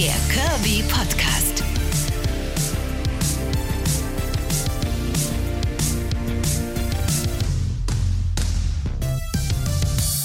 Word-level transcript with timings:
Der 0.00 0.16
Kirby 0.32 0.82
Podcast. 0.88 1.62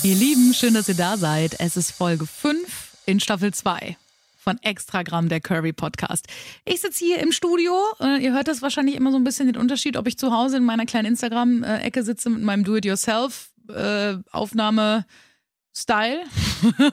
Ihr 0.01 0.15
Lieben, 0.15 0.53
schön, 0.53 0.73
dass 0.75 0.87
ihr 0.87 0.95
da 0.95 1.17
seid. 1.17 1.59
Es 1.59 1.75
ist 1.75 1.91
Folge 1.91 2.25
5 2.25 2.95
in 3.05 3.19
Staffel 3.19 3.53
2 3.53 3.97
von 4.37 4.57
Extragramm, 4.61 5.27
der 5.27 5.41
Curry 5.41 5.73
Podcast. 5.73 6.27
Ich 6.63 6.79
sitze 6.79 7.03
hier 7.03 7.19
im 7.19 7.33
Studio. 7.33 7.77
Äh, 7.99 8.23
ihr 8.23 8.31
hört 8.31 8.47
das 8.47 8.61
wahrscheinlich 8.61 8.95
immer 8.95 9.11
so 9.11 9.17
ein 9.17 9.25
bisschen 9.25 9.47
den 9.47 9.57
Unterschied, 9.57 9.97
ob 9.97 10.07
ich 10.07 10.17
zu 10.17 10.31
Hause 10.31 10.55
in 10.55 10.63
meiner 10.63 10.85
kleinen 10.85 11.07
Instagram-Ecke 11.07 12.03
sitze 12.03 12.29
mit 12.29 12.43
meinem 12.43 12.63
Do-it-yourself-Aufnahme. 12.63 15.05
Style 15.77 16.23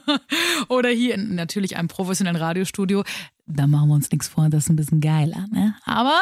oder 0.69 0.89
hier 0.89 1.15
in 1.15 1.35
natürlich 1.35 1.77
einem 1.77 1.89
professionellen 1.89 2.41
Radiostudio. 2.41 3.05
Da 3.47 3.67
machen 3.67 3.89
wir 3.89 3.95
uns 3.95 4.11
nichts 4.11 4.29
vor, 4.29 4.49
das 4.49 4.65
ist 4.65 4.71
ein 4.71 4.77
bisschen 4.77 5.01
geiler. 5.01 5.47
Ne? 5.51 5.75
Aber 5.85 6.19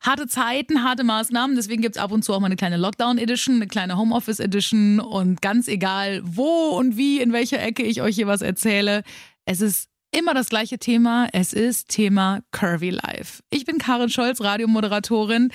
harte 0.00 0.26
Zeiten, 0.26 0.82
harte 0.82 1.04
Maßnahmen. 1.04 1.56
Deswegen 1.56 1.82
gibt 1.82 1.96
es 1.96 2.02
ab 2.02 2.12
und 2.12 2.24
zu 2.24 2.32
auch 2.32 2.40
mal 2.40 2.46
eine 2.46 2.56
kleine 2.56 2.76
Lockdown-Edition, 2.76 3.56
eine 3.56 3.66
kleine 3.66 3.96
Homeoffice-Edition. 3.96 5.00
Und 5.00 5.42
ganz 5.42 5.68
egal, 5.68 6.20
wo 6.24 6.70
und 6.70 6.96
wie, 6.96 7.20
in 7.20 7.32
welcher 7.32 7.62
Ecke 7.62 7.82
ich 7.82 8.02
euch 8.02 8.14
hier 8.14 8.26
was 8.26 8.42
erzähle, 8.42 9.02
es 9.44 9.60
ist 9.60 9.88
immer 10.10 10.34
das 10.34 10.48
gleiche 10.48 10.78
Thema. 10.78 11.28
Es 11.32 11.52
ist 11.52 11.88
Thema 11.88 12.40
Curvy 12.50 12.90
Life. 12.90 13.42
Ich 13.50 13.64
bin 13.64 13.78
Karin 13.78 14.08
Scholz, 14.08 14.40
Radiomoderatorin 14.40 15.52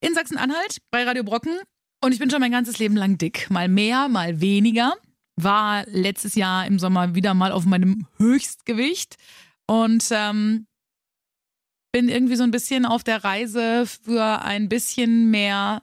in 0.00 0.14
Sachsen-Anhalt 0.14 0.78
bei 0.90 1.04
Radio 1.04 1.24
Brocken. 1.24 1.58
Und 2.02 2.12
ich 2.12 2.18
bin 2.18 2.30
schon 2.30 2.40
mein 2.40 2.52
ganzes 2.52 2.78
Leben 2.78 2.96
lang 2.96 3.18
dick. 3.18 3.50
Mal 3.50 3.68
mehr, 3.68 4.08
mal 4.08 4.40
weniger. 4.40 4.94
War 5.42 5.84
letztes 5.86 6.34
Jahr 6.34 6.66
im 6.66 6.78
Sommer 6.78 7.14
wieder 7.14 7.34
mal 7.34 7.52
auf 7.52 7.64
meinem 7.64 8.06
Höchstgewicht. 8.16 9.16
Und 9.66 10.08
ähm, 10.10 10.66
bin 11.92 12.08
irgendwie 12.08 12.36
so 12.36 12.44
ein 12.44 12.50
bisschen 12.50 12.86
auf 12.86 13.04
der 13.04 13.24
Reise 13.24 13.86
für 13.86 14.42
ein 14.42 14.68
bisschen 14.68 15.30
mehr 15.30 15.82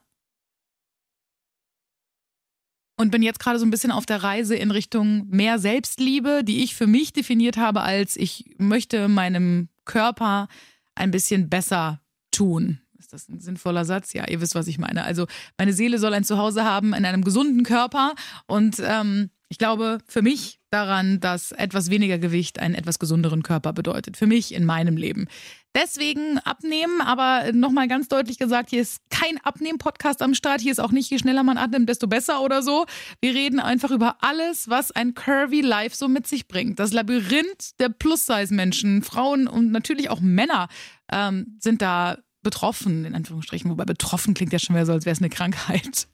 und 2.99 3.11
bin 3.11 3.21
jetzt 3.21 3.39
gerade 3.39 3.59
so 3.59 3.65
ein 3.65 3.69
bisschen 3.69 3.91
auf 3.91 4.05
der 4.05 4.23
Reise 4.23 4.55
in 4.55 4.71
Richtung 4.71 5.27
mehr 5.27 5.59
Selbstliebe, 5.59 6.43
die 6.43 6.63
ich 6.63 6.75
für 6.75 6.87
mich 6.87 7.13
definiert 7.13 7.57
habe 7.57 7.81
als 7.81 8.15
ich 8.15 8.45
möchte 8.57 9.07
meinem 9.07 9.69
Körper 9.85 10.47
ein 10.95 11.11
bisschen 11.11 11.49
besser 11.49 12.01
tun. 12.31 12.79
Ist 12.97 13.13
das 13.13 13.29
ein 13.29 13.39
sinnvoller 13.39 13.85
Satz? 13.85 14.13
Ja, 14.13 14.27
ihr 14.27 14.41
wisst, 14.41 14.55
was 14.55 14.67
ich 14.67 14.79
meine. 14.79 15.03
Also 15.03 15.27
meine 15.57 15.73
Seele 15.73 15.99
soll 15.99 16.13
ein 16.13 16.23
Zuhause 16.23 16.63
haben 16.63 16.93
in 16.93 17.05
einem 17.05 17.23
gesunden 17.23 17.63
Körper 17.63 18.15
und 18.47 18.81
ähm, 18.83 19.29
ich 19.49 19.57
glaube 19.57 19.99
für 20.07 20.21
mich 20.21 20.59
daran, 20.69 21.19
dass 21.19 21.51
etwas 21.51 21.89
weniger 21.89 22.17
Gewicht 22.17 22.59
einen 22.59 22.75
etwas 22.75 22.99
gesunderen 22.99 23.43
Körper 23.43 23.73
bedeutet. 23.73 24.17
Für 24.17 24.27
mich 24.27 24.53
in 24.53 24.65
meinem 24.65 24.97
Leben. 24.97 25.27
Deswegen 25.73 26.39
abnehmen, 26.39 27.01
aber 27.01 27.51
nochmal 27.53 27.87
ganz 27.87 28.07
deutlich 28.07 28.39
gesagt, 28.39 28.71
hier 28.71 28.81
ist 28.81 29.01
kein 29.09 29.37
Abnehmen-Podcast 29.43 30.21
am 30.21 30.33
Start. 30.33 30.59
Hier 30.59 30.71
ist 30.71 30.79
auch 30.79 30.91
nicht, 30.91 31.09
je 31.11 31.19
schneller 31.19 31.43
man 31.43 31.57
abnimmt, 31.57 31.87
desto 31.87 32.07
besser 32.07 32.41
oder 32.41 32.63
so. 32.63 32.85
Wir 33.21 33.33
reden 33.35 33.59
einfach 33.59 33.91
über 33.91 34.17
alles, 34.21 34.69
was 34.69 34.91
ein 34.91 35.13
Curvy 35.13 35.61
Life 35.61 35.95
so 35.95 36.07
mit 36.07 36.27
sich 36.27 36.47
bringt. 36.47 36.79
Das 36.79 36.93
Labyrinth 36.93 37.79
der 37.79 37.89
Plus-Size-Menschen, 37.89 39.03
Frauen 39.03 39.47
und 39.47 39.71
natürlich 39.71 40.09
auch 40.09 40.19
Männer 40.19 40.67
ähm, 41.11 41.57
sind 41.59 41.81
da 41.81 42.17
betroffen, 42.41 43.05
in 43.05 43.13
Anführungsstrichen. 43.13 43.69
Wobei 43.69 43.85
betroffen 43.85 44.33
klingt 44.33 44.53
ja 44.53 44.59
schon 44.59 44.75
wieder 44.75 44.85
so, 44.85 44.93
als 44.93 45.05
wäre 45.05 45.13
es 45.13 45.19
eine 45.19 45.29
Krankheit. 45.29 46.07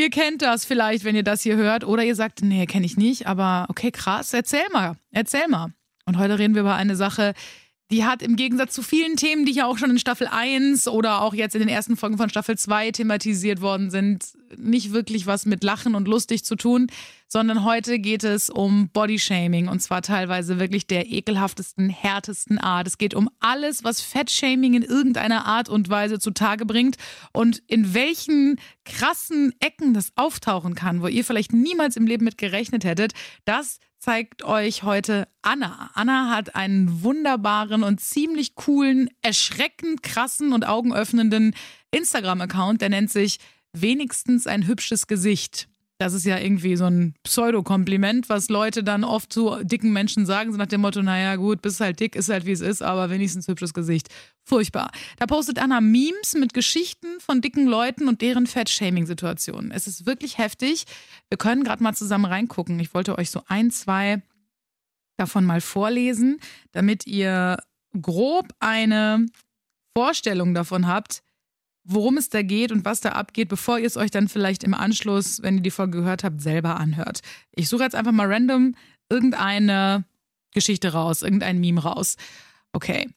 Ihr 0.00 0.08
kennt 0.08 0.40
das 0.40 0.64
vielleicht, 0.64 1.04
wenn 1.04 1.14
ihr 1.14 1.22
das 1.22 1.42
hier 1.42 1.56
hört. 1.56 1.84
Oder 1.84 2.02
ihr 2.04 2.14
sagt, 2.14 2.40
nee, 2.40 2.64
kenne 2.64 2.86
ich 2.86 2.96
nicht. 2.96 3.26
Aber 3.26 3.66
okay, 3.68 3.90
krass, 3.90 4.32
erzähl 4.32 4.64
mal. 4.72 4.96
Erzähl 5.10 5.46
mal. 5.46 5.74
Und 6.06 6.16
heute 6.16 6.38
reden 6.38 6.54
wir 6.54 6.62
über 6.62 6.74
eine 6.74 6.96
Sache, 6.96 7.34
die 7.90 8.04
hat 8.04 8.22
im 8.22 8.36
Gegensatz 8.36 8.72
zu 8.72 8.82
vielen 8.82 9.16
Themen, 9.16 9.44
die 9.44 9.52
ja 9.52 9.66
auch 9.66 9.76
schon 9.76 9.90
in 9.90 9.98
Staffel 9.98 10.28
1 10.28 10.86
oder 10.86 11.22
auch 11.22 11.34
jetzt 11.34 11.54
in 11.54 11.60
den 11.60 11.68
ersten 11.68 11.96
Folgen 11.96 12.18
von 12.18 12.30
Staffel 12.30 12.56
2 12.56 12.92
thematisiert 12.92 13.60
worden 13.60 13.90
sind, 13.90 14.26
nicht 14.56 14.92
wirklich 14.92 15.26
was 15.26 15.44
mit 15.44 15.64
Lachen 15.64 15.94
und 15.94 16.06
lustig 16.06 16.44
zu 16.44 16.54
tun, 16.54 16.86
sondern 17.26 17.64
heute 17.64 17.98
geht 17.98 18.22
es 18.22 18.48
um 18.48 18.88
Bodyshaming 18.90 19.68
und 19.68 19.80
zwar 19.80 20.02
teilweise 20.02 20.58
wirklich 20.60 20.86
der 20.86 21.10
ekelhaftesten, 21.10 21.88
härtesten 21.88 22.58
Art. 22.58 22.86
Es 22.86 22.98
geht 22.98 23.14
um 23.14 23.28
alles, 23.40 23.82
was 23.82 24.00
Fettshaming 24.00 24.74
in 24.74 24.82
irgendeiner 24.82 25.46
Art 25.46 25.68
und 25.68 25.88
Weise 25.88 26.18
zutage 26.18 26.66
bringt 26.66 26.96
und 27.32 27.62
in 27.66 27.94
welchen 27.94 28.60
krassen 28.84 29.52
Ecken 29.60 29.94
das 29.94 30.12
auftauchen 30.14 30.74
kann, 30.74 31.02
wo 31.02 31.08
ihr 31.08 31.24
vielleicht 31.24 31.52
niemals 31.52 31.96
im 31.96 32.06
Leben 32.06 32.24
mit 32.24 32.38
gerechnet 32.38 32.84
hättet. 32.84 33.12
Das 33.44 33.78
zeigt 34.00 34.42
euch 34.42 34.82
heute 34.82 35.28
Anna. 35.42 35.90
Anna 35.94 36.34
hat 36.34 36.56
einen 36.56 37.02
wunderbaren 37.02 37.82
und 37.82 38.00
ziemlich 38.00 38.54
coolen, 38.54 39.10
erschreckend 39.20 40.02
krassen 40.02 40.52
und 40.52 40.66
augenöffnenden 40.66 41.54
Instagram-Account, 41.90 42.80
der 42.80 42.88
nennt 42.88 43.10
sich 43.10 43.38
wenigstens 43.72 44.46
ein 44.46 44.66
hübsches 44.66 45.06
Gesicht. 45.06 45.69
Das 46.00 46.14
ist 46.14 46.24
ja 46.24 46.38
irgendwie 46.38 46.76
so 46.76 46.86
ein 46.86 47.12
Pseudo-Kompliment, 47.24 48.30
was 48.30 48.48
Leute 48.48 48.82
dann 48.82 49.04
oft 49.04 49.30
zu 49.30 49.62
dicken 49.62 49.92
Menschen 49.92 50.24
sagen, 50.24 50.50
so 50.50 50.56
nach 50.56 50.64
dem 50.64 50.80
Motto, 50.80 51.02
naja 51.02 51.36
gut, 51.36 51.60
bist 51.60 51.78
halt 51.78 52.00
dick, 52.00 52.16
ist 52.16 52.30
halt 52.30 52.46
wie 52.46 52.52
es 52.52 52.62
ist, 52.62 52.82
aber 52.82 53.10
wenigstens 53.10 53.46
hübsches 53.48 53.74
Gesicht. 53.74 54.08
Furchtbar. 54.42 54.92
Da 55.18 55.26
postet 55.26 55.58
Anna 55.58 55.82
Memes 55.82 56.34
mit 56.34 56.54
Geschichten 56.54 57.20
von 57.20 57.42
dicken 57.42 57.66
Leuten 57.66 58.08
und 58.08 58.22
deren 58.22 58.46
Fettshaming-Situationen. 58.46 59.72
Es 59.72 59.86
ist 59.86 60.06
wirklich 60.06 60.38
heftig. 60.38 60.86
Wir 61.28 61.36
können 61.36 61.64
gerade 61.64 61.82
mal 61.82 61.94
zusammen 61.94 62.24
reingucken. 62.24 62.80
Ich 62.80 62.94
wollte 62.94 63.18
euch 63.18 63.30
so 63.30 63.42
ein, 63.46 63.70
zwei 63.70 64.22
davon 65.18 65.44
mal 65.44 65.60
vorlesen, 65.60 66.40
damit 66.72 67.06
ihr 67.06 67.58
grob 68.00 68.48
eine 68.58 69.26
Vorstellung 69.94 70.54
davon 70.54 70.86
habt, 70.86 71.22
worum 71.92 72.16
es 72.16 72.28
da 72.28 72.42
geht 72.42 72.72
und 72.72 72.84
was 72.84 73.00
da 73.00 73.10
abgeht, 73.10 73.48
bevor 73.48 73.78
ihr 73.78 73.86
es 73.86 73.96
euch 73.96 74.10
dann 74.10 74.28
vielleicht 74.28 74.64
im 74.64 74.74
Anschluss, 74.74 75.42
wenn 75.42 75.56
ihr 75.56 75.62
die 75.62 75.70
Folge 75.70 75.98
gehört 75.98 76.24
habt, 76.24 76.40
selber 76.40 76.78
anhört. 76.78 77.20
Ich 77.52 77.68
suche 77.68 77.82
jetzt 77.82 77.94
einfach 77.94 78.12
mal 78.12 78.32
random 78.32 78.74
irgendeine 79.08 80.04
Geschichte 80.52 80.92
raus, 80.92 81.22
irgendein 81.22 81.58
Meme 81.58 81.82
raus. 81.82 82.16
Okay. 82.72 83.08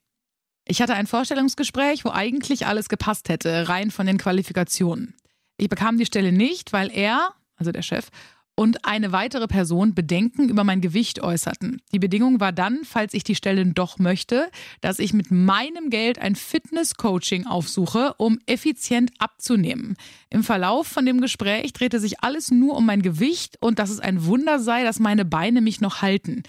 Ich 0.65 0.81
hatte 0.81 0.93
ein 0.93 1.07
Vorstellungsgespräch, 1.07 2.05
wo 2.05 2.09
eigentlich 2.11 2.65
alles 2.65 2.87
gepasst 2.89 3.29
hätte, 3.29 3.67
rein 3.67 3.91
von 3.91 4.05
den 4.07 4.17
Qualifikationen. 4.17 5.13
Ich 5.57 5.69
bekam 5.69 5.97
die 5.97 6.05
Stelle 6.05 6.31
nicht, 6.31 6.73
weil 6.73 6.89
er, 6.89 7.33
also 7.57 7.71
der 7.71 7.81
Chef, 7.81 8.09
und 8.55 8.85
eine 8.85 9.11
weitere 9.11 9.47
Person 9.47 9.95
Bedenken 9.95 10.49
über 10.49 10.63
mein 10.63 10.81
Gewicht 10.81 11.21
äußerten. 11.21 11.81
Die 11.91 11.99
Bedingung 11.99 12.39
war 12.39 12.51
dann, 12.51 12.81
falls 12.83 13.13
ich 13.13 13.23
die 13.23 13.35
Stelle 13.35 13.65
doch 13.65 13.97
möchte, 13.97 14.49
dass 14.81 14.99
ich 14.99 15.13
mit 15.13 15.31
meinem 15.31 15.89
Geld 15.89 16.19
ein 16.19 16.35
Fitness-Coaching 16.35 17.47
aufsuche, 17.47 18.13
um 18.17 18.39
effizient 18.45 19.11
abzunehmen. 19.19 19.95
Im 20.29 20.43
Verlauf 20.43 20.87
von 20.87 21.05
dem 21.05 21.21
Gespräch 21.21 21.73
drehte 21.73 21.99
sich 21.99 22.21
alles 22.21 22.51
nur 22.51 22.75
um 22.75 22.85
mein 22.85 23.01
Gewicht 23.01 23.57
und 23.59 23.79
dass 23.79 23.89
es 23.89 23.99
ein 23.99 24.25
Wunder 24.25 24.59
sei, 24.59 24.83
dass 24.83 24.99
meine 24.99 25.25
Beine 25.25 25.61
mich 25.61 25.81
noch 25.81 26.01
halten. 26.01 26.43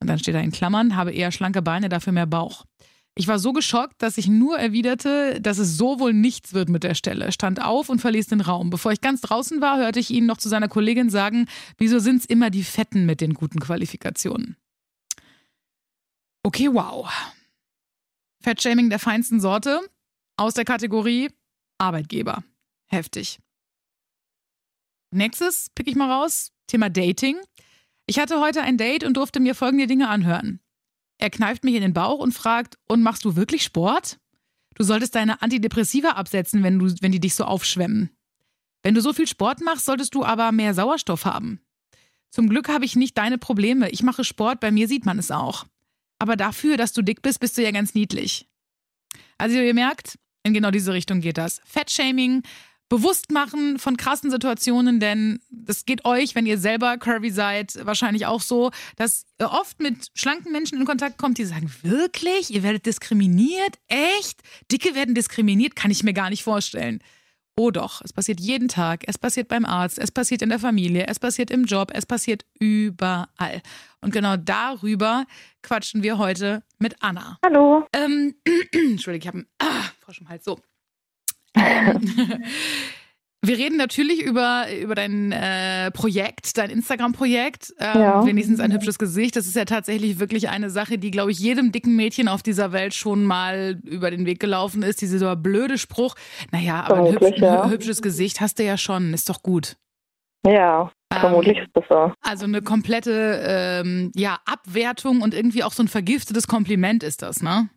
Und 0.00 0.08
dann 0.08 0.18
steht 0.18 0.36
da 0.36 0.40
in 0.40 0.52
Klammern, 0.52 0.94
habe 0.94 1.12
eher 1.12 1.32
schlanke 1.32 1.62
Beine, 1.62 1.88
dafür 1.88 2.12
mehr 2.12 2.26
Bauch. 2.26 2.67
Ich 3.18 3.26
war 3.26 3.40
so 3.40 3.52
geschockt, 3.52 4.00
dass 4.00 4.16
ich 4.16 4.28
nur 4.28 4.60
erwiderte, 4.60 5.40
dass 5.40 5.58
es 5.58 5.76
so 5.76 5.98
wohl 5.98 6.12
nichts 6.12 6.52
wird 6.52 6.68
mit 6.68 6.84
der 6.84 6.94
Stelle, 6.94 7.32
stand 7.32 7.60
auf 7.60 7.88
und 7.88 7.98
verließ 7.98 8.28
den 8.28 8.40
Raum. 8.40 8.70
Bevor 8.70 8.92
ich 8.92 9.00
ganz 9.00 9.22
draußen 9.22 9.60
war, 9.60 9.76
hörte 9.76 9.98
ich 9.98 10.10
ihn 10.10 10.24
noch 10.24 10.36
zu 10.36 10.48
seiner 10.48 10.68
Kollegin 10.68 11.10
sagen, 11.10 11.48
wieso 11.78 11.98
sind 11.98 12.18
es 12.18 12.26
immer 12.26 12.50
die 12.50 12.62
Fetten 12.62 13.06
mit 13.06 13.20
den 13.20 13.34
guten 13.34 13.58
Qualifikationen? 13.58 14.56
Okay, 16.44 16.72
wow. 16.72 17.10
Fettshaming 18.40 18.88
der 18.88 19.00
feinsten 19.00 19.40
Sorte 19.40 19.80
aus 20.36 20.54
der 20.54 20.64
Kategorie 20.64 21.28
Arbeitgeber. 21.76 22.44
Heftig. 22.86 23.40
Nächstes 25.10 25.70
pick 25.74 25.88
ich 25.88 25.96
mal 25.96 26.08
raus, 26.08 26.52
Thema 26.68 26.88
Dating. 26.88 27.36
Ich 28.06 28.20
hatte 28.20 28.38
heute 28.40 28.62
ein 28.62 28.78
Date 28.78 29.02
und 29.02 29.16
durfte 29.16 29.40
mir 29.40 29.56
folgende 29.56 29.88
Dinge 29.88 30.08
anhören. 30.08 30.60
Er 31.18 31.30
kneift 31.30 31.64
mich 31.64 31.74
in 31.74 31.82
den 31.82 31.92
Bauch 31.92 32.18
und 32.18 32.32
fragt, 32.32 32.78
und 32.86 33.02
machst 33.02 33.24
du 33.24 33.36
wirklich 33.36 33.62
Sport? 33.64 34.18
Du 34.74 34.84
solltest 34.84 35.14
deine 35.16 35.42
Antidepressiva 35.42 36.10
absetzen, 36.10 36.62
wenn, 36.62 36.78
du, 36.78 36.86
wenn 37.00 37.12
die 37.12 37.20
dich 37.20 37.34
so 37.34 37.44
aufschwemmen. 37.44 38.10
Wenn 38.82 38.94
du 38.94 39.00
so 39.00 39.12
viel 39.12 39.26
Sport 39.26 39.60
machst, 39.60 39.84
solltest 39.84 40.14
du 40.14 40.24
aber 40.24 40.52
mehr 40.52 40.74
Sauerstoff 40.74 41.24
haben. 41.24 41.60
Zum 42.30 42.48
Glück 42.48 42.68
habe 42.68 42.84
ich 42.84 42.94
nicht 42.94 43.18
deine 43.18 43.38
Probleme. 43.38 43.90
Ich 43.90 44.02
mache 44.02 44.22
Sport, 44.22 44.60
bei 44.60 44.70
mir 44.70 44.86
sieht 44.86 45.04
man 45.04 45.18
es 45.18 45.30
auch. 45.30 45.66
Aber 46.20 46.36
dafür, 46.36 46.76
dass 46.76 46.92
du 46.92 47.02
dick 47.02 47.22
bist, 47.22 47.40
bist 47.40 47.58
du 47.58 47.62
ja 47.62 47.70
ganz 47.70 47.94
niedlich. 47.94 48.48
Also 49.36 49.58
ihr 49.58 49.74
merkt, 49.74 50.18
in 50.44 50.54
genau 50.54 50.70
diese 50.70 50.92
Richtung 50.92 51.20
geht 51.20 51.38
das. 51.38 51.60
Fettshaming, 51.64 52.42
Bewusstmachen 52.88 53.78
von 53.78 53.96
krassen 53.96 54.30
Situationen, 54.30 54.98
denn 54.98 55.40
das 55.50 55.84
geht 55.84 56.04
euch, 56.06 56.34
wenn 56.34 56.46
ihr 56.46 56.58
selber 56.58 56.96
curvy 56.96 57.30
seid, 57.30 57.78
wahrscheinlich 57.84 58.26
auch 58.26 58.40
so, 58.40 58.70
dass 58.96 59.26
ihr 59.38 59.50
oft 59.50 59.80
mit 59.80 60.08
schlanken 60.14 60.52
Menschen 60.52 60.78
in 60.78 60.86
Kontakt 60.86 61.18
kommt, 61.18 61.36
die 61.36 61.44
sagen, 61.44 61.70
wirklich? 61.82 62.50
Ihr 62.50 62.62
werdet 62.62 62.86
diskriminiert? 62.86 63.78
Echt? 63.88 64.42
Dicke 64.72 64.94
werden 64.94 65.14
diskriminiert? 65.14 65.76
Kann 65.76 65.90
ich 65.90 66.02
mir 66.02 66.14
gar 66.14 66.30
nicht 66.30 66.42
vorstellen. 66.42 67.00
Oh 67.60 67.72
doch, 67.72 68.00
es 68.04 68.12
passiert 68.12 68.38
jeden 68.38 68.68
Tag, 68.68 69.02
es 69.08 69.18
passiert 69.18 69.48
beim 69.48 69.64
Arzt, 69.64 69.98
es 69.98 70.12
passiert 70.12 70.42
in 70.42 70.48
der 70.48 70.60
Familie, 70.60 71.08
es 71.08 71.18
passiert 71.18 71.50
im 71.50 71.64
Job, 71.64 71.90
es 71.92 72.06
passiert 72.06 72.44
überall. 72.60 73.62
Und 74.00 74.12
genau 74.12 74.36
darüber 74.36 75.26
quatschen 75.60 76.04
wir 76.04 76.18
heute 76.18 76.62
mit 76.78 76.94
Anna. 77.00 77.36
Hallo. 77.44 77.84
Ähm, 77.92 78.36
Entschuldigung, 78.72 79.20
ich 79.20 79.26
habe 79.26 79.38
einen 79.38 79.46
ah, 79.58 79.90
Frosch 80.00 80.20
im 80.20 80.28
Hals. 80.28 80.44
So. 80.44 80.60
Ähm, 81.58 82.00
wir 83.42 83.58
reden 83.58 83.76
natürlich 83.76 84.22
über, 84.22 84.66
über 84.80 84.94
dein 84.94 85.32
äh, 85.32 85.90
Projekt, 85.90 86.58
dein 86.58 86.70
Instagram-Projekt. 86.70 87.74
Ähm, 87.78 88.00
Ja. 88.00 88.26
Wenigstens 88.26 88.60
ein 88.60 88.72
hübsches 88.72 88.98
Gesicht. 88.98 89.36
Das 89.36 89.46
ist 89.46 89.56
ja 89.56 89.64
tatsächlich 89.64 90.18
wirklich 90.18 90.48
eine 90.48 90.70
Sache, 90.70 90.98
die, 90.98 91.10
glaube 91.10 91.30
ich, 91.30 91.38
jedem 91.38 91.72
dicken 91.72 91.96
Mädchen 91.96 92.28
auf 92.28 92.42
dieser 92.42 92.72
Welt 92.72 92.94
schon 92.94 93.24
mal 93.24 93.78
über 93.84 94.10
den 94.10 94.26
Weg 94.26 94.40
gelaufen 94.40 94.82
ist. 94.82 95.00
Dieser 95.00 95.36
blöde 95.36 95.78
Spruch. 95.78 96.14
Naja, 96.50 96.84
aber 96.86 97.06
ein 97.06 97.12
hübsch, 97.12 97.38
ja. 97.38 97.68
hübsches 97.68 98.02
Gesicht 98.02 98.40
hast 98.40 98.58
du 98.58 98.64
ja 98.64 98.76
schon. 98.76 99.14
Ist 99.14 99.28
doch 99.28 99.42
gut. 99.42 99.76
Ja, 100.46 100.90
Ähm, 101.12 101.20
vermutlich 101.20 101.58
ist 101.58 101.70
das 101.74 101.84
so. 101.88 102.12
Also 102.22 102.44
eine 102.44 102.62
komplette 102.62 103.40
ähm, 103.44 104.12
ja, 104.14 104.38
Abwertung 104.46 105.20
und 105.22 105.34
irgendwie 105.34 105.64
auch 105.64 105.72
so 105.72 105.82
ein 105.82 105.88
vergiftetes 105.88 106.46
Kompliment 106.46 107.02
ist 107.02 107.22
das, 107.22 107.42
ne? 107.42 107.68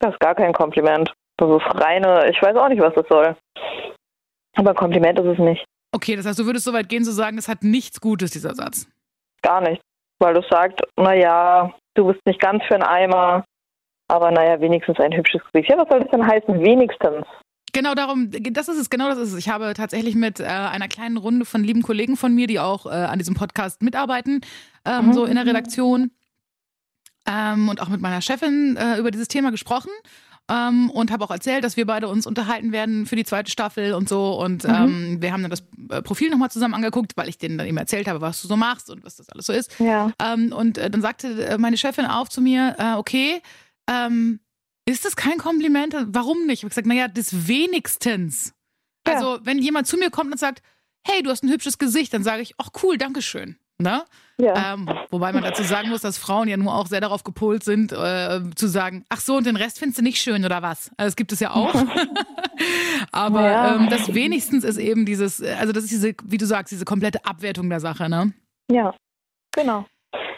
Das 0.00 0.12
ist 0.12 0.20
gar 0.20 0.34
kein 0.34 0.52
Kompliment. 0.52 1.12
Das 1.36 1.48
ist 1.50 1.80
reine, 1.80 2.30
ich 2.30 2.40
weiß 2.40 2.56
auch 2.56 2.68
nicht, 2.68 2.80
was 2.80 2.94
das 2.94 3.06
soll. 3.08 3.36
Aber 4.56 4.70
ein 4.70 4.76
Kompliment 4.76 5.18
ist 5.18 5.26
es 5.26 5.38
nicht. 5.38 5.64
Okay, 5.92 6.16
das 6.16 6.26
heißt, 6.26 6.38
du 6.38 6.46
würdest 6.46 6.64
so 6.64 6.72
weit 6.72 6.88
gehen 6.88 7.04
zu 7.04 7.12
sagen, 7.12 7.38
es 7.38 7.48
hat 7.48 7.62
nichts 7.62 8.00
Gutes, 8.00 8.30
dieser 8.30 8.54
Satz. 8.54 8.86
Gar 9.42 9.60
nicht. 9.62 9.80
Weil 10.20 10.34
du 10.34 10.42
sagst, 10.48 10.78
naja, 10.96 11.72
du 11.94 12.06
bist 12.06 12.20
nicht 12.24 12.40
ganz 12.40 12.62
für 12.66 12.74
einen 12.74 12.84
Eimer, 12.84 13.44
aber 14.08 14.30
naja, 14.30 14.60
wenigstens 14.60 14.98
ein 15.00 15.12
hübsches 15.12 15.42
Gesicht. 15.52 15.70
Ja, 15.70 15.78
was 15.78 15.88
soll 15.88 16.00
das 16.00 16.10
denn 16.10 16.26
heißen? 16.26 16.60
Wenigstens. 16.60 17.26
Genau 17.72 17.94
darum, 17.94 18.30
das 18.30 18.68
ist 18.68 18.78
es, 18.78 18.88
genau 18.90 19.08
das 19.08 19.18
ist 19.18 19.32
es. 19.32 19.38
Ich 19.38 19.48
habe 19.48 19.74
tatsächlich 19.74 20.14
mit 20.14 20.38
äh, 20.38 20.44
einer 20.44 20.86
kleinen 20.86 21.16
Runde 21.16 21.44
von 21.44 21.64
lieben 21.64 21.82
Kollegen 21.82 22.16
von 22.16 22.32
mir, 22.32 22.46
die 22.46 22.60
auch 22.60 22.86
äh, 22.86 22.90
an 22.90 23.18
diesem 23.18 23.34
Podcast 23.34 23.82
mitarbeiten, 23.82 24.40
ähm, 24.84 25.06
Mhm. 25.08 25.12
so 25.12 25.24
in 25.24 25.34
der 25.34 25.46
Redaktion 25.46 26.12
ähm, 27.26 27.68
und 27.68 27.80
auch 27.82 27.88
mit 27.88 28.00
meiner 28.00 28.20
Chefin 28.20 28.76
äh, 28.76 28.98
über 28.98 29.10
dieses 29.10 29.26
Thema 29.28 29.50
gesprochen. 29.50 29.90
Ähm, 30.50 30.90
und 30.90 31.10
habe 31.10 31.24
auch 31.24 31.30
erzählt, 31.30 31.64
dass 31.64 31.78
wir 31.78 31.86
beide 31.86 32.06
uns 32.08 32.26
unterhalten 32.26 32.70
werden 32.70 33.06
für 33.06 33.16
die 33.16 33.24
zweite 33.24 33.50
Staffel 33.50 33.94
und 33.94 34.10
so. 34.10 34.38
Und 34.38 34.64
Mhm. 34.64 34.70
ähm, 34.74 35.22
wir 35.22 35.32
haben 35.32 35.40
dann 35.40 35.50
das 35.50 35.62
äh, 35.88 36.02
Profil 36.02 36.28
nochmal 36.28 36.50
zusammen 36.50 36.74
angeguckt, 36.74 37.16
weil 37.16 37.30
ich 37.30 37.38
denen 37.38 37.56
dann 37.56 37.66
eben 37.66 37.78
erzählt 37.78 38.06
habe, 38.08 38.20
was 38.20 38.42
du 38.42 38.48
so 38.48 38.56
machst 38.56 38.90
und 38.90 39.02
was 39.04 39.16
das 39.16 39.30
alles 39.30 39.46
so 39.46 39.54
ist. 39.54 39.78
Ja. 39.78 40.12
Ähm, 40.22 40.52
und 40.52 40.76
äh, 40.76 40.90
dann 40.90 41.00
sagte 41.00 41.46
äh, 41.46 41.56
meine 41.56 41.78
Chefin 41.78 42.04
auf 42.04 42.28
zu 42.28 42.42
mir, 42.42 42.76
äh, 42.78 42.92
okay, 42.96 43.40
ähm, 43.88 44.40
ist 44.86 45.06
das 45.06 45.16
kein 45.16 45.38
Kompliment? 45.38 45.96
Warum 46.08 46.44
nicht? 46.46 46.58
Ich 46.58 46.62
habe 46.64 46.68
gesagt, 46.68 46.86
naja, 46.86 47.08
das 47.08 47.48
wenigstens. 47.48 48.52
Ja. 49.06 49.14
Also, 49.14 49.38
wenn 49.42 49.58
jemand 49.58 49.86
zu 49.86 49.96
mir 49.96 50.10
kommt 50.10 50.30
und 50.30 50.38
sagt, 50.38 50.62
hey, 51.06 51.22
du 51.22 51.30
hast 51.30 51.42
ein 51.42 51.50
hübsches 51.50 51.78
Gesicht, 51.78 52.12
dann 52.12 52.22
sage 52.22 52.42
ich, 52.42 52.54
ach 52.58 52.68
cool, 52.82 52.98
danke 52.98 53.22
schön. 53.22 53.56
Ne? 53.78 54.04
Ja. 54.38 54.74
Ähm, 54.74 54.88
wobei 55.10 55.32
man 55.32 55.42
dazu 55.42 55.64
sagen 55.64 55.88
muss, 55.88 56.00
dass 56.00 56.16
Frauen 56.16 56.46
ja 56.48 56.56
nur 56.56 56.74
auch 56.74 56.86
sehr 56.86 57.00
darauf 57.00 57.24
gepolt 57.24 57.64
sind, 57.64 57.92
äh, 57.92 58.40
zu 58.54 58.68
sagen, 58.68 59.04
ach 59.08 59.20
so, 59.20 59.36
und 59.36 59.46
den 59.46 59.56
Rest 59.56 59.78
findest 59.80 59.98
du 59.98 60.02
nicht 60.02 60.20
schön 60.22 60.44
oder 60.44 60.62
was? 60.62 60.90
Also 60.96 61.08
das 61.08 61.16
gibt 61.16 61.32
es 61.32 61.40
ja 61.40 61.50
auch. 61.50 61.74
Aber 63.12 63.42
Ja. 63.42 63.74
ähm, 63.76 63.88
das 63.90 64.14
wenigstens 64.14 64.64
ist 64.64 64.76
eben 64.78 65.04
dieses, 65.06 65.42
also 65.42 65.72
das 65.72 65.84
ist 65.84 65.90
diese, 65.92 66.14
wie 66.24 66.38
du 66.38 66.46
sagst, 66.46 66.72
diese 66.72 66.84
komplette 66.84 67.24
Abwertung 67.24 67.68
der 67.68 67.80
Sache, 67.80 68.08
ne? 68.08 68.32
ja. 68.70 68.94
Genau. 69.56 69.86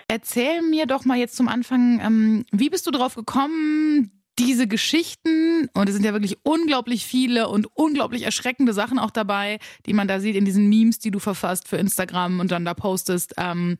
Erzähl 0.08 0.60
mir 0.62 0.86
doch 0.86 1.04
mal 1.06 1.16
jetzt 1.16 1.36
zum 1.36 1.48
Anfang, 1.48 2.00
ähm, 2.00 2.44
wie 2.52 2.68
bist 2.70 2.86
du 2.86 2.90
drauf 2.90 3.14
gekommen, 3.14 4.10
diese 4.38 4.66
Geschichten, 4.66 5.68
und 5.74 5.88
es 5.88 5.94
sind 5.94 6.04
ja 6.04 6.12
wirklich 6.12 6.38
unglaublich 6.42 7.06
viele 7.06 7.48
und 7.48 7.66
unglaublich 7.74 8.24
erschreckende 8.24 8.72
Sachen 8.72 8.98
auch 8.98 9.10
dabei, 9.10 9.58
die 9.86 9.94
man 9.94 10.08
da 10.08 10.20
sieht 10.20 10.36
in 10.36 10.44
diesen 10.44 10.68
Memes, 10.68 10.98
die 10.98 11.10
du 11.10 11.18
verfasst 11.18 11.68
für 11.68 11.76
Instagram 11.76 12.40
und 12.40 12.50
dann 12.50 12.64
da 12.64 12.74
postest. 12.74 13.34
Ähm, 13.38 13.78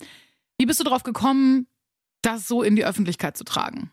wie 0.58 0.66
bist 0.66 0.80
du 0.80 0.84
drauf 0.84 1.02
gekommen, 1.02 1.66
das 2.22 2.48
so 2.48 2.62
in 2.62 2.76
die 2.76 2.84
Öffentlichkeit 2.84 3.36
zu 3.36 3.44
tragen? 3.44 3.90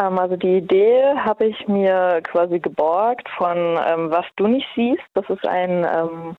Ähm, 0.00 0.18
also 0.18 0.36
die 0.36 0.58
Idee 0.58 1.14
habe 1.16 1.46
ich 1.46 1.68
mir 1.68 2.20
quasi 2.22 2.58
geborgt 2.58 3.28
von 3.36 3.56
ähm, 3.56 4.10
Was 4.10 4.26
du 4.36 4.48
nicht 4.48 4.66
siehst. 4.74 5.04
Das 5.14 5.28
ist 5.28 5.46
ein 5.46 5.84
ähm, 5.84 6.36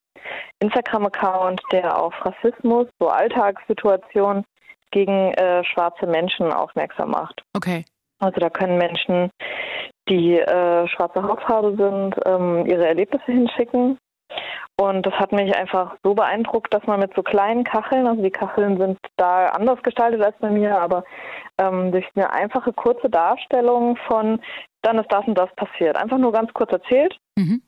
Instagram-Account, 0.60 1.62
der 1.72 1.98
auf 1.98 2.14
Rassismus, 2.26 2.88
so 3.00 3.08
Alltagssituationen 3.08 4.44
gegen 4.92 5.34
äh, 5.34 5.64
schwarze 5.64 6.08
Menschen 6.08 6.52
aufmerksam 6.52 7.12
macht. 7.12 7.44
Okay. 7.54 7.86
Also 8.20 8.40
da 8.40 8.50
können 8.50 8.78
Menschen, 8.78 9.30
die 10.10 10.40
äh, 10.40 10.88
schwarze 10.88 11.24
Hautfarbe 11.24 11.76
sind, 11.76 12.16
ähm, 12.26 12.66
ihre 12.66 12.88
Erlebnisse 12.88 13.26
hinschicken. 13.26 13.98
Und 14.78 15.06
das 15.06 15.14
hat 15.14 15.32
mich 15.32 15.56
einfach 15.56 15.96
so 16.04 16.14
beeindruckt, 16.14 16.74
dass 16.74 16.86
man 16.86 17.00
mit 17.00 17.14
so 17.16 17.24
kleinen 17.24 17.64
Kacheln, 17.64 18.08
also 18.08 18.22
die 18.22 18.32
Kacheln 18.32 18.78
sind 18.78 18.98
da 19.16 19.48
anders 19.50 19.82
gestaltet 19.84 20.22
als 20.22 20.36
bei 20.40 20.50
mir, 20.50 20.78
aber 20.80 21.06
ähm, 21.58 21.92
durch 21.92 22.06
eine 22.16 22.32
einfache 22.32 22.74
kurze 22.74 23.10
Darstellung 23.10 23.96
von, 24.08 24.42
dann 24.82 25.00
ist 25.00 25.12
das 25.12 25.26
und 25.28 25.38
das 25.38 25.54
passiert. 25.56 25.96
Einfach 25.96 26.18
nur 26.18 26.34
ganz 26.34 26.54
kurz 26.54 26.72
erzählt. 26.74 27.18
Mhm. 27.38 27.62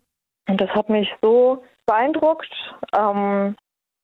Und 0.50 0.60
das 0.60 0.70
hat 0.72 0.90
mich 0.90 1.10
so 1.22 1.64
beeindruckt, 1.86 2.52
ähm, 2.98 3.56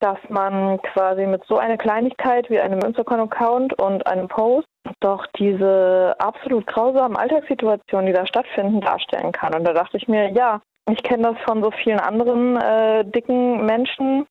dass 0.03 0.17
man 0.27 0.81
quasi 0.81 1.25
mit 1.25 1.45
so 1.47 1.57
einer 1.57 1.77
Kleinigkeit 1.77 2.50
wie 2.50 2.59
einem 2.59 2.79
Instagram-Account 2.79 3.79
und 3.79 4.05
einem 4.05 4.27
Post 4.27 4.67
doch 5.00 5.25
diese 5.39 6.13
absolut 6.19 6.67
grausamen 6.67 7.15
Alltagssituationen, 7.15 8.07
die 8.07 8.13
da 8.13 8.27
stattfinden, 8.27 8.81
darstellen 8.81 9.31
kann. 9.31 9.55
Und 9.55 9.63
da 9.63 9.71
dachte 9.71 9.95
ich 9.95 10.09
mir, 10.09 10.29
ja, 10.31 10.61
ich 10.91 11.01
kenne 11.03 11.23
das 11.23 11.38
von 11.45 11.63
so 11.63 11.71
vielen 11.71 12.01
anderen 12.01 12.57
äh, 12.57 13.05
dicken 13.05 13.65
Menschen. 13.65 14.25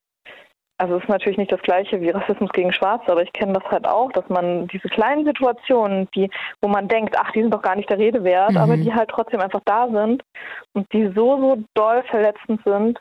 Also 0.77 0.97
es 0.97 1.05
ist 1.05 1.09
natürlich 1.09 1.39
nicht 1.39 1.53
das 1.53 1.63
gleiche 1.63 2.03
wie 2.03 2.11
Rassismus 2.11 2.51
gegen 2.53 2.73
Schwarze, 2.73 3.11
aber 3.11 3.23
ich 3.23 3.33
kenne 3.33 3.55
das 3.55 3.65
halt 3.71 3.87
auch, 3.87 4.13
dass 4.13 4.29
man 4.29 4.67
diese 4.67 4.89
kleinen 4.89 5.25
Situationen, 5.25 6.07
die, 6.15 6.29
wo 6.61 6.69
man 6.69 6.87
denkt, 6.89 7.17
ach, 7.19 7.31
die 7.33 7.41
sind 7.41 7.55
doch 7.55 7.63
gar 7.63 7.77
nicht 7.77 7.89
der 7.89 7.99
Rede 7.99 8.25
wert, 8.25 8.53
Mhm. 8.53 8.57
aber 8.59 8.77
die 8.77 8.93
halt 8.93 9.09
trotzdem 9.09 9.41
einfach 9.41 9.63
da 9.65 9.89
sind 9.89 10.23
und 10.75 10.93
die 10.93 11.07
so, 11.15 11.39
so 11.41 11.63
doll 11.75 12.03
verletzend 12.11 12.61
sind, 12.65 12.99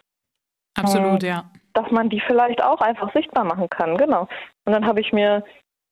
Absolut, 0.78 1.24
Ähm, 1.24 1.30
ja. 1.30 1.44
Dass 1.74 1.90
man 1.92 2.10
die 2.10 2.22
vielleicht 2.22 2.64
auch 2.64 2.82
einfach 2.82 3.12
sichtbar 3.14 3.44
machen 3.44 3.70
kann. 3.70 3.98
Genau. 3.98 4.28
Und 4.66 4.74
dann 4.74 4.86
habe 4.86 5.02
ich 5.02 5.12
mir 5.14 5.44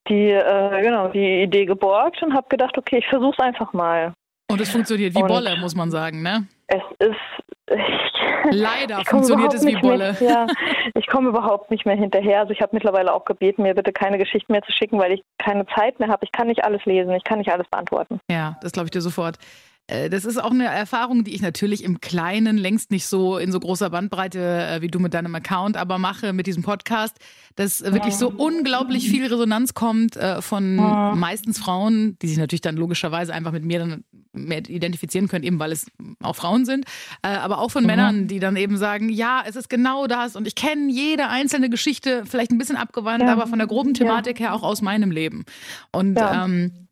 die, 0.07 0.29
äh, 0.31 0.81
genau, 0.81 1.07
die 1.09 1.43
Idee 1.43 1.65
geborgt 1.65 2.21
und 2.23 2.33
habe 2.33 2.47
gedacht, 2.49 2.77
okay, 2.77 2.97
ich 2.99 3.07
versuche 3.07 3.33
es 3.37 3.39
einfach 3.39 3.73
mal. 3.73 4.13
Und 4.49 4.59
es 4.61 4.69
funktioniert 4.71 5.13
wie 5.15 5.21
Und- 5.21 5.27
Bolle, 5.27 5.55
muss 5.57 5.75
man 5.75 5.91
sagen, 5.91 6.21
ne? 6.23 6.47
Es 6.67 6.81
ist. 6.99 7.15
Ich, 7.71 8.51
Leider 8.51 8.99
ich 9.01 9.09
funktioniert 9.09 9.53
es 9.53 9.65
wie 9.65 9.75
Bolle. 9.75 10.15
Mehr, 10.19 10.29
ja, 10.29 10.47
ich 10.95 11.05
komme 11.07 11.29
überhaupt 11.29 11.69
nicht 11.69 11.85
mehr 11.85 11.95
hinterher. 11.95 12.39
Also 12.39 12.51
ich 12.53 12.61
habe 12.61 12.71
mittlerweile 12.73 13.13
auch 13.13 13.25
gebeten, 13.25 13.61
mir 13.63 13.75
bitte 13.75 13.91
keine 13.91 14.17
Geschichten 14.17 14.51
mehr 14.51 14.63
zu 14.63 14.71
schicken, 14.71 14.99
weil 14.99 15.11
ich 15.11 15.21
keine 15.37 15.65
Zeit 15.75 15.99
mehr 15.99 16.09
habe. 16.09 16.25
Ich 16.25 16.31
kann 16.31 16.47
nicht 16.47 16.63
alles 16.63 16.83
lesen, 16.85 17.12
ich 17.13 17.24
kann 17.24 17.38
nicht 17.39 17.51
alles 17.51 17.67
beantworten. 17.69 18.19
Ja, 18.29 18.57
das 18.62 18.71
glaube 18.71 18.88
ich 18.88 18.91
dir 18.91 19.01
sofort. 19.01 19.38
Äh, 19.89 20.10
Das 20.10 20.25
ist 20.25 20.38
auch 20.38 20.51
eine 20.51 20.65
Erfahrung, 20.65 21.24
die 21.24 21.34
ich 21.34 21.41
natürlich 21.41 21.84
im 21.84 22.00
Kleinen 22.00 22.58
längst 22.58 22.91
nicht 22.91 23.08
so 23.08 23.38
in 23.38 23.51
so 23.51 23.60
großer 23.60 23.89
Bandbreite 23.89 24.39
äh, 24.39 24.81
wie 24.81 24.88
du 24.88 25.00
mit 25.00 25.13
deinem 25.13 25.34
Account, 25.36 25.77
aber 25.77 25.98
mache 25.98 26.34
mit 26.34 26.48
diesem 26.48 26.63
Podcast, 26.63 27.17
dass 27.55 27.81
wirklich 27.84 28.15
so 28.15 28.29
unglaublich 28.31 29.10
viel 29.10 29.25
Resonanz 29.25 29.74
kommt 29.74 30.15
äh, 30.15 30.41
von 30.41 30.77
Ja. 30.77 31.15
meistens 31.15 31.58
Frauen, 31.60 32.17
die 32.22 32.27
sich 32.27 32.38
natürlich 32.38 32.62
dann 32.62 32.75
logischerweise 32.77 33.34
einfach 33.34 33.51
mit 33.51 33.65
mir 33.65 33.79
dann 33.79 34.03
mehr 34.31 34.60
identifizieren 34.69 35.27
können, 35.27 35.43
eben 35.43 35.58
weil 35.60 35.72
es 35.72 35.88
auch 36.22 36.36
Frauen 36.36 36.63
sind, 36.65 36.86
aber 37.24 37.58
auch 37.58 37.72
von 37.72 37.81
Mhm. 37.84 37.88
Männern, 37.88 38.27
die 38.27 38.39
dann 38.39 38.55
eben 38.55 38.77
sagen, 38.77 39.10
ja, 39.10 39.43
es 39.46 39.55
ist 39.55 39.69
genau 39.69 40.05
das 40.05 40.36
und 40.36 40.46
ich 40.48 40.53
kenne 40.53 40.91
jede 40.91 41.27
einzelne 41.29 41.69
Geschichte, 41.69 42.24
vielleicht 42.27 42.51
ein 42.51 42.60
bisschen 42.60 42.75
abgewandelt, 42.77 43.27
Ja. 43.27 43.34
aber 43.34 43.48
von 43.48 43.58
der 43.58 43.67
groben 43.67 43.96
Thematik 43.96 44.39
her 44.39 44.53
auch 44.53 44.62
aus 44.63 44.81
meinem 44.84 45.10
Leben. 45.12 45.46
Und 45.91 46.19
Ja. 46.19 46.46
ähm, 46.46 46.88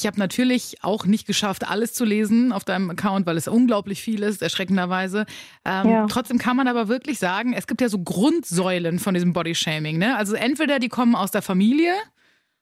ich 0.00 0.06
habe 0.06 0.18
natürlich 0.18 0.78
auch 0.82 1.04
nicht 1.06 1.26
geschafft, 1.26 1.68
alles 1.68 1.92
zu 1.94 2.04
lesen 2.04 2.52
auf 2.52 2.64
deinem 2.64 2.90
Account, 2.90 3.26
weil 3.26 3.36
es 3.36 3.46
unglaublich 3.48 4.02
viel 4.02 4.22
ist, 4.22 4.42
erschreckenderweise. 4.42 5.26
Ähm, 5.64 5.88
Ja. 5.88 6.06
Trotzdem 6.06 6.38
kann 6.38 6.56
man 6.56 6.68
aber 6.68 6.88
wirklich 6.88 7.18
sagen, 7.18 7.52
es 7.52 7.66
gibt 7.66 7.80
ja 7.80 7.88
so 7.88 7.98
Grundsäulen 7.98 8.98
von 8.98 9.14
diesem 9.14 9.32
Bodyshaming. 9.32 9.98
Ne? 9.98 10.16
Also 10.16 10.34
entweder 10.34 10.78
die 10.78 10.88
kommen 10.88 11.14
aus 11.14 11.30
der 11.30 11.42
Familie 11.42 11.92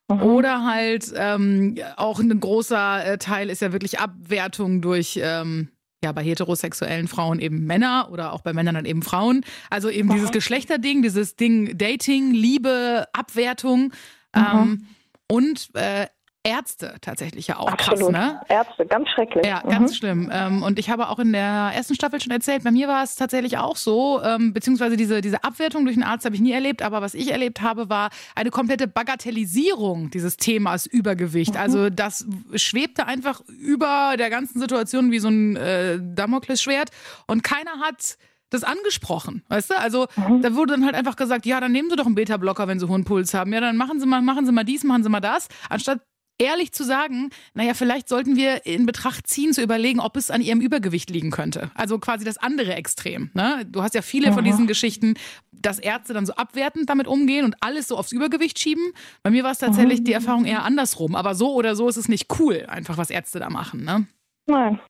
oder 0.09 0.65
halt 0.65 1.13
ähm, 1.17 1.77
auch 1.97 2.19
ein 2.19 2.41
großer 2.41 3.05
äh, 3.07 3.19
Teil 3.19 3.49
ist 3.49 3.63
ja 3.63 3.73
wirklich 3.73 4.01
Abwertung 4.01 4.83
durch 4.83 5.21
ähm, 5.23 5.69
ja 6.03 6.11
bei 6.13 6.25
heterosexuellen 6.25 7.07
Frauen 7.07 7.39
eben 7.39 7.65
Männer 7.65 8.09
oder 8.11 8.33
auch 8.33 8.41
bei 8.41 8.53
Männern 8.53 8.75
dann 8.75 8.87
eben 8.87 9.03
Frauen. 9.03 9.45
Also 9.69 9.89
eben 9.89 10.09
Mhm. 10.09 10.15
dieses 10.15 10.33
Geschlechterding, 10.33 11.03
dieses 11.03 11.37
Ding 11.37 11.79
Dating, 11.79 12.33
Liebe, 12.33 13.07
Abwertung 13.13 13.93
ähm, 14.35 14.87
und 15.29 15.69
äh, 15.75 16.07
Ärzte 16.43 16.95
tatsächlich 17.03 17.49
ja 17.49 17.59
auch 17.59 17.69
Absolut. 17.71 18.13
krass, 18.15 18.33
ne? 18.33 18.41
Ärzte, 18.49 18.87
ganz 18.87 19.09
schrecklich. 19.11 19.45
Ja, 19.45 19.61
Mhm. 19.63 19.69
ganz 19.69 19.97
schlimm. 19.97 20.31
Ähm, 20.33 20.63
und 20.63 20.79
ich 20.79 20.89
habe 20.89 21.11
auch 21.11 21.19
in 21.19 21.33
der 21.33 21.73
ersten 21.75 21.95
Staffel 21.95 22.19
schon 22.19 22.33
erzählt, 22.33 22.65
bei 22.65 22.71
mir 22.71 22.89
war 22.89 23.03
es 23.03 23.15
tatsächlich 23.17 23.59
auch 23.59 23.77
so, 23.77 24.23
ähm, 24.23 24.55
beziehungsweise 24.55 24.97
diese, 24.97 25.21
diese 25.21 25.45
Abwertung 25.45 25.85
durch 25.85 25.97
einen 25.97 26.05
Arzt 26.05 26.25
habe 26.25 26.35
ich 26.35 26.41
nie 26.41 26.53
erlebt, 26.53 26.81
aber 26.81 27.03
was 27.03 27.13
ich 27.13 27.31
erlebt 27.31 27.61
habe, 27.61 27.91
war 27.91 28.09
eine 28.35 28.51
komplette 28.51 28.89
Bagatellisierung 28.89 30.11
dieses 30.11 30.39
Themas 30.39 30.87
Übergewicht. 30.87 31.59
Also 31.59 31.91
das 31.91 32.27
schwebte 32.55 33.07
einfach 33.07 33.43
über 33.47 34.15
der 34.19 34.31
ganzen 34.31 34.61
Situation 34.61 35.11
wie 35.11 35.19
so 35.19 35.29
ein 35.29 35.57
äh, 35.57 35.99
Damoklesschwert 36.01 36.91
und 37.27 37.43
keiner 37.45 37.81
hat 37.85 38.17
das 38.49 38.65
angesprochen, 38.65 39.45
weißt 39.49 39.71
du? 39.71 39.79
Also 39.79 40.07
mhm. 40.17 40.43
da 40.43 40.55
wurde 40.57 40.73
dann 40.73 40.85
halt 40.85 40.97
einfach 40.97 41.15
gesagt, 41.17 41.47
ja, 41.47 41.61
dann 41.61 41.71
nehmen 41.71 41.89
Sie 41.91 41.97
doch 41.97 42.07
einen 42.07 42.17
Beta-Blocker, 42.17 42.67
wenn 42.67 42.81
Sie 42.81 42.89
hohen 42.89 43.05
Puls 43.05 43.33
haben. 43.33 43.53
Ja, 43.53 43.61
dann 43.61 43.77
machen 43.77 44.01
Sie 44.01 44.07
mal, 44.07 44.23
machen 44.23 44.45
Sie 44.45 44.51
mal 44.51 44.65
dies, 44.65 44.83
machen 44.83 45.05
Sie 45.05 45.09
mal 45.09 45.21
das, 45.21 45.47
anstatt 45.69 46.01
ehrlich 46.41 46.73
zu 46.73 46.85
sagen, 46.85 47.31
naja, 47.55 47.75
vielleicht 47.75 48.09
sollten 48.09 48.35
wir 48.35 48.65
in 48.67 48.87
Betracht 48.87 49.27
ziehen, 49.27 49.53
zu 49.53 49.63
überlegen, 49.63 50.01
ob 50.01 50.17
es 50.17 50.31
an 50.31 50.41
ihrem 50.41 50.61
Übergewicht 50.61 51.11
liegen 51.11 51.31
könnte. 51.31 51.71
Also 51.75 51.99
quasi 51.99 52.25
das 52.25 52.39
andere 52.39 52.75
Extrem. 52.75 53.31
Ne? 53.35 53.67
Du 53.69 53.83
hast 53.83 53.95
ja 53.95 54.03
viele 54.03 54.31
mhm. 54.31 54.35
von 54.35 54.45
diesen 54.45 54.67
Geschichten, 54.67 55.15
dass 55.53 55.79
Ärzte 55.79 56.15
dann 56.15 56.27
so 56.27 56.33
abwertend 56.35 56.89
damit 56.89 57.07
umgehen 57.07 57.45
und 57.45 57.57
alles 57.61 57.89
so 57.89 57.97
aufs 57.97 58.13
Übergewicht 58.13 58.59
schieben. 58.59 58.93
Bei 59.23 59.31
mir 59.31 59.45
war 59.45 59.53
es 59.53 59.59
tatsächlich 59.59 60.01
mhm. 60.01 60.05
die 60.05 60.13
Erfahrung 60.15 60.47
eher 60.47 60.65
andersrum. 60.65 61.15
Aber 61.15 61.35
so 61.35 61.53
oder 61.53 61.77
so 61.77 61.89
ist 61.89 61.99
es 61.99 62.09
nicht 62.09 62.27
cool, 62.41 62.65
einfach 62.69 62.97
was 62.97 63.11
Ärzte 63.11 63.39
da 63.39 63.51
machen. 63.51 63.85
Ne? 63.85 64.07
Nein. 64.47 64.81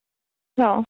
Ja. 0.56 0.84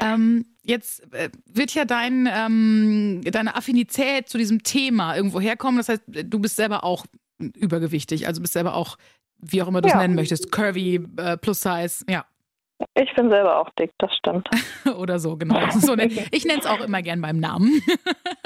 Ähm, 0.00 0.46
jetzt 0.64 1.12
äh, 1.12 1.30
wird 1.46 1.74
ja 1.74 1.84
dein, 1.84 2.28
ähm, 2.30 3.20
deine 3.24 3.54
Affinität 3.54 4.28
zu 4.28 4.36
diesem 4.36 4.64
Thema 4.64 5.14
irgendwo 5.14 5.40
herkommen. 5.40 5.78
Das 5.78 5.88
heißt, 5.88 6.02
du 6.06 6.38
bist 6.40 6.56
selber 6.56 6.82
auch 6.82 7.06
übergewichtig, 7.38 8.26
also 8.26 8.40
bist 8.40 8.52
selber 8.52 8.74
auch 8.74 8.96
wie 9.42 9.62
auch 9.62 9.68
immer 9.68 9.80
du 9.80 9.88
es 9.88 9.94
ja. 9.94 10.00
nennen 10.00 10.14
möchtest, 10.14 10.50
curvy, 10.50 11.00
äh, 11.18 11.36
plus 11.36 11.60
size, 11.60 12.04
ja. 12.08 12.24
Ich 12.94 13.14
bin 13.14 13.30
selber 13.30 13.60
auch 13.60 13.70
dick, 13.78 13.92
das 13.98 14.14
stimmt. 14.16 14.48
Oder 14.98 15.18
so, 15.18 15.36
genau. 15.36 15.60
So, 15.70 15.94
ne, 15.94 16.06
ich 16.30 16.44
nenne 16.44 16.60
es 16.60 16.66
auch 16.66 16.80
immer 16.80 17.02
gern 17.02 17.20
beim 17.20 17.38
Namen. 17.38 17.82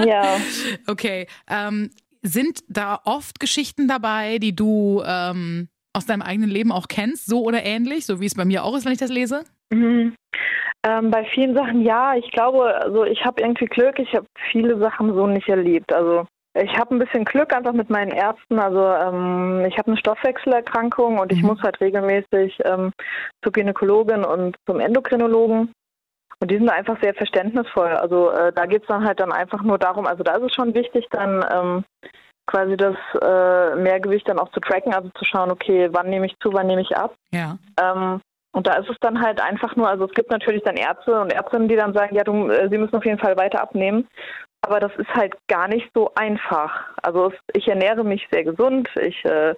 ja. 0.04 0.36
Okay. 0.86 1.26
Ähm, 1.48 1.90
sind 2.22 2.60
da 2.68 3.00
oft 3.04 3.38
Geschichten 3.38 3.88
dabei, 3.88 4.38
die 4.38 4.54
du 4.54 5.02
ähm, 5.06 5.68
aus 5.92 6.06
deinem 6.06 6.22
eigenen 6.22 6.50
Leben 6.50 6.72
auch 6.72 6.88
kennst, 6.88 7.26
so 7.26 7.42
oder 7.42 7.64
ähnlich, 7.64 8.04
so 8.04 8.20
wie 8.20 8.26
es 8.26 8.34
bei 8.34 8.44
mir 8.44 8.64
auch 8.64 8.76
ist, 8.76 8.84
wenn 8.84 8.92
ich 8.92 8.98
das 8.98 9.10
lese? 9.10 9.44
Mhm. 9.70 10.14
Ähm, 10.86 11.10
bei 11.10 11.24
vielen 11.24 11.54
Sachen 11.54 11.82
ja. 11.82 12.14
Ich 12.14 12.30
glaube, 12.30 12.74
also 12.76 13.04
ich 13.04 13.24
habe 13.24 13.40
irgendwie 13.40 13.66
Glück, 13.66 13.98
ich 13.98 14.14
habe 14.14 14.26
viele 14.50 14.78
Sachen 14.78 15.14
so 15.14 15.26
nicht 15.26 15.48
erlebt. 15.48 15.92
Also 15.92 16.26
ich 16.62 16.76
habe 16.78 16.94
ein 16.94 16.98
bisschen 16.98 17.24
Glück 17.24 17.54
einfach 17.54 17.72
mit 17.72 17.90
meinen 17.90 18.10
Ärzten. 18.10 18.58
Also 18.58 18.84
ähm, 18.84 19.64
ich 19.66 19.76
habe 19.78 19.88
eine 19.88 19.98
Stoffwechselerkrankung 19.98 21.18
und 21.18 21.32
ich 21.32 21.42
mhm. 21.42 21.48
muss 21.48 21.62
halt 21.62 21.80
regelmäßig 21.80 22.58
ähm, 22.64 22.92
zur 23.42 23.52
Gynäkologin 23.52 24.24
und 24.24 24.56
zum 24.66 24.80
Endokrinologen. 24.80 25.72
Und 26.38 26.50
die 26.50 26.58
sind 26.58 26.68
einfach 26.68 27.00
sehr 27.00 27.14
verständnisvoll. 27.14 27.92
Also 27.94 28.30
äh, 28.30 28.52
da 28.52 28.66
geht 28.66 28.82
es 28.82 28.88
dann 28.88 29.04
halt 29.04 29.20
dann 29.20 29.32
einfach 29.32 29.62
nur 29.62 29.78
darum, 29.78 30.06
also 30.06 30.22
da 30.22 30.36
ist 30.36 30.44
es 30.44 30.54
schon 30.54 30.74
wichtig, 30.74 31.06
dann 31.10 31.44
ähm, 31.50 31.84
quasi 32.46 32.76
das 32.76 32.96
äh, 33.20 33.74
Mehrgewicht 33.76 34.28
dann 34.28 34.38
auch 34.38 34.50
zu 34.50 34.60
tracken, 34.60 34.94
also 34.94 35.08
zu 35.16 35.24
schauen, 35.24 35.50
okay, 35.50 35.88
wann 35.92 36.10
nehme 36.10 36.26
ich 36.26 36.36
zu, 36.40 36.52
wann 36.52 36.66
nehme 36.66 36.82
ich 36.82 36.96
ab. 36.96 37.14
Ja. 37.32 37.58
Ähm, 37.80 38.20
und 38.52 38.66
da 38.66 38.74
ist 38.76 38.88
es 38.88 38.96
dann 39.00 39.20
halt 39.20 39.38
einfach 39.40 39.76
nur, 39.76 39.88
also 39.88 40.06
es 40.06 40.12
gibt 40.12 40.30
natürlich 40.30 40.62
dann 40.62 40.76
Ärzte 40.76 41.20
und 41.20 41.30
Ärztinnen, 41.30 41.68
die 41.68 41.76
dann 41.76 41.92
sagen, 41.92 42.14
ja, 42.14 42.24
du, 42.24 42.48
äh, 42.48 42.68
sie 42.70 42.78
müssen 42.78 42.96
auf 42.96 43.04
jeden 43.04 43.18
Fall 43.18 43.36
weiter 43.36 43.60
abnehmen. 43.60 44.08
Aber 44.66 44.80
das 44.80 44.92
ist 44.96 45.14
halt 45.14 45.34
gar 45.46 45.68
nicht 45.68 45.88
so 45.94 46.12
einfach. 46.16 46.90
Also 47.02 47.32
ich 47.52 47.68
ernähre 47.68 48.02
mich 48.02 48.26
sehr 48.32 48.42
gesund, 48.42 48.88
ich 49.00 49.24
äh, 49.24 49.54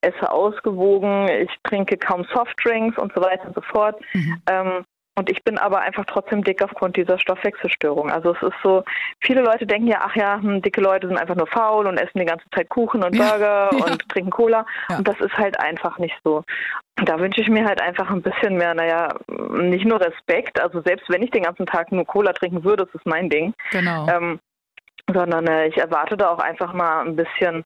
esse 0.00 0.30
ausgewogen, 0.30 1.28
ich 1.28 1.50
trinke 1.64 1.98
kaum 1.98 2.24
Softdrinks 2.32 2.96
und 2.98 3.12
so 3.14 3.20
weiter 3.20 3.46
und 3.46 3.54
so 3.54 3.60
fort. 3.60 4.00
Mhm. 4.14 4.42
Ähm, 4.50 4.84
und 5.18 5.28
ich 5.28 5.42
bin 5.42 5.58
aber 5.58 5.80
einfach 5.80 6.04
trotzdem 6.04 6.44
dick 6.44 6.62
aufgrund 6.62 6.96
dieser 6.96 7.18
Stoffwechselstörung. 7.18 8.08
Also 8.08 8.36
es 8.36 8.42
ist 8.42 8.56
so, 8.62 8.84
viele 9.20 9.42
Leute 9.42 9.66
denken 9.66 9.88
ja, 9.88 9.98
ach 10.04 10.14
ja, 10.14 10.40
hm, 10.40 10.62
dicke 10.62 10.80
Leute 10.80 11.08
sind 11.08 11.16
einfach 11.16 11.34
nur 11.34 11.48
faul 11.48 11.88
und 11.88 11.98
essen 11.98 12.20
die 12.20 12.24
ganze 12.24 12.48
Zeit 12.54 12.68
Kuchen 12.68 13.02
und 13.02 13.18
Burger 13.18 13.70
ja, 13.72 13.84
und 13.84 14.08
trinken 14.08 14.30
Cola. 14.30 14.64
Ja. 14.88 14.98
Und 14.98 15.08
das 15.08 15.18
ist 15.18 15.36
halt 15.36 15.58
einfach 15.58 15.98
nicht 15.98 16.14
so. 16.22 16.44
Da 17.04 17.18
wünsche 17.18 17.40
ich 17.40 17.48
mir 17.48 17.64
halt 17.64 17.82
einfach 17.82 18.08
ein 18.10 18.22
bisschen 18.22 18.56
mehr, 18.56 18.74
naja, 18.74 19.08
nicht 19.26 19.86
nur 19.86 20.00
Respekt, 20.00 20.60
also 20.60 20.82
selbst 20.82 21.10
wenn 21.10 21.22
ich 21.22 21.32
den 21.32 21.42
ganzen 21.42 21.66
Tag 21.66 21.90
nur 21.90 22.04
Cola 22.04 22.32
trinken 22.32 22.62
würde, 22.62 22.86
das 22.86 22.94
ist 22.94 23.06
mein 23.06 23.28
Ding. 23.28 23.54
Genau. 23.72 24.06
Ähm, 24.08 24.38
sondern 25.12 25.48
äh, 25.48 25.66
ich 25.66 25.78
erwarte 25.78 26.16
da 26.16 26.30
auch 26.30 26.38
einfach 26.38 26.72
mal 26.72 27.00
ein 27.00 27.16
bisschen 27.16 27.64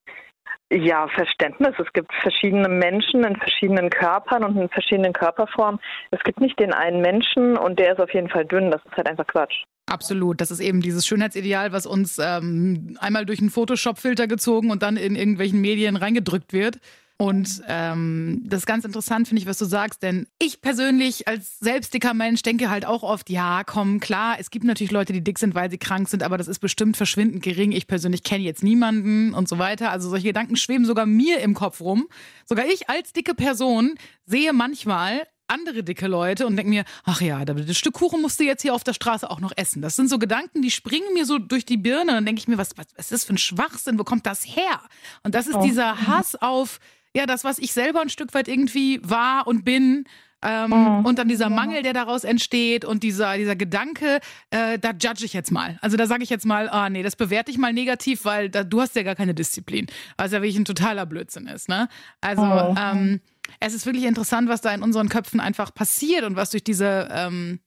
ja, 0.72 1.06
Verständnis. 1.08 1.74
Es 1.78 1.92
gibt 1.92 2.12
verschiedene 2.22 2.68
Menschen 2.68 3.24
in 3.24 3.36
verschiedenen 3.36 3.90
Körpern 3.90 4.44
und 4.44 4.56
in 4.56 4.68
verschiedenen 4.68 5.12
Körperformen. 5.12 5.80
Es 6.10 6.22
gibt 6.22 6.40
nicht 6.40 6.58
den 6.58 6.72
einen 6.72 7.00
Menschen 7.00 7.56
und 7.56 7.78
der 7.78 7.92
ist 7.92 8.00
auf 8.00 8.12
jeden 8.14 8.28
Fall 8.28 8.44
dünn. 8.44 8.70
Das 8.70 8.80
ist 8.84 8.96
halt 8.96 9.08
einfach 9.08 9.26
Quatsch. 9.26 9.64
Absolut. 9.86 10.40
Das 10.40 10.50
ist 10.50 10.60
eben 10.60 10.80
dieses 10.80 11.06
Schönheitsideal, 11.06 11.72
was 11.72 11.86
uns 11.86 12.18
ähm, 12.18 12.96
einmal 13.00 13.26
durch 13.26 13.40
einen 13.40 13.50
Photoshop-Filter 13.50 14.26
gezogen 14.26 14.70
und 14.70 14.82
dann 14.82 14.96
in 14.96 15.16
irgendwelchen 15.16 15.60
Medien 15.60 15.96
reingedrückt 15.96 16.52
wird. 16.52 16.78
Und 17.22 17.62
ähm, 17.68 18.42
das 18.42 18.62
ist 18.62 18.66
ganz 18.66 18.84
interessant, 18.84 19.28
finde 19.28 19.40
ich, 19.40 19.46
was 19.46 19.56
du 19.56 19.64
sagst, 19.64 20.02
denn 20.02 20.26
ich 20.40 20.60
persönlich 20.60 21.28
als 21.28 21.60
selbstdicker 21.60 22.14
Mensch 22.14 22.42
denke 22.42 22.68
halt 22.68 22.84
auch 22.84 23.04
oft, 23.04 23.30
ja, 23.30 23.62
komm, 23.64 24.00
klar, 24.00 24.38
es 24.40 24.50
gibt 24.50 24.64
natürlich 24.64 24.90
Leute, 24.90 25.12
die 25.12 25.22
dick 25.22 25.38
sind, 25.38 25.54
weil 25.54 25.70
sie 25.70 25.78
krank 25.78 26.08
sind, 26.08 26.24
aber 26.24 26.36
das 26.36 26.48
ist 26.48 26.58
bestimmt 26.58 26.96
verschwindend 26.96 27.44
gering. 27.44 27.70
Ich 27.70 27.86
persönlich 27.86 28.24
kenne 28.24 28.42
jetzt 28.42 28.64
niemanden 28.64 29.34
und 29.34 29.48
so 29.48 29.60
weiter. 29.60 29.92
Also 29.92 30.10
solche 30.10 30.26
Gedanken 30.26 30.56
schweben 30.56 30.84
sogar 30.84 31.06
mir 31.06 31.38
im 31.38 31.54
Kopf 31.54 31.80
rum. 31.80 32.08
Sogar 32.44 32.66
ich 32.66 32.90
als 32.90 33.12
dicke 33.12 33.36
Person 33.36 33.94
sehe 34.26 34.52
manchmal 34.52 35.22
andere 35.46 35.84
dicke 35.84 36.08
Leute 36.08 36.44
und 36.48 36.56
denke 36.56 36.70
mir, 36.70 36.84
ach 37.04 37.20
ja, 37.20 37.44
das 37.44 37.76
Stück 37.76 37.94
Kuchen 37.94 38.20
musst 38.20 38.40
du 38.40 38.44
jetzt 38.44 38.62
hier 38.62 38.74
auf 38.74 38.82
der 38.82 38.94
Straße 38.94 39.30
auch 39.30 39.38
noch 39.38 39.52
essen. 39.54 39.80
Das 39.80 39.94
sind 39.94 40.10
so 40.10 40.18
Gedanken, 40.18 40.60
die 40.60 40.72
springen 40.72 41.14
mir 41.14 41.24
so 41.24 41.38
durch 41.38 41.64
die 41.64 41.76
Birne 41.76 42.10
und 42.10 42.16
dann 42.16 42.26
denke 42.26 42.40
ich 42.40 42.48
mir, 42.48 42.58
was, 42.58 42.70
was, 42.76 42.86
was 42.96 43.04
ist 43.04 43.12
das 43.12 43.24
für 43.24 43.34
ein 43.34 43.38
Schwachsinn? 43.38 43.96
Wo 43.96 44.02
kommt 44.02 44.26
das 44.26 44.44
her? 44.44 44.80
Und 45.22 45.36
das 45.36 45.46
ist 45.46 45.54
oh. 45.54 45.62
dieser 45.62 46.08
Hass 46.08 46.34
auf 46.34 46.80
ja, 47.14 47.26
das, 47.26 47.44
was 47.44 47.58
ich 47.58 47.72
selber 47.72 48.00
ein 48.00 48.08
Stück 48.08 48.34
weit 48.34 48.48
irgendwie 48.48 49.00
war 49.02 49.46
und 49.46 49.64
bin. 49.64 50.04
Ähm, 50.44 50.70
mhm. 50.70 51.04
Und 51.04 51.18
dann 51.18 51.28
dieser 51.28 51.50
Mangel, 51.50 51.82
der 51.82 51.92
daraus 51.92 52.24
entsteht 52.24 52.84
und 52.84 53.04
dieser, 53.04 53.36
dieser 53.36 53.54
Gedanke, 53.54 54.18
äh, 54.50 54.76
da 54.78 54.90
judge 54.90 55.24
ich 55.24 55.32
jetzt 55.34 55.52
mal. 55.52 55.78
Also 55.82 55.96
da 55.96 56.06
sage 56.08 56.24
ich 56.24 56.30
jetzt 56.30 56.46
mal, 56.46 56.68
ah 56.68 56.90
nee, 56.90 57.04
das 57.04 57.14
bewerte 57.14 57.52
ich 57.52 57.58
mal 57.58 57.72
negativ, 57.72 58.24
weil 58.24 58.50
da, 58.50 58.64
du 58.64 58.80
hast 58.80 58.96
ja 58.96 59.04
gar 59.04 59.14
keine 59.14 59.34
Disziplin. 59.34 59.86
Was 60.16 60.32
ja 60.32 60.42
wirklich 60.42 60.58
ein 60.58 60.64
totaler 60.64 61.06
Blödsinn 61.06 61.46
ist. 61.46 61.68
Ne? 61.68 61.88
Also 62.20 62.42
mhm. 62.42 62.76
ähm, 62.76 63.20
es 63.60 63.72
ist 63.72 63.86
wirklich 63.86 64.04
interessant, 64.04 64.48
was 64.48 64.60
da 64.60 64.74
in 64.74 64.82
unseren 64.82 65.08
Köpfen 65.08 65.38
einfach 65.38 65.72
passiert 65.72 66.24
und 66.24 66.34
was 66.34 66.50
durch 66.50 66.64
diese 66.64 67.08
ähm, 67.12 67.60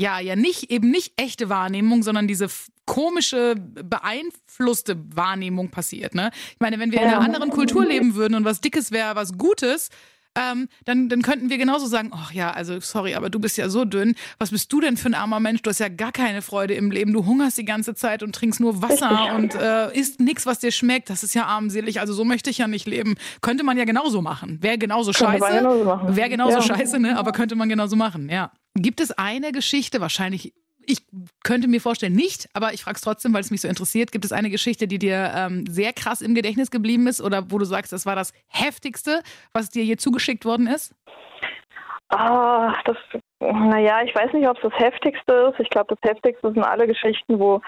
ja, 0.00 0.18
ja 0.18 0.34
nicht, 0.34 0.70
eben 0.70 0.90
nicht 0.90 1.12
echte 1.20 1.50
Wahrnehmung, 1.50 2.02
sondern 2.02 2.26
diese 2.26 2.46
komische, 2.86 3.54
beeinflusste 3.56 4.96
Wahrnehmung 5.14 5.70
passiert. 5.70 6.14
Ne? 6.14 6.30
Ich 6.52 6.60
meine, 6.60 6.78
wenn 6.78 6.90
wir 6.90 7.02
in 7.02 7.08
einer 7.08 7.20
anderen 7.20 7.50
Kultur 7.50 7.84
leben 7.84 8.14
würden 8.14 8.34
und 8.34 8.44
was 8.44 8.62
Dickes 8.62 8.92
wäre, 8.92 9.14
was 9.14 9.36
Gutes, 9.36 9.90
ähm, 10.36 10.68
dann, 10.84 11.08
dann 11.08 11.22
könnten 11.22 11.50
wir 11.50 11.58
genauso 11.58 11.86
sagen, 11.86 12.12
ach 12.14 12.32
ja, 12.32 12.50
also 12.52 12.80
sorry, 12.80 13.14
aber 13.14 13.30
du 13.30 13.40
bist 13.40 13.58
ja 13.58 13.68
so 13.68 13.84
dünn. 13.84 14.14
Was 14.38 14.50
bist 14.50 14.72
du 14.72 14.80
denn 14.80 14.96
für 14.96 15.08
ein 15.08 15.14
armer 15.14 15.40
Mensch? 15.40 15.60
Du 15.62 15.70
hast 15.70 15.80
ja 15.80 15.88
gar 15.88 16.12
keine 16.12 16.40
Freude 16.40 16.74
im 16.74 16.90
Leben. 16.90 17.12
Du 17.12 17.26
hungerst 17.26 17.58
die 17.58 17.64
ganze 17.64 17.94
Zeit 17.94 18.22
und 18.22 18.34
trinkst 18.34 18.60
nur 18.60 18.80
Wasser 18.80 19.34
und 19.34 19.54
äh, 19.54 19.92
isst 19.92 20.20
nichts, 20.20 20.46
was 20.46 20.60
dir 20.60 20.70
schmeckt. 20.70 21.10
Das 21.10 21.24
ist 21.24 21.34
ja 21.34 21.46
armselig. 21.46 22.00
Also 22.00 22.14
so 22.14 22.24
möchte 22.24 22.48
ich 22.48 22.58
ja 22.58 22.68
nicht 22.68 22.86
leben. 22.86 23.16
Könnte 23.42 23.64
man 23.64 23.76
ja 23.76 23.84
genauso 23.84 24.22
machen. 24.22 24.62
Wäre 24.62 24.78
genauso 24.78 25.12
könnte 25.12 25.40
scheiße. 25.40 26.16
Wäre 26.16 26.28
genauso 26.28 26.58
ja. 26.58 26.62
scheiße, 26.62 27.00
ne? 27.00 27.18
Aber 27.18 27.32
könnte 27.32 27.56
man 27.56 27.68
genauso 27.68 27.96
machen, 27.96 28.28
ja. 28.30 28.52
Gibt 28.74 29.00
es 29.00 29.10
eine 29.10 29.52
Geschichte, 29.52 30.00
wahrscheinlich, 30.00 30.52
ich 30.86 30.98
könnte 31.44 31.68
mir 31.68 31.80
vorstellen, 31.80 32.14
nicht, 32.14 32.48
aber 32.54 32.72
ich 32.72 32.82
frage 32.82 32.96
es 32.96 33.02
trotzdem, 33.02 33.32
weil 33.34 33.40
es 33.40 33.50
mich 33.50 33.60
so 33.60 33.68
interessiert. 33.68 34.12
Gibt 34.12 34.24
es 34.24 34.32
eine 34.32 34.50
Geschichte, 34.50 34.86
die 34.86 34.98
dir 34.98 35.32
ähm, 35.36 35.66
sehr 35.66 35.92
krass 35.92 36.20
im 36.20 36.34
Gedächtnis 36.34 36.70
geblieben 36.70 37.06
ist 37.06 37.20
oder 37.20 37.50
wo 37.50 37.58
du 37.58 37.64
sagst, 37.64 37.92
das 37.92 38.06
war 38.06 38.16
das 38.16 38.32
Heftigste, 38.48 39.22
was 39.52 39.70
dir 39.70 39.84
je 39.84 39.96
zugeschickt 39.96 40.44
worden 40.44 40.66
ist? 40.66 40.94
Ah, 42.08 42.74
das, 42.84 42.96
naja, 43.38 44.02
ich 44.04 44.14
weiß 44.14 44.32
nicht, 44.32 44.48
ob 44.48 44.56
es 44.56 44.62
das 44.62 44.78
Heftigste 44.80 45.52
ist. 45.52 45.60
Ich 45.60 45.70
glaube, 45.70 45.94
das 45.94 46.10
Heftigste 46.10 46.52
sind 46.52 46.64
alle 46.64 46.86
Geschichten, 46.86 47.38
wo 47.38 47.60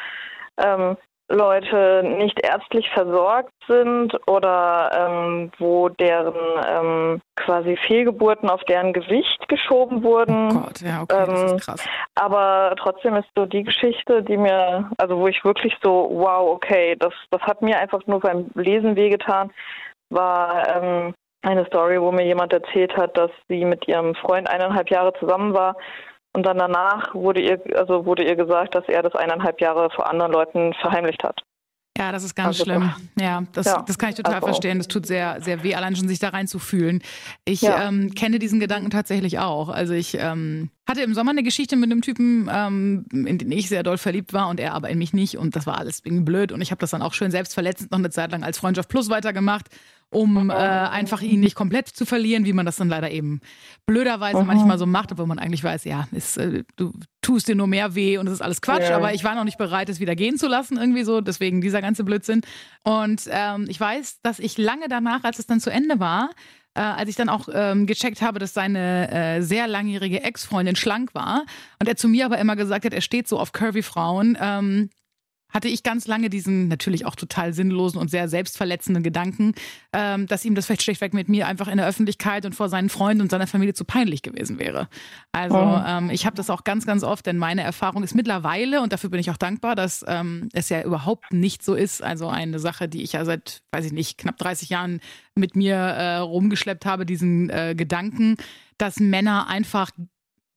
ähm, 0.59 0.97
Leute 1.33 2.03
nicht 2.05 2.39
ärztlich 2.45 2.89
versorgt 2.91 3.53
sind 3.67 4.15
oder 4.29 4.91
ähm, 4.95 5.51
wo 5.59 5.89
deren 5.89 6.35
ähm, 6.69 7.21
quasi 7.37 7.77
Fehlgeburten 7.87 8.51
auf 8.51 8.63
deren 8.65 8.93
Gewicht 8.93 9.49
geschoben 9.49 10.03
wurden. 10.03 10.51
Oh 10.53 10.61
Gott, 10.61 10.81
ja, 10.83 11.03
okay, 11.03 11.25
das 11.27 11.43
ist 11.43 11.53
ähm, 11.53 11.59
krass. 11.59 11.89
Aber 12.15 12.75
trotzdem 12.79 13.17
ist 13.17 13.29
so 13.35 13.47
die 13.47 13.63
Geschichte, 13.63 14.23
die 14.23 14.37
mir, 14.37 14.91
also 14.99 15.19
wo 15.19 15.27
ich 15.27 15.43
wirklich 15.45 15.75
so, 15.83 16.09
wow, 16.13 16.51
okay, 16.55 16.97
das, 16.99 17.15
das 17.31 17.41
hat 17.43 17.63
mir 17.63 17.79
einfach 17.79 18.07
nur 18.07 18.21
beim 18.21 18.51
Lesen 18.55 18.95
wehgetan, 18.95 19.51
war 20.11 20.69
ähm, 20.77 21.15
eine 21.41 21.65
Story, 21.67 22.01
wo 22.01 22.13
mir 22.13 22.27
jemand 22.27 22.53
erzählt 22.53 22.97
hat, 22.97 23.17
dass 23.17 23.31
sie 23.49 23.65
mit 23.65 23.89
ihrem 23.89 24.15
Freund 24.15 24.49
eineinhalb 24.49 24.91
Jahre 24.91 25.13
zusammen 25.15 25.55
war 25.55 25.77
und 26.33 26.45
dann 26.45 26.59
danach 26.59 27.15
wurde 27.15 27.41
ihr, 27.41 27.61
also 27.77 28.07
wurde 28.07 28.25
ihr 28.25 28.37
gesagt, 28.37 28.75
dass 28.75 28.89
er 28.89 29.03
das 29.03 29.15
eineinhalb 29.15 29.61
Jahre 29.61 29.91
vor 29.91 30.09
anderen 30.09 30.33
Leuten 30.33 30.73
verheimlicht 30.75 31.25
hat. 31.25 31.43
Ja, 31.99 32.11
das 32.11 32.25
ist 32.25 32.35
ganz 32.35 32.59
also, 32.59 32.65
schlimm. 32.65 32.91
Ja 33.21 33.43
das, 33.53 33.67
ja, 33.67 33.85
das 33.87 33.99
kann 33.99 34.11
ich 34.11 34.17
total 34.17 34.37
also 34.37 34.47
verstehen. 34.47 34.79
Das 34.79 34.89
tut 34.89 35.07
sehr, 35.07 35.43
sehr 35.43 35.63
weh, 35.63 35.75
allein 35.75 35.95
schon 35.95 36.09
sich 36.09 36.19
da 36.19 36.31
reinzufühlen. 36.31 37.03
Ich 37.45 37.63
ja. 37.63 37.87
ähm, 37.87 38.15
kenne 38.15 38.39
diesen 38.39 38.61
Gedanken 38.61 38.89
tatsächlich 38.89 39.39
auch. 39.39 39.69
Also 39.69 39.93
ich 39.93 40.17
ähm, 40.19 40.71
hatte 40.89 41.03
im 41.03 41.13
Sommer 41.13 41.33
eine 41.33 41.43
Geschichte 41.43 41.77
mit 41.77 41.93
einem 41.93 42.01
Typen, 42.01 42.51
ähm, 42.51 43.05
in 43.13 43.37
den 43.37 43.53
ich 43.53 43.69
sehr 43.69 43.83
doll 43.83 43.99
verliebt 43.99 44.33
war 44.33 44.49
und 44.49 44.59
er 44.59 44.73
aber 44.73 44.89
in 44.89 44.99
mich 44.99 45.13
nicht. 45.13 45.37
Und 45.37 45.55
das 45.55 45.67
war 45.67 45.79
alles 45.79 46.01
irgendwie 46.03 46.25
blöd. 46.25 46.51
Und 46.51 46.63
ich 46.63 46.71
habe 46.71 46.81
das 46.81 46.91
dann 46.91 47.03
auch 47.03 47.13
schön 47.13 47.31
selbstverletzend 47.31 47.91
noch 47.91 47.99
eine 47.99 48.11
Zeit 48.11 48.33
lang 48.33 48.43
als 48.43 48.59
Freundschaft 48.59 48.89
Plus 48.89 49.11
weitergemacht. 49.11 49.69
Um 50.13 50.51
äh, 50.51 50.53
einfach 50.53 51.23
ihn 51.23 51.41
nicht 51.41 51.55
komplett 51.55 51.89
zu 51.89 52.05
verlieren, 52.05 52.45
wie 52.45 52.53
man 52.53 52.67
das 52.67 52.77
dann 52.77 52.89
leider 52.89 53.11
eben 53.11 53.41
blöderweise 53.87 54.41
mhm. 54.41 54.47
manchmal 54.47 54.79
so 54.79 54.87
macht, 54.87 55.13
obwohl 55.13 55.27
man 55.27 55.39
eigentlich 55.39 55.65
weiß, 55.65 55.85
ja, 55.85 56.07
ist, 56.13 56.37
äh, 56.37 56.65
du 56.77 56.93
tust 57.23 57.49
dir 57.49 57.55
nur 57.55 57.67
mehr 57.67 57.95
weh 57.95 58.19
und 58.19 58.27
es 58.27 58.35
ist 58.35 58.43
alles 58.43 58.61
Quatsch, 58.61 58.91
ja. 58.91 58.97
aber 58.97 59.15
ich 59.15 59.25
war 59.25 59.35
noch 59.35 59.45
nicht 59.45 59.59
bereit, 59.59 59.89
es 59.89 60.01
wieder 60.01 60.15
gehen 60.15 60.37
zu 60.37 60.49
lassen, 60.49 60.77
irgendwie 60.77 61.05
so, 61.05 61.21
deswegen 61.21 61.61
dieser 61.61 61.81
ganze 61.81 62.05
Blödsinn. 62.05 62.43
Und 62.85 63.23
ähm, 63.31 63.67
ich 63.69 63.81
weiß, 63.81 64.21
dass 64.23 64.39
ich 64.39 64.59
lange 64.59 64.89
danach, 64.89 65.25
als 65.25 65.39
es 65.39 65.47
dann 65.47 65.61
zu 65.61 65.71
Ende 65.71 65.99
war, 65.99 66.31
äh, 66.75 66.81
als 66.81 67.09
ich 67.09 67.17
dann 67.17 67.29
auch 67.29 67.49
ähm, 67.53 67.87
gecheckt 67.87 68.21
habe, 68.21 68.39
dass 68.39 68.55
seine 68.55 69.11
äh, 69.11 69.43
sehr 69.43 69.67
langjährige 69.67 70.23
Ex-Freundin 70.23 70.77
schlank 70.77 71.15
war 71.15 71.45
und 71.79 71.89
er 71.89 71.97
zu 71.97 72.09
mir 72.09 72.27
aber 72.27 72.39
immer 72.39 72.57
gesagt 72.57 72.85
hat, 72.85 72.93
er 72.93 73.01
steht 73.01 73.29
so 73.29 73.39
auf 73.39 73.53
curvy 73.53 73.83
Frauen, 73.83 74.37
ähm, 74.41 74.91
hatte 75.53 75.69
ich 75.69 75.83
ganz 75.83 76.07
lange 76.07 76.31
diesen 76.31 76.69
natürlich 76.69 77.07
auch 77.07 77.15
total 77.15 77.53
sinnlosen 77.53 78.01
und 78.01 78.11
sehr 78.11 78.29
selbstverletzenden 78.29 79.03
Gedanken, 79.03 79.55
ähm, 79.93 80.27
dass 80.27 80.45
ihm 80.45 80.55
das 80.55 80.67
vielleicht 80.67 80.83
schlechtweg 80.83 81.15
mit 81.15 81.29
mir 81.29 81.47
einfach 81.47 81.69
in 81.69 81.77
der 81.77 81.87
Öffentlichkeit 81.87 82.47
und 82.47 82.55
vor 82.55 82.69
seinen 82.69 82.89
Freunden 82.89 83.23
und 83.23 83.31
seiner 83.31 83.47
Familie 83.47 83.75
zu 83.75 83.85
peinlich 83.85 84.23
gewesen 84.23 84.59
wäre. 84.59 84.89
Also 85.33 85.57
oh. 85.57 85.83
ähm, 85.87 86.11
ich 86.11 86.27
habe 86.27 86.37
das 86.37 86.51
auch 86.51 86.65
ganz, 86.65 86.87
ganz 86.87 87.05
oft, 87.05 87.27
denn 87.27 87.39
meine 87.39 87.63
Erfahrung 87.63 88.03
ist 88.03 88.15
mittlerweile, 88.15 88.83
und 88.83 88.93
dafür 88.93 89.11
bin 89.11 89.21
ich 89.21 89.31
auch 89.31 89.37
dankbar, 89.37 89.77
dass 89.77 90.05
ähm, 90.09 90.49
es 90.53 90.69
ja 90.69 90.83
überhaupt 90.83 91.33
nicht 91.33 91.63
so 91.63 91.75
ist. 91.75 92.03
Also 92.03 92.29
eine 92.29 92.59
Sache, 92.59 92.89
die 92.89 93.03
ich 93.03 93.13
ja 93.13 93.25
seit, 93.25 93.63
weiß 93.73 93.87
ich 93.87 93.93
nicht, 93.93 94.19
knapp 94.19 94.39
30 94.39 94.71
Jahren 94.71 95.01
mit 95.35 95.57
mir 95.57 95.75
äh, 95.77 96.17
rumgeschleppt 96.17 96.87
habe, 96.87 97.07
diesen 97.07 97.51
äh, 97.51 97.75
Gedanken, 97.77 98.37
dass 98.79 98.99
Männer 98.99 99.49
einfach 99.49 99.91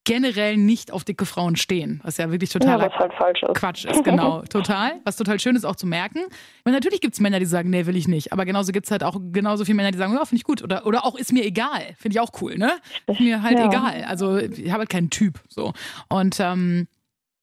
generell 0.05 0.55
nicht 0.55 0.91
auf 0.91 1.03
dicke 1.03 1.25
Frauen 1.25 1.55
stehen, 1.55 1.99
was 2.03 2.17
ja 2.17 2.31
wirklich 2.31 2.51
total 2.51 2.79
ja, 2.79 2.97
halt 2.97 3.13
falsch 3.13 3.43
ist. 3.43 3.53
Quatsch 3.55 3.85
ist, 3.85 4.03
genau, 4.03 4.41
total. 4.49 5.01
Was 5.03 5.17
total 5.17 5.39
schön 5.39 5.55
ist 5.55 5.65
auch 5.65 5.75
zu 5.75 5.87
merken. 5.87 6.19
Und 6.63 6.71
natürlich 6.71 7.01
gibt 7.01 7.15
es 7.15 7.19
Männer, 7.19 7.39
die 7.39 7.45
sagen, 7.45 7.69
nee, 7.69 7.85
will 7.85 7.97
ich 7.97 8.07
nicht. 8.07 8.31
Aber 8.31 8.45
genauso 8.45 8.71
gibt 8.71 8.85
es 8.85 8.91
halt 8.91 9.03
auch 9.03 9.19
genauso 9.31 9.65
viele 9.65 9.75
Männer, 9.75 9.91
die 9.91 9.97
sagen, 9.97 10.13
ja, 10.13 10.23
finde 10.23 10.37
ich 10.37 10.43
gut. 10.43 10.63
Oder, 10.63 10.85
oder 10.85 11.05
auch 11.05 11.15
ist 11.15 11.33
mir 11.33 11.43
egal. 11.43 11.81
Finde 11.97 12.15
ich 12.15 12.19
auch 12.19 12.31
cool, 12.41 12.57
ne? 12.57 12.71
Ist 13.07 13.19
mir 13.19 13.41
halt 13.41 13.57
ja. 13.57 13.65
egal. 13.65 14.03
Also 14.05 14.37
ich 14.37 14.69
habe 14.69 14.79
halt 14.79 14.89
keinen 14.89 15.09
Typ. 15.09 15.39
So. 15.49 15.73
Und 16.07 16.39
ähm, 16.39 16.87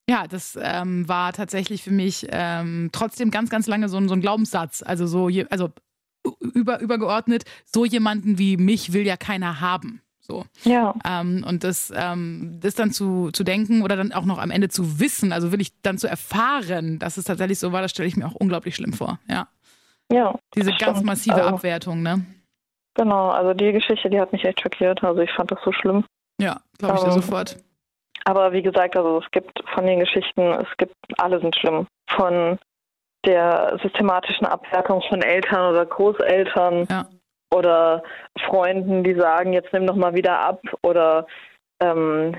ja, 0.09 0.27
das 0.29 0.59
ähm, 0.61 1.09
war 1.09 1.33
tatsächlich 1.33 1.83
für 1.83 1.91
mich 1.91 2.27
ähm, 2.31 2.91
trotzdem 2.93 3.31
ganz, 3.31 3.51
ganz 3.51 3.67
lange 3.67 3.89
so, 3.89 4.01
so 4.07 4.15
ein 4.15 4.21
Glaubenssatz. 4.21 4.83
Also 4.83 5.07
so, 5.07 5.29
also 5.51 5.71
über, 6.39 6.81
übergeordnet, 6.81 7.45
so 7.65 7.85
jemanden 7.85 8.39
wie 8.39 8.57
mich 8.57 8.93
will 8.93 9.07
ja 9.07 9.17
keiner 9.17 9.61
haben. 9.61 10.02
So. 10.23 10.45
Ja. 10.63 10.95
Ähm, 11.05 11.45
und 11.47 11.65
das, 11.65 11.93
ähm, 11.95 12.59
das 12.61 12.77
dann 12.77 12.93
zu, 12.93 13.33
zu 13.33 13.43
denken 13.43 13.83
oder 13.83 13.97
dann 13.97 14.13
auch 14.13 14.25
noch 14.25 14.39
am 14.39 14.53
Ende 14.53 14.69
zu 14.69 15.01
wissen, 15.01 15.33
also 15.33 15.51
will 15.51 15.61
ich 15.61 15.73
dann 15.83 15.99
zu 15.99 16.07
erfahren, 16.07 17.01
dass 17.01 17.17
es 17.17 17.25
tatsächlich 17.25 17.59
so 17.59 17.73
war, 17.73 17.83
das 17.83 17.91
stelle 17.91 18.09
ich 18.09 18.17
mir 18.17 18.27
auch 18.27 18.35
unglaublich 18.35 18.77
schlimm 18.77 18.93
vor. 18.93 19.19
Ja. 19.29 19.49
Ja. 20.13 20.39
Diese 20.55 20.71
ganz 20.71 20.99
stimmt. 20.99 21.05
massive 21.07 21.35
also, 21.35 21.57
Abwertung, 21.57 22.03
ne? 22.03 22.25
Genau, 22.95 23.31
also 23.31 23.53
die 23.53 23.73
Geschichte, 23.73 24.11
die 24.11 24.21
hat 24.21 24.33
mich 24.33 24.45
echt 24.45 24.61
schockiert. 24.61 25.03
Also 25.03 25.21
ich 25.21 25.33
fand 25.33 25.51
das 25.51 25.59
so 25.65 25.73
schlimm. 25.73 26.05
Ja, 26.39 26.61
glaube 26.79 26.99
ich 26.99 27.05
dir 27.05 27.13
sofort. 27.13 27.57
Aber 28.25 28.53
wie 28.53 28.63
gesagt, 28.63 28.97
also 28.97 29.19
es 29.19 29.31
gibt 29.33 29.65
von 29.75 29.87
den 29.87 29.99
Geschichten, 29.99 30.41
es 30.53 30.69
gibt, 30.77 30.95
alle 31.19 31.41
sind 31.41 31.57
schlimm. 31.57 31.87
Von 32.09 32.59
der 33.25 33.79
systematischen 33.83 34.47
Abwertung 34.47 35.03
von 35.09 35.23
Eltern 35.23 35.73
oder 35.73 35.87
Großeltern. 35.87 36.87
Ja 36.89 37.09
oder 37.53 38.03
Freunden, 38.47 39.05
die 39.05 39.15
sagen, 39.15 39.53
jetzt 39.53 39.73
nimm 39.73 39.87
doch 39.87 39.97
mal 39.97 40.15
wieder 40.15 40.39
ab 40.39 40.61
oder 40.83 41.27
ähm, 41.81 42.35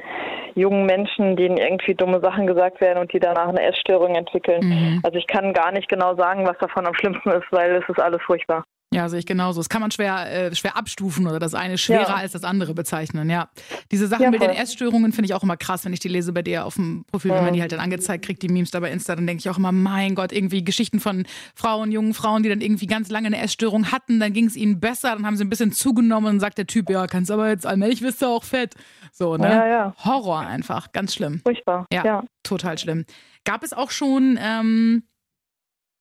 jungen 0.56 0.86
Menschen, 0.86 1.36
denen 1.36 1.58
irgendwie 1.58 1.96
dumme 1.96 2.20
Sachen 2.22 2.48
gesagt 2.48 2.82
werden 2.82 3.00
und 3.00 3.14
die 3.14 3.20
danach 3.20 3.48
eine 3.48 3.64
Essstörung 3.64 4.16
entwickeln. 4.16 4.62
Mhm. 4.64 5.02
Also 5.04 5.18
ich 5.18 5.28
kann 5.28 5.54
gar 5.54 5.72
nicht 5.72 5.90
genau 5.90 6.16
sagen, 6.16 6.46
was 6.48 6.58
davon 6.60 6.86
am 6.86 6.94
schlimmsten 6.94 7.30
ist, 7.32 7.52
weil 7.52 7.76
es 7.76 7.90
ist 7.90 8.00
alles 8.00 8.22
furchtbar. 8.24 8.64
Ja, 8.94 9.10
sehe 9.10 9.20
ich 9.20 9.26
genauso. 9.26 9.60
Das 9.60 9.70
kann 9.70 9.82
man 9.82 9.92
schwer, 9.92 10.32
äh, 10.32 10.56
schwer 10.56 10.78
abstufen 10.78 11.28
oder 11.28 11.40
das 11.40 11.54
eine 11.54 11.78
schwerer 11.78 12.10
ja. 12.10 12.16
als 12.16 12.34
das 12.34 12.44
andere 12.44 12.74
bezeichnen, 12.74 13.30
ja. 13.30 13.50
Diese 13.92 14.08
Sachen 14.08 14.24
ja, 14.24 14.32
mit 14.32 14.42
den 14.42 14.50
Essstörungen 14.50 15.12
finde 15.14 15.28
ich 15.28 15.34
auch 15.34 15.44
immer 15.44 15.58
krass, 15.58 15.86
wenn 15.86 15.94
ich 15.94 16.00
die 16.00 16.08
lese 16.08 16.34
bei 16.34 16.42
dir 16.42 16.66
auf 16.66 16.76
dem 16.76 17.06
Profil, 17.12 17.32
mhm. 17.32 17.36
wenn 17.36 17.46
man 17.46 17.54
die 17.54 17.62
halt 17.62 17.72
dann 17.72 17.80
angezeigt 17.80 18.26
kriegt, 18.26 18.42
die 18.44 18.50
Memes 18.50 18.72
da 18.72 18.80
bei 18.80 18.92
Insta, 18.92 19.16
dann 19.16 19.28
denke 19.28 19.42
ich 19.42 19.50
auch 19.50 19.58
immer, 19.58 19.72
mein 19.72 20.16
Gott, 20.16 20.32
irgendwie 20.32 20.64
Geschichten 20.64 21.00
von 21.00 21.26
Frauen, 21.56 21.92
jungen 21.92 22.14
Frauen, 22.14 22.44
die 22.44 22.50
dann 22.50 22.62
irgendwie 22.62 22.88
ganz 22.88 23.10
lange 23.10 23.28
eine 23.28 23.40
Essstörung 23.40 23.92
hatten, 23.92 24.20
dann 24.20 24.34
ging 24.34 24.46
es 24.46 24.56
ihnen 24.56 24.80
besser, 24.80 25.12
dann 25.14 25.26
haben 25.26 25.38
sie 25.38 25.44
ein 25.44 25.50
bisschen 25.50 25.72
zugenommen 25.72 26.36
und 26.36 26.40
sagt 26.40 26.58
der 26.58 26.68
Typ, 26.68 26.90
ja, 26.90 27.08
kannst 27.08 27.32
aber 27.32 27.50
jetzt 27.50 27.66
allmählich 27.66 28.02
bist 28.02 28.22
du 28.22 28.28
auch 28.28 28.44
fett. 28.44 28.76
So, 29.12 29.38
ne? 29.38 29.48
Ja, 29.48 29.68
ja. 29.68 29.96
Horror 30.04 30.40
einfach, 30.40 30.92
ganz 30.92 31.14
schlimm. 31.14 31.42
Furchtbar. 31.44 31.86
Ja, 31.92 32.06
ja. 32.06 32.24
total 32.44 32.78
schlimm. 32.78 33.06
Gab 33.46 33.64
es 33.64 33.74
auch 33.74 33.92
schon 33.92 34.40
ähm, 34.42 35.04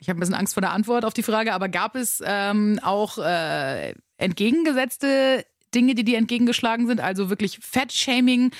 ich 0.03 0.09
habe 0.09 0.19
ein 0.19 0.21
bisschen 0.21 0.35
Angst 0.35 0.55
vor 0.55 0.61
der 0.61 0.73
Antwort 0.73 1.05
auf 1.05 1.15
die 1.15 1.23
Frage, 1.23 1.55
aber 1.55 1.69
gab 1.69 1.95
es 1.95 2.21
ähm, 2.27 2.81
auch 2.83 3.19
äh, 3.19 3.95
entgegengesetzte 4.17 5.47
Dinge, 5.77 5.95
die 5.95 6.03
dir 6.03 6.19
entgegengeschlagen 6.19 6.89
sind? 6.89 7.01
Also 7.01 7.31
wirklich 7.31 7.61
Fat-Shaming 7.63 8.51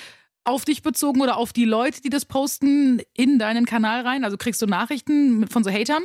auf 0.45 0.63
dich 0.63 0.83
bezogen 0.83 1.19
oder 1.21 1.35
auf 1.35 1.51
die 1.51 1.65
Leute, 1.65 2.01
die 2.01 2.09
das 2.09 2.23
posten, 2.23 3.01
in 3.13 3.39
deinen 3.39 3.65
Kanal 3.65 4.07
rein? 4.07 4.23
Also 4.23 4.37
kriegst 4.37 4.61
du 4.61 4.67
Nachrichten 4.67 5.45
von 5.49 5.65
so 5.65 5.69
Hatern? 5.69 6.03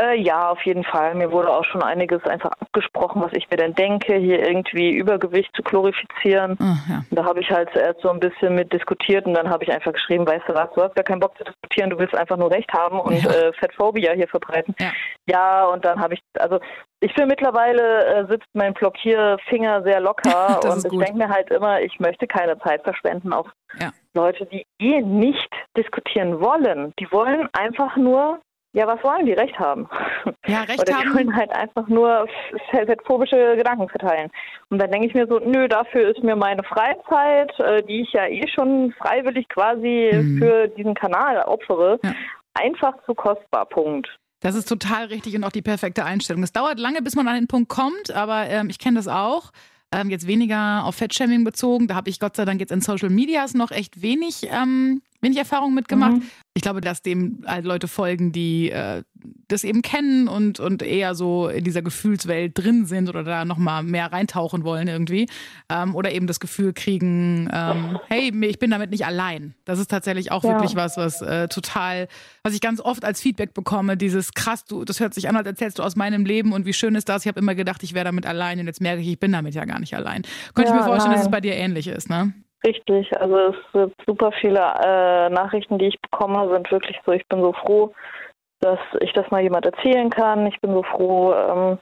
Äh, 0.00 0.20
ja, 0.20 0.50
auf 0.50 0.62
jeden 0.62 0.84
Fall. 0.84 1.14
Mir 1.14 1.32
wurde 1.32 1.50
auch 1.50 1.64
schon 1.64 1.82
einiges 1.82 2.22
einfach 2.24 2.52
abgesprochen, 2.60 3.20
was 3.22 3.32
ich 3.32 3.50
mir 3.50 3.56
denn 3.56 3.74
denke, 3.74 4.14
hier 4.14 4.46
irgendwie 4.46 4.90
Übergewicht 4.90 5.54
zu 5.54 5.62
glorifizieren. 5.62 6.56
Oh, 6.60 6.90
ja. 6.90 7.04
Da 7.10 7.24
habe 7.24 7.40
ich 7.40 7.50
halt 7.50 7.68
zuerst 7.72 8.00
so 8.00 8.10
ein 8.10 8.20
bisschen 8.20 8.54
mit 8.54 8.72
diskutiert 8.72 9.26
und 9.26 9.34
dann 9.34 9.50
habe 9.50 9.64
ich 9.64 9.72
einfach 9.72 9.92
geschrieben, 9.92 10.26
weißt 10.26 10.48
du 10.48 10.54
was, 10.54 10.70
du 10.74 10.82
hast 10.82 10.94
gar 10.94 11.04
keinen 11.04 11.20
Bock 11.20 11.36
zu 11.36 11.44
diskutieren, 11.44 11.90
du 11.90 11.98
willst 11.98 12.14
einfach 12.14 12.36
nur 12.36 12.50
Recht 12.50 12.72
haben 12.72 13.00
und 13.00 13.22
ja. 13.22 13.30
äh, 13.30 13.52
Fettphobia 13.54 14.12
hier 14.12 14.28
verbreiten. 14.28 14.74
Ja, 14.78 14.92
ja 15.26 15.66
und 15.66 15.84
dann 15.84 16.00
habe 16.00 16.14
ich, 16.14 16.20
also 16.38 16.60
ich 17.00 17.12
finde 17.12 17.28
mittlerweile 17.28 18.04
äh, 18.06 18.26
sitzt 18.26 18.48
mein 18.52 18.74
Blockierfinger 18.74 19.82
sehr 19.82 20.00
locker 20.00 20.60
und 20.70 20.84
ich 20.84 20.98
denke 20.98 21.18
mir 21.18 21.28
halt 21.28 21.50
immer, 21.50 21.80
ich 21.80 21.98
möchte 21.98 22.26
keine 22.26 22.58
Zeit 22.60 22.82
verschwenden 22.82 23.32
auf 23.32 23.48
Leute, 24.14 24.46
die 24.46 24.66
eh 24.80 25.00
nicht 25.00 25.50
diskutieren 25.76 26.40
wollen. 26.40 26.92
Die 26.98 27.10
wollen 27.12 27.48
einfach 27.52 27.96
nur 27.96 28.40
ja, 28.72 28.86
was 28.86 29.02
wollen 29.02 29.26
die? 29.26 29.32
Recht 29.32 29.58
haben. 29.58 29.88
Ja, 30.46 30.62
Recht 30.62 30.80
Oder 30.80 30.94
haben. 30.94 31.08
Die 31.10 31.14
wollen 31.14 31.36
halt 31.36 31.50
einfach 31.52 31.88
nur 31.88 32.26
phobische 33.04 33.56
Gedanken 33.56 33.88
verteilen. 33.88 34.30
Und 34.68 34.78
dann 34.80 34.90
denke 34.90 35.08
ich 35.08 35.14
mir 35.14 35.26
so, 35.26 35.38
nö, 35.38 35.68
dafür 35.68 36.08
ist 36.08 36.22
mir 36.22 36.36
meine 36.36 36.62
Freizeit, 36.62 37.52
äh, 37.58 37.82
die 37.82 38.02
ich 38.02 38.12
ja 38.12 38.26
eh 38.26 38.46
schon 38.48 38.92
freiwillig 38.98 39.48
quasi 39.48 40.10
mhm. 40.12 40.38
für 40.38 40.68
diesen 40.68 40.94
Kanal 40.94 41.42
opfere, 41.42 41.98
ja. 42.02 42.14
einfach 42.54 42.94
zu 43.06 43.14
kostbar. 43.14 43.66
Punkt. 43.66 44.08
Das 44.40 44.54
ist 44.54 44.68
total 44.68 45.06
richtig 45.06 45.36
und 45.36 45.44
auch 45.44 45.52
die 45.52 45.62
perfekte 45.62 46.04
Einstellung. 46.04 46.42
Es 46.42 46.52
dauert 46.52 46.78
lange, 46.78 47.02
bis 47.02 47.14
man 47.14 47.28
an 47.28 47.34
den 47.34 47.46
Punkt 47.46 47.68
kommt, 47.68 48.10
aber 48.12 48.48
ähm, 48.48 48.70
ich 48.70 48.78
kenne 48.78 48.96
das 48.96 49.08
auch. 49.08 49.50
Ähm, 49.92 50.08
jetzt 50.08 50.26
weniger 50.26 50.84
auf 50.84 50.94
Fettshaming 50.94 51.44
bezogen. 51.44 51.88
Da 51.88 51.96
habe 51.96 52.08
ich 52.08 52.20
Gott 52.20 52.36
sei 52.36 52.44
Dank 52.44 52.60
jetzt 52.60 52.70
in 52.70 52.80
Social 52.80 53.10
Medias 53.10 53.54
noch 53.54 53.70
echt 53.72 54.02
wenig 54.02 54.48
ähm, 54.50 55.02
wenig 55.20 55.38
Erfahrung 55.38 55.74
mitgemacht. 55.74 56.16
Mhm. 56.16 56.22
Ich 56.54 56.62
glaube, 56.62 56.80
dass 56.80 57.02
dem 57.02 57.44
halt 57.46 57.64
Leute 57.64 57.88
folgen, 57.88 58.32
die 58.32 58.70
äh, 58.70 59.02
das 59.48 59.64
eben 59.64 59.82
kennen 59.82 60.28
und, 60.28 60.60
und 60.60 60.82
eher 60.82 61.14
so 61.14 61.48
in 61.48 61.64
dieser 61.64 61.82
Gefühlswelt 61.82 62.56
drin 62.56 62.86
sind 62.86 63.08
oder 63.08 63.24
da 63.24 63.44
nochmal 63.44 63.82
mehr 63.82 64.12
reintauchen 64.12 64.64
wollen 64.64 64.88
irgendwie. 64.88 65.28
Ähm, 65.68 65.94
oder 65.94 66.12
eben 66.12 66.26
das 66.26 66.40
Gefühl 66.40 66.72
kriegen, 66.72 67.48
ähm, 67.52 67.98
hey, 68.08 68.32
ich 68.46 68.58
bin 68.58 68.70
damit 68.70 68.90
nicht 68.90 69.04
allein. 69.04 69.54
Das 69.64 69.78
ist 69.78 69.90
tatsächlich 69.90 70.32
auch 70.32 70.44
ja. 70.44 70.50
wirklich 70.50 70.76
was, 70.76 70.96
was 70.96 71.20
äh, 71.22 71.48
total, 71.48 72.08
was 72.42 72.54
ich 72.54 72.60
ganz 72.60 72.80
oft 72.80 73.04
als 73.04 73.20
Feedback 73.20 73.54
bekomme, 73.54 73.96
dieses 73.96 74.32
krass, 74.32 74.64
du, 74.64 74.84
das 74.84 75.00
hört 75.00 75.14
sich 75.14 75.28
an, 75.28 75.36
als 75.36 75.46
erzählst 75.46 75.78
du 75.78 75.82
aus 75.82 75.96
meinem 75.96 76.24
Leben 76.24 76.52
und 76.52 76.64
wie 76.64 76.72
schön 76.72 76.94
ist 76.94 77.08
das. 77.08 77.22
Ich 77.22 77.28
habe 77.28 77.40
immer 77.40 77.54
gedacht, 77.54 77.82
ich 77.82 77.94
wäre 77.94 78.04
damit 78.04 78.26
allein 78.26 78.58
und 78.60 78.66
jetzt 78.66 78.80
merke 78.80 79.02
ich, 79.02 79.08
ich 79.08 79.20
bin 79.20 79.32
damit 79.32 79.54
ja 79.54 79.64
gar 79.64 79.80
nicht 79.80 79.94
allein. 79.94 80.22
Könnte 80.54 80.70
ja, 80.70 80.76
ich 80.76 80.80
mir 80.80 80.86
vorstellen, 80.86 81.12
nein. 81.12 81.18
dass 81.18 81.26
es 81.26 81.30
bei 81.30 81.40
dir 81.40 81.54
ähnlich 81.54 81.86
ist, 81.86 82.08
ne? 82.08 82.32
Richtig, 82.64 83.18
also 83.18 83.38
es 83.38 83.56
sind 83.72 83.94
super 84.06 84.32
viele 84.32 84.58
äh, 84.58 85.30
Nachrichten, 85.30 85.78
die 85.78 85.86
ich 85.86 86.00
bekomme, 86.00 86.48
sind 86.50 86.70
wirklich 86.70 86.98
so, 87.06 87.12
ich 87.12 87.26
bin 87.26 87.40
so 87.40 87.52
froh, 87.54 87.94
dass 88.60 88.78
ich 89.00 89.12
das 89.14 89.30
mal 89.30 89.40
jemand 89.40 89.64
erzählen 89.64 90.10
kann. 90.10 90.46
Ich 90.46 90.60
bin 90.60 90.72
so 90.72 90.82
froh, 90.82 91.32
ähm, 91.32 91.78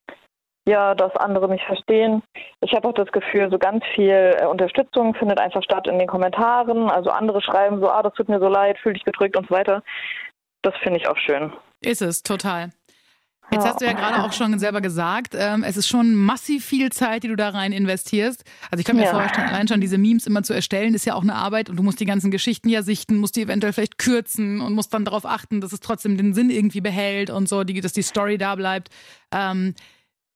ja, 0.69 0.95
dass 0.95 1.17
andere 1.17 1.49
mich 1.49 1.65
verstehen. 1.65 2.23
Ich 2.61 2.73
habe 2.75 2.89
auch 2.89 2.95
das 2.95 3.11
Gefühl, 3.11 3.51
so 3.51 3.59
ganz 3.59 3.85
viel 3.95 4.37
äh, 4.39 4.47
Unterstützung 4.47 5.15
findet 5.15 5.41
einfach 5.41 5.63
statt 5.65 5.89
in 5.89 5.99
den 5.99 6.07
Kommentaren. 6.07 6.89
Also 6.91 7.11
andere 7.11 7.43
schreiben 7.43 7.81
so, 7.81 7.89
ah, 7.89 8.03
das 8.03 8.15
tut 8.15 8.29
mir 8.29 8.39
so 8.39 8.49
leid, 8.49 8.79
fühl 8.79 8.93
dich 8.93 9.05
gedrückt 9.05 9.37
und 9.37 9.49
so 9.49 9.55
weiter. 9.55 9.83
Das 10.63 10.75
finde 10.83 11.01
ich 11.01 11.09
auch 11.09 11.17
schön. 11.17 11.53
Ist 11.81 12.03
es, 12.03 12.23
total. 12.23 12.71
Jetzt 13.51 13.65
hast 13.65 13.81
du 13.81 13.87
ja 13.87 13.93
gerade 13.93 14.25
auch 14.25 14.33
schon 14.33 14.59
selber 14.59 14.81
gesagt, 14.81 15.35
ähm, 15.37 15.63
es 15.63 15.77
ist 15.77 15.89
schon 15.89 16.15
massiv 16.15 16.65
viel 16.65 16.91
Zeit, 16.93 17.23
die 17.23 17.29
du 17.29 17.37
da 17.37 17.49
rein 17.49 17.73
investierst. 17.73 18.45
Also 18.71 18.81
ich 18.81 18.87
kann 18.87 18.97
mir 18.97 19.05
ja. 19.05 19.11
vorstellen, 19.11 19.49
allein 19.49 19.67
schon 19.69 19.81
diese 19.81 19.97
Memes 19.97 20.27
immer 20.27 20.43
zu 20.43 20.53
erstellen, 20.53 20.95
ist 20.95 21.07
ja 21.07 21.15
auch 21.15 21.23
eine 21.23 21.35
Arbeit 21.35 21.71
und 21.71 21.77
du 21.77 21.83
musst 21.83 21.99
die 21.99 22.05
ganzen 22.05 22.31
Geschichten 22.31 22.69
ja 22.69 22.83
sichten, 22.83 23.17
musst 23.17 23.37
die 23.37 23.43
eventuell 23.43 23.73
vielleicht 23.73 23.97
kürzen 23.97 24.61
und 24.61 24.75
musst 24.75 24.93
dann 24.93 25.05
darauf 25.05 25.25
achten, 25.25 25.61
dass 25.63 25.73
es 25.73 25.81
trotzdem 25.81 26.19
den 26.19 26.35
Sinn 26.35 26.51
irgendwie 26.51 26.83
behält 26.83 27.31
und 27.31 27.49
so, 27.49 27.65
die, 27.65 27.81
dass 27.81 27.95
die 27.95 28.03
Story 28.03 28.37
da 28.37 28.55
bleibt. 28.55 28.91
Ähm, 29.33 29.75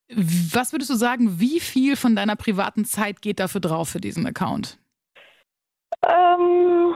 was 0.09 0.73
würdest 0.73 0.91
du 0.91 0.95
sagen, 0.95 1.39
wie 1.39 1.61
viel 1.61 1.97
von 1.97 2.17
deiner 2.17 2.37
privaten 2.37 2.85
Zeit 2.85 3.21
geht 3.21 3.41
dafür 3.41 3.61
drauf 3.61 3.91
für 3.91 4.01
diesen 4.01 4.27
Account? 4.27 4.79
Ähm, 6.07 6.95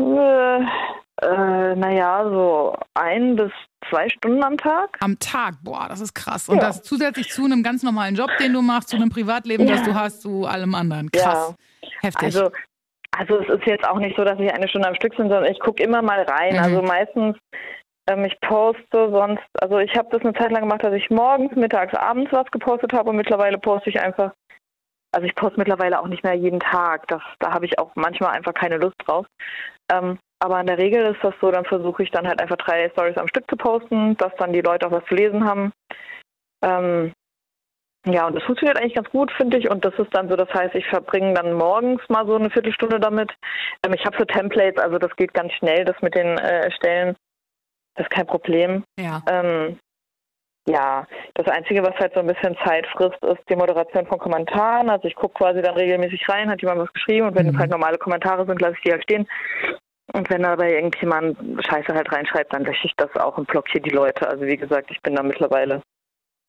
äh 0.00 0.87
Äh, 1.20 1.74
naja, 1.74 2.24
so 2.24 2.76
ein 2.94 3.36
bis 3.36 3.50
zwei 3.90 4.08
Stunden 4.08 4.42
am 4.44 4.56
Tag. 4.56 4.96
Am 5.00 5.18
Tag, 5.18 5.54
boah, 5.62 5.86
das 5.88 6.00
ist 6.00 6.14
krass. 6.14 6.48
Und 6.48 6.56
Ja. 6.56 6.66
das 6.68 6.82
zusätzlich 6.82 7.28
zu 7.30 7.44
einem 7.44 7.62
ganz 7.62 7.82
normalen 7.82 8.14
Job, 8.14 8.30
den 8.38 8.52
du 8.52 8.62
machst, 8.62 8.88
zu 8.90 8.96
einem 8.96 9.10
Privatleben, 9.10 9.66
das 9.66 9.80
Ja. 9.80 9.86
du 9.86 9.94
hast, 9.94 10.22
zu 10.22 10.46
allem 10.46 10.74
anderen. 10.74 11.10
Krass. 11.10 11.54
Heftig. 12.00 12.22
Also, 12.24 12.50
also 13.16 13.38
es 13.40 13.48
ist 13.48 13.66
jetzt 13.66 13.88
auch 13.88 13.98
nicht 13.98 14.16
so, 14.16 14.24
dass 14.24 14.38
ich 14.38 14.52
eine 14.52 14.68
Stunde 14.68 14.88
am 14.88 14.94
Stück 14.94 15.16
bin, 15.16 15.28
sondern 15.28 15.50
ich 15.50 15.58
gucke 15.58 15.82
immer 15.82 16.02
mal 16.02 16.22
rein. 16.22 16.52
Mhm. 16.54 16.58
Also 16.60 16.82
meistens, 16.82 17.36
ähm, 18.08 18.24
ich 18.24 18.38
poste 18.40 19.10
sonst, 19.10 19.42
also 19.60 19.78
ich 19.78 19.94
habe 19.96 20.08
das 20.12 20.22
eine 20.22 20.34
Zeit 20.34 20.52
lang 20.52 20.62
gemacht, 20.62 20.84
dass 20.84 20.94
ich 20.94 21.10
morgens, 21.10 21.54
mittags, 21.56 21.94
abends 21.94 22.30
was 22.32 22.48
gepostet 22.52 22.92
habe 22.92 23.10
und 23.10 23.16
mittlerweile 23.16 23.58
poste 23.58 23.90
ich 23.90 24.00
einfach, 24.00 24.32
also 25.12 25.26
ich 25.26 25.34
poste 25.34 25.58
mittlerweile 25.58 25.98
auch 25.98 26.06
nicht 26.06 26.22
mehr 26.22 26.34
jeden 26.34 26.60
Tag. 26.60 27.08
Das, 27.08 27.22
da 27.40 27.52
habe 27.52 27.66
ich 27.66 27.78
auch 27.78 27.90
manchmal 27.96 28.36
einfach 28.36 28.54
keine 28.54 28.76
Lust 28.76 28.96
drauf. 29.04 29.26
Ähm, 29.90 30.18
aber 30.40 30.60
in 30.60 30.66
der 30.66 30.78
Regel 30.78 31.04
ist 31.14 31.22
das 31.22 31.34
so, 31.40 31.50
dann 31.50 31.64
versuche 31.64 32.02
ich 32.02 32.10
dann 32.10 32.26
halt 32.26 32.40
einfach 32.40 32.56
drei 32.56 32.88
Stories 32.90 33.16
am 33.16 33.28
Stück 33.28 33.48
zu 33.50 33.56
posten, 33.56 34.16
dass 34.16 34.34
dann 34.36 34.52
die 34.52 34.60
Leute 34.60 34.86
auch 34.86 34.92
was 34.92 35.04
zu 35.06 35.14
lesen 35.14 35.44
haben. 35.44 35.72
Ähm, 36.62 37.12
ja, 38.06 38.26
und 38.26 38.36
das 38.36 38.44
funktioniert 38.44 38.78
eigentlich 38.78 38.94
ganz 38.94 39.10
gut, 39.10 39.30
finde 39.32 39.58
ich. 39.58 39.68
Und 39.68 39.84
das 39.84 39.94
ist 39.98 40.14
dann 40.14 40.28
so, 40.28 40.36
das 40.36 40.48
heißt, 40.54 40.74
ich 40.74 40.86
verbringe 40.86 41.34
dann 41.34 41.52
morgens 41.52 42.00
mal 42.08 42.24
so 42.26 42.36
eine 42.36 42.50
Viertelstunde 42.50 43.00
damit. 43.00 43.32
Ähm, 43.84 43.92
ich 43.94 44.04
habe 44.06 44.16
so 44.16 44.24
Templates, 44.24 44.82
also 44.82 44.98
das 44.98 45.14
geht 45.16 45.34
ganz 45.34 45.52
schnell, 45.54 45.84
das 45.84 46.00
mit 46.00 46.14
den 46.14 46.38
äh, 46.38 46.60
Erstellen. 46.64 47.16
Das 47.96 48.06
ist 48.06 48.10
kein 48.10 48.26
Problem. 48.26 48.84
ja. 48.98 49.22
Ähm, 49.28 49.78
ja, 50.68 51.06
das 51.32 51.48
Einzige, 51.48 51.82
was 51.82 51.96
halt 51.98 52.12
so 52.12 52.20
ein 52.20 52.26
bisschen 52.26 52.54
Zeit 52.62 52.86
frisst, 52.88 53.16
ist 53.24 53.40
die 53.48 53.56
Moderation 53.56 54.06
von 54.06 54.18
Kommentaren. 54.18 54.90
Also 54.90 55.08
ich 55.08 55.14
gucke 55.14 55.32
quasi 55.42 55.62
dann 55.62 55.74
regelmäßig 55.74 56.28
rein, 56.28 56.50
hat 56.50 56.60
jemand 56.60 56.80
was 56.80 56.92
geschrieben 56.92 57.26
und 57.26 57.34
wenn 57.34 57.46
Mhm. 57.46 57.54
es 57.54 57.58
halt 57.58 57.70
normale 57.70 57.96
Kommentare 57.96 58.44
sind, 58.44 58.60
lasse 58.60 58.74
ich 58.74 58.82
die 58.82 58.92
halt 58.92 59.02
stehen. 59.02 59.26
Und 60.12 60.30
wenn 60.30 60.42
dabei 60.42 60.72
irgendjemand 60.74 61.36
Scheiße 61.66 61.92
halt 61.94 62.10
reinschreibt, 62.10 62.52
dann 62.52 62.64
lösche 62.64 62.86
ich 62.86 62.94
das 62.96 63.14
auch 63.16 63.36
und 63.36 63.46
blockiere 63.48 63.82
die 63.82 63.90
Leute. 63.90 64.28
Also 64.28 64.46
wie 64.46 64.56
gesagt, 64.56 64.90
ich 64.90 65.00
bin 65.02 65.14
da 65.14 65.22
mittlerweile 65.22 65.82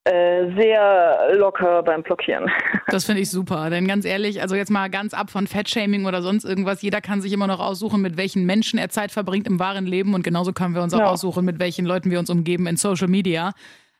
äh, 0.05 0.49
sehr 0.55 1.35
locker 1.35 1.83
beim 1.83 2.01
Blockieren. 2.03 2.49
Das 2.87 3.05
finde 3.05 3.21
ich 3.21 3.29
super. 3.29 3.69
Denn 3.69 3.87
ganz 3.87 4.03
ehrlich, 4.03 4.41
also 4.41 4.55
jetzt 4.55 4.71
mal 4.71 4.89
ganz 4.89 5.13
ab 5.13 5.29
von 5.29 5.45
Fettshaming 5.45 6.05
oder 6.07 6.23
sonst 6.23 6.43
irgendwas, 6.43 6.81
jeder 6.81 7.01
kann 7.01 7.21
sich 7.21 7.31
immer 7.33 7.45
noch 7.45 7.59
aussuchen, 7.59 8.01
mit 8.01 8.17
welchen 8.17 8.45
Menschen 8.47 8.79
er 8.79 8.89
Zeit 8.89 9.11
verbringt 9.11 9.45
im 9.45 9.59
wahren 9.59 9.85
Leben. 9.85 10.15
Und 10.15 10.23
genauso 10.23 10.53
können 10.53 10.73
wir 10.73 10.81
uns 10.81 10.93
auch 10.95 10.99
Ja. 10.99 11.05
aussuchen, 11.11 11.45
mit 11.45 11.59
welchen 11.59 11.85
Leuten 11.85 12.09
wir 12.09 12.17
uns 12.17 12.31
umgeben 12.31 12.65
in 12.65 12.77
Social 12.77 13.07
Media. 13.07 13.51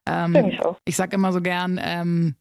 Ähm, 0.07 0.33
ich 0.35 0.59
auch. 0.65 0.77
ich 0.85 0.95
sag 0.95 1.13
immer 1.13 1.31
so 1.33 1.41
gern, 1.41 1.79
ähm, 1.83 2.35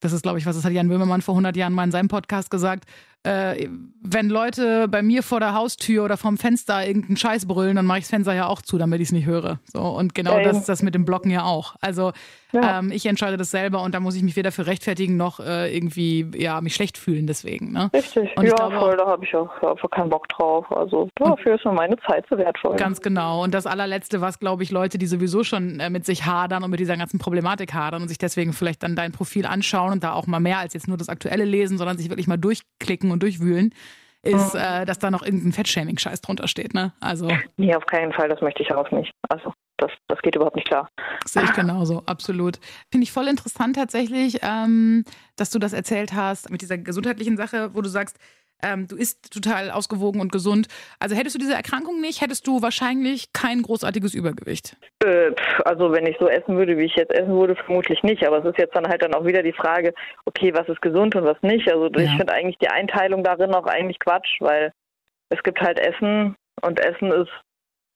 das 0.00 0.12
ist, 0.14 0.22
glaube 0.22 0.38
ich, 0.38 0.46
was 0.46 0.56
das 0.56 0.64
hat 0.64 0.72
Jan 0.72 0.88
Böhmermann 0.88 1.20
vor 1.20 1.34
100 1.34 1.54
Jahren 1.56 1.74
mal 1.74 1.84
in 1.84 1.90
seinem 1.90 2.08
Podcast 2.08 2.50
gesagt. 2.50 2.84
Äh, 3.24 3.68
wenn 4.04 4.28
Leute 4.28 4.88
bei 4.88 5.00
mir 5.00 5.22
vor 5.22 5.38
der 5.38 5.54
Haustür 5.54 6.04
oder 6.04 6.16
vorm 6.16 6.36
Fenster 6.38 6.84
irgendeinen 6.84 7.16
Scheiß 7.16 7.46
brüllen, 7.46 7.76
dann 7.76 7.86
mache 7.86 7.98
ich 7.98 8.04
das 8.04 8.10
Fenster 8.10 8.34
ja 8.34 8.48
auch 8.48 8.62
zu, 8.62 8.78
damit 8.78 9.00
ich 9.00 9.08
es 9.08 9.12
nicht 9.12 9.26
höre. 9.26 9.60
So 9.72 9.80
und 9.80 10.12
genau 10.14 10.38
Ja, 10.38 10.42
das 10.42 10.56
ist 10.58 10.68
das 10.68 10.82
mit 10.82 10.94
dem 10.96 11.04
Blocken 11.04 11.30
ja 11.30 11.44
auch. 11.44 11.76
Also 11.80 12.12
Ja. 12.50 12.80
ähm, 12.80 12.90
ich 12.90 13.06
entscheide 13.06 13.36
das 13.36 13.52
selber 13.52 13.82
und 13.82 13.94
da 13.94 14.00
muss 14.00 14.16
ich 14.16 14.24
mich 14.24 14.34
weder 14.34 14.50
für 14.50 14.66
rechtfertigen 14.66 15.16
noch 15.16 15.38
äh, 15.38 15.72
irgendwie 15.74 16.26
ja 16.36 16.60
mich 16.60 16.74
schlecht 16.74 16.98
fühlen 16.98 17.28
deswegen. 17.28 17.72
Ne? 17.72 17.90
Richtig. 17.94 18.36
Und 18.36 18.44
ja, 18.44 18.54
glaube 18.56 18.76
voll, 18.76 18.96
da 18.96 19.06
habe 19.06 19.24
ich 19.24 19.34
auch 19.36 19.50
einfach 19.62 19.90
keinen 19.90 20.10
Bock 20.10 20.28
drauf. 20.28 20.70
Also 20.72 21.08
dafür 21.14 21.54
ist 21.54 21.64
mir 21.64 21.72
meine 21.72 21.96
Zeit 22.08 22.24
so 22.28 22.36
wertvoll. 22.36 22.74
Ganz 22.76 23.00
genau. 23.00 23.44
Und 23.44 23.54
das 23.54 23.66
allerletzte, 23.66 24.20
was, 24.20 24.40
glaube 24.40 24.64
ich, 24.64 24.72
Leute, 24.72 24.98
die 24.98 25.06
sowieso 25.06 25.44
schon 25.44 25.78
äh, 25.78 25.90
mit 25.90 26.04
sich 26.04 26.26
hadern 26.26 26.64
und 26.64 26.70
mit 26.70 26.80
dieser 26.80 26.96
ganzen 26.96 27.20
Problematik 27.20 27.72
hadern 27.72 28.02
und 28.02 28.08
sich 28.08 28.18
deswegen 28.18 28.52
vielleicht 28.52 28.82
dann 28.82 28.96
dein 28.96 29.12
Profil 29.12 29.46
anschauen 29.46 29.92
und 29.92 30.02
da 30.02 30.12
auch 30.12 30.26
mal 30.26 30.40
mehr 30.40 30.58
als 30.58 30.74
jetzt 30.74 30.88
nur 30.88 30.96
das 30.96 31.08
Aktuelle 31.08 31.44
lesen, 31.44 31.78
sondern 31.78 31.98
sich 31.98 32.08
wirklich 32.10 32.26
mal 32.26 32.36
durchklicken 32.36 33.11
und 33.12 33.22
durchwühlen, 33.22 33.74
ist, 34.22 34.54
äh, 34.54 34.84
dass 34.84 34.98
da 34.98 35.10
noch 35.10 35.22
irgendein 35.22 35.52
Fettshaming-Scheiß 35.52 36.20
drunter 36.20 36.46
steht. 36.48 36.74
Ne? 36.74 36.92
Also 37.00 37.28
Nee, 37.56 37.74
auf 37.74 37.86
keinen 37.86 38.12
Fall, 38.12 38.28
das 38.28 38.40
möchte 38.40 38.62
ich 38.62 38.72
auch 38.72 38.90
nicht. 38.92 39.12
Also 39.28 39.52
das, 39.78 39.90
das 40.06 40.20
geht 40.22 40.36
überhaupt 40.36 40.54
nicht 40.54 40.68
klar. 40.68 40.88
sehe 41.26 41.42
ich 41.42 41.52
genauso, 41.52 42.02
absolut. 42.06 42.58
Finde 42.90 43.04
ich 43.04 43.12
voll 43.12 43.26
interessant 43.26 43.74
tatsächlich, 43.76 44.38
ähm, 44.42 45.04
dass 45.36 45.50
du 45.50 45.58
das 45.58 45.72
erzählt 45.72 46.12
hast 46.12 46.50
mit 46.50 46.62
dieser 46.62 46.78
gesundheitlichen 46.78 47.36
Sache, 47.36 47.74
wo 47.74 47.80
du 47.80 47.88
sagst, 47.88 48.18
ähm, 48.62 48.86
du 48.88 48.96
isst 48.96 49.32
total 49.32 49.70
ausgewogen 49.70 50.20
und 50.20 50.32
gesund. 50.32 50.68
Also 50.98 51.14
hättest 51.16 51.34
du 51.34 51.38
diese 51.38 51.54
Erkrankung 51.54 52.00
nicht, 52.00 52.20
hättest 52.20 52.46
du 52.46 52.62
wahrscheinlich 52.62 53.32
kein 53.32 53.62
großartiges 53.62 54.14
Übergewicht. 54.14 54.76
Äh, 55.04 55.32
also 55.64 55.92
wenn 55.92 56.06
ich 56.06 56.16
so 56.18 56.28
essen 56.28 56.56
würde, 56.56 56.76
wie 56.78 56.84
ich 56.84 56.94
jetzt 56.96 57.12
essen 57.12 57.32
würde, 57.32 57.56
vermutlich 57.56 58.02
nicht. 58.02 58.26
Aber 58.26 58.38
es 58.38 58.44
ist 58.44 58.58
jetzt 58.58 58.74
dann 58.76 58.86
halt 58.88 59.02
dann 59.02 59.14
auch 59.14 59.24
wieder 59.24 59.42
die 59.42 59.52
Frage, 59.52 59.92
okay, 60.26 60.54
was 60.54 60.68
ist 60.68 60.80
gesund 60.82 61.14
und 61.16 61.24
was 61.24 61.40
nicht. 61.42 61.70
Also 61.70 61.86
ich 61.94 62.10
Ja. 62.10 62.16
finde 62.16 62.32
eigentlich 62.32 62.58
die 62.58 62.68
Einteilung 62.68 63.22
darin 63.24 63.54
auch 63.54 63.66
eigentlich 63.66 63.98
Quatsch, 63.98 64.40
weil 64.40 64.72
es 65.30 65.42
gibt 65.42 65.60
halt 65.60 65.78
Essen 65.78 66.36
und 66.60 66.78
Essen 66.80 67.10
ist 67.12 67.30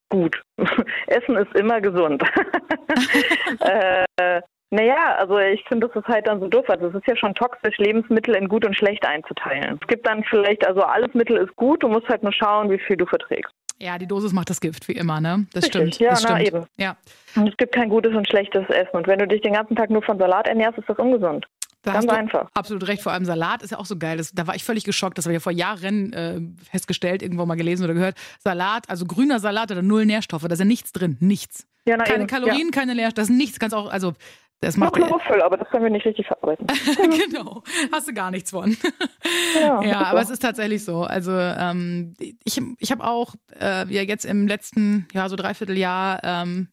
gut. 0.08 0.40
Essen 1.06 1.36
ist 1.36 1.54
immer 1.54 1.80
gesund. 1.80 2.22
äh, 3.60 4.40
naja, 4.76 5.16
also 5.18 5.38
ich 5.38 5.64
finde, 5.68 5.88
das 5.88 5.96
ist 5.96 6.08
halt 6.08 6.26
dann 6.26 6.40
so 6.40 6.48
doof. 6.48 6.68
Also 6.68 6.88
es 6.88 6.94
ist 6.94 7.06
ja 7.06 7.16
schon 7.16 7.34
toxisch, 7.34 7.76
Lebensmittel 7.78 8.34
in 8.36 8.48
gut 8.48 8.64
und 8.66 8.76
schlecht 8.76 9.04
einzuteilen. 9.06 9.78
Es 9.80 9.86
gibt 9.88 10.06
dann 10.06 10.22
vielleicht, 10.24 10.66
also 10.66 10.82
alles 10.82 11.12
Mittel 11.14 11.36
ist 11.38 11.54
gut, 11.56 11.82
du 11.82 11.88
musst 11.88 12.08
halt 12.08 12.22
nur 12.22 12.32
schauen, 12.32 12.70
wie 12.70 12.78
viel 12.78 12.96
du 12.96 13.06
verträgst. 13.06 13.52
Ja, 13.78 13.98
die 13.98 14.06
Dosis 14.06 14.32
macht 14.32 14.48
das 14.48 14.60
Gift, 14.60 14.88
wie 14.88 14.92
immer, 14.92 15.20
ne? 15.20 15.46
Das 15.52 15.64
Richtig, 15.64 15.94
stimmt. 15.94 15.98
ja, 15.98 16.10
das 16.10 16.22
na 16.22 16.36
stimmt. 16.40 16.48
eben. 16.48 16.66
Ja, 16.78 16.96
Und 17.36 17.48
es 17.48 17.56
gibt 17.58 17.74
kein 17.74 17.90
gutes 17.90 18.14
und 18.14 18.26
schlechtes 18.26 18.64
Essen. 18.70 18.96
Und 18.96 19.06
wenn 19.06 19.18
du 19.18 19.26
dich 19.26 19.42
den 19.42 19.52
ganzen 19.52 19.76
Tag 19.76 19.90
nur 19.90 20.02
von 20.02 20.18
Salat 20.18 20.48
ernährst, 20.48 20.78
ist 20.78 20.88
das 20.88 20.98
ungesund. 20.98 21.46
da 21.82 21.92
Ganz 21.92 22.08
einfach. 22.08 22.48
absolut 22.54 22.88
recht. 22.88 23.02
Vor 23.02 23.12
allem 23.12 23.26
Salat 23.26 23.62
ist 23.62 23.72
ja 23.72 23.78
auch 23.78 23.84
so 23.84 23.98
geil. 23.98 24.16
Das, 24.16 24.32
da 24.32 24.46
war 24.46 24.54
ich 24.54 24.64
völlig 24.64 24.84
geschockt. 24.84 25.18
Das 25.18 25.26
habe 25.26 25.34
ich 25.34 25.36
ja 25.36 25.40
vor 25.40 25.52
Jahren 25.52 26.12
äh, 26.14 26.40
festgestellt, 26.70 27.22
irgendwo 27.22 27.44
mal 27.44 27.54
gelesen 27.56 27.84
oder 27.84 27.92
gehört. 27.92 28.16
Salat, 28.42 28.88
also 28.88 29.04
grüner 29.04 29.40
Salat 29.40 29.70
hat 29.70 29.82
null 29.84 30.06
Nährstoffe. 30.06 30.42
Da 30.42 30.54
ist 30.54 30.58
ja 30.58 30.64
nichts 30.64 30.92
drin. 30.92 31.18
Nichts. 31.20 31.66
Ja, 31.86 31.96
na 31.98 32.04
Keine 32.04 32.20
eben. 32.20 32.26
Kalorien, 32.28 32.70
keine 32.70 32.94
Nährstoffe. 32.94 33.14
Das 33.26 33.28
ist 33.28 33.36
nichts. 33.36 33.58
Kannst 33.60 33.76
auch, 33.76 33.90
also, 33.90 34.14
das 34.60 34.76
Ja. 34.76 34.80
Macht. 34.80 34.94
Chlorophyll, 34.94 35.42
aber 35.42 35.56
das 35.56 35.68
können 35.68 35.84
wir 35.84 35.90
nicht 35.90 36.06
richtig 36.06 36.26
verarbeiten. 36.26 36.66
genau. 37.28 37.62
Hast 37.92 38.08
du 38.08 38.14
gar 38.14 38.30
nichts 38.30 38.50
von. 38.50 38.76
Ja, 39.54 39.82
Ja, 39.82 39.92
super. 39.98 40.06
aber 40.06 40.20
es 40.22 40.30
ist 40.30 40.42
tatsächlich 40.42 40.84
so. 40.84 41.02
Also 41.02 41.32
ähm, 41.32 42.14
ich, 42.44 42.60
ich 42.78 42.90
habe 42.92 43.04
auch 43.04 43.34
äh, 43.60 43.86
ja 43.92 44.02
jetzt 44.02 44.24
im 44.24 44.46
letzten 44.46 45.08
ja 45.12 45.28
so 45.28 45.36
Dreivierteljahr 45.36 46.20
ähm, 46.22 46.68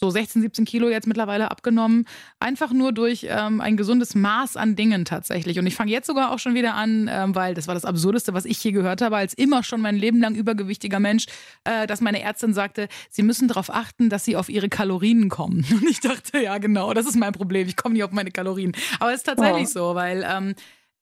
so 0.00 0.08
16, 0.10 0.40
17 0.40 0.64
Kilo 0.64 0.88
jetzt 0.88 1.06
mittlerweile 1.06 1.50
abgenommen. 1.50 2.06
Einfach 2.38 2.72
nur 2.72 2.92
durch 2.92 3.26
ähm, 3.28 3.60
ein 3.60 3.76
gesundes 3.76 4.14
Maß 4.14 4.56
an 4.56 4.74
Dingen 4.74 5.04
tatsächlich. 5.04 5.58
Und 5.58 5.66
ich 5.66 5.74
fange 5.76 5.90
jetzt 5.90 6.06
sogar 6.06 6.32
auch 6.32 6.38
schon 6.38 6.54
wieder 6.54 6.74
an, 6.74 7.08
ähm, 7.12 7.34
weil 7.34 7.52
das 7.52 7.68
war 7.68 7.74
das 7.74 7.84
Absurdeste, 7.84 8.32
was 8.32 8.46
ich 8.46 8.64
je 8.64 8.72
gehört 8.72 9.02
habe, 9.02 9.16
als 9.18 9.34
immer 9.34 9.62
schon 9.62 9.82
mein 9.82 9.96
Leben 9.96 10.18
lang 10.20 10.34
übergewichtiger 10.34 11.00
Mensch, 11.00 11.26
äh, 11.64 11.86
dass 11.86 12.00
meine 12.00 12.22
Ärztin 12.22 12.54
sagte, 12.54 12.88
sie 13.10 13.22
müssen 13.22 13.46
darauf 13.46 13.68
achten, 13.68 14.08
dass 14.08 14.24
sie 14.24 14.36
auf 14.36 14.48
ihre 14.48 14.70
Kalorien 14.70 15.28
kommen. 15.28 15.66
Und 15.70 15.88
ich 15.88 16.00
dachte, 16.00 16.40
ja 16.42 16.56
genau, 16.56 16.94
das 16.94 17.04
ist 17.06 17.16
mein 17.16 17.32
Problem. 17.32 17.68
Ich 17.68 17.76
komme 17.76 17.92
nicht 17.92 18.04
auf 18.04 18.12
meine 18.12 18.30
Kalorien. 18.30 18.72
Aber 19.00 19.10
es 19.12 19.18
ist 19.18 19.24
tatsächlich 19.26 19.64
Ja. 19.64 19.66
so, 19.68 19.94
weil 19.94 20.26
ähm, 20.26 20.54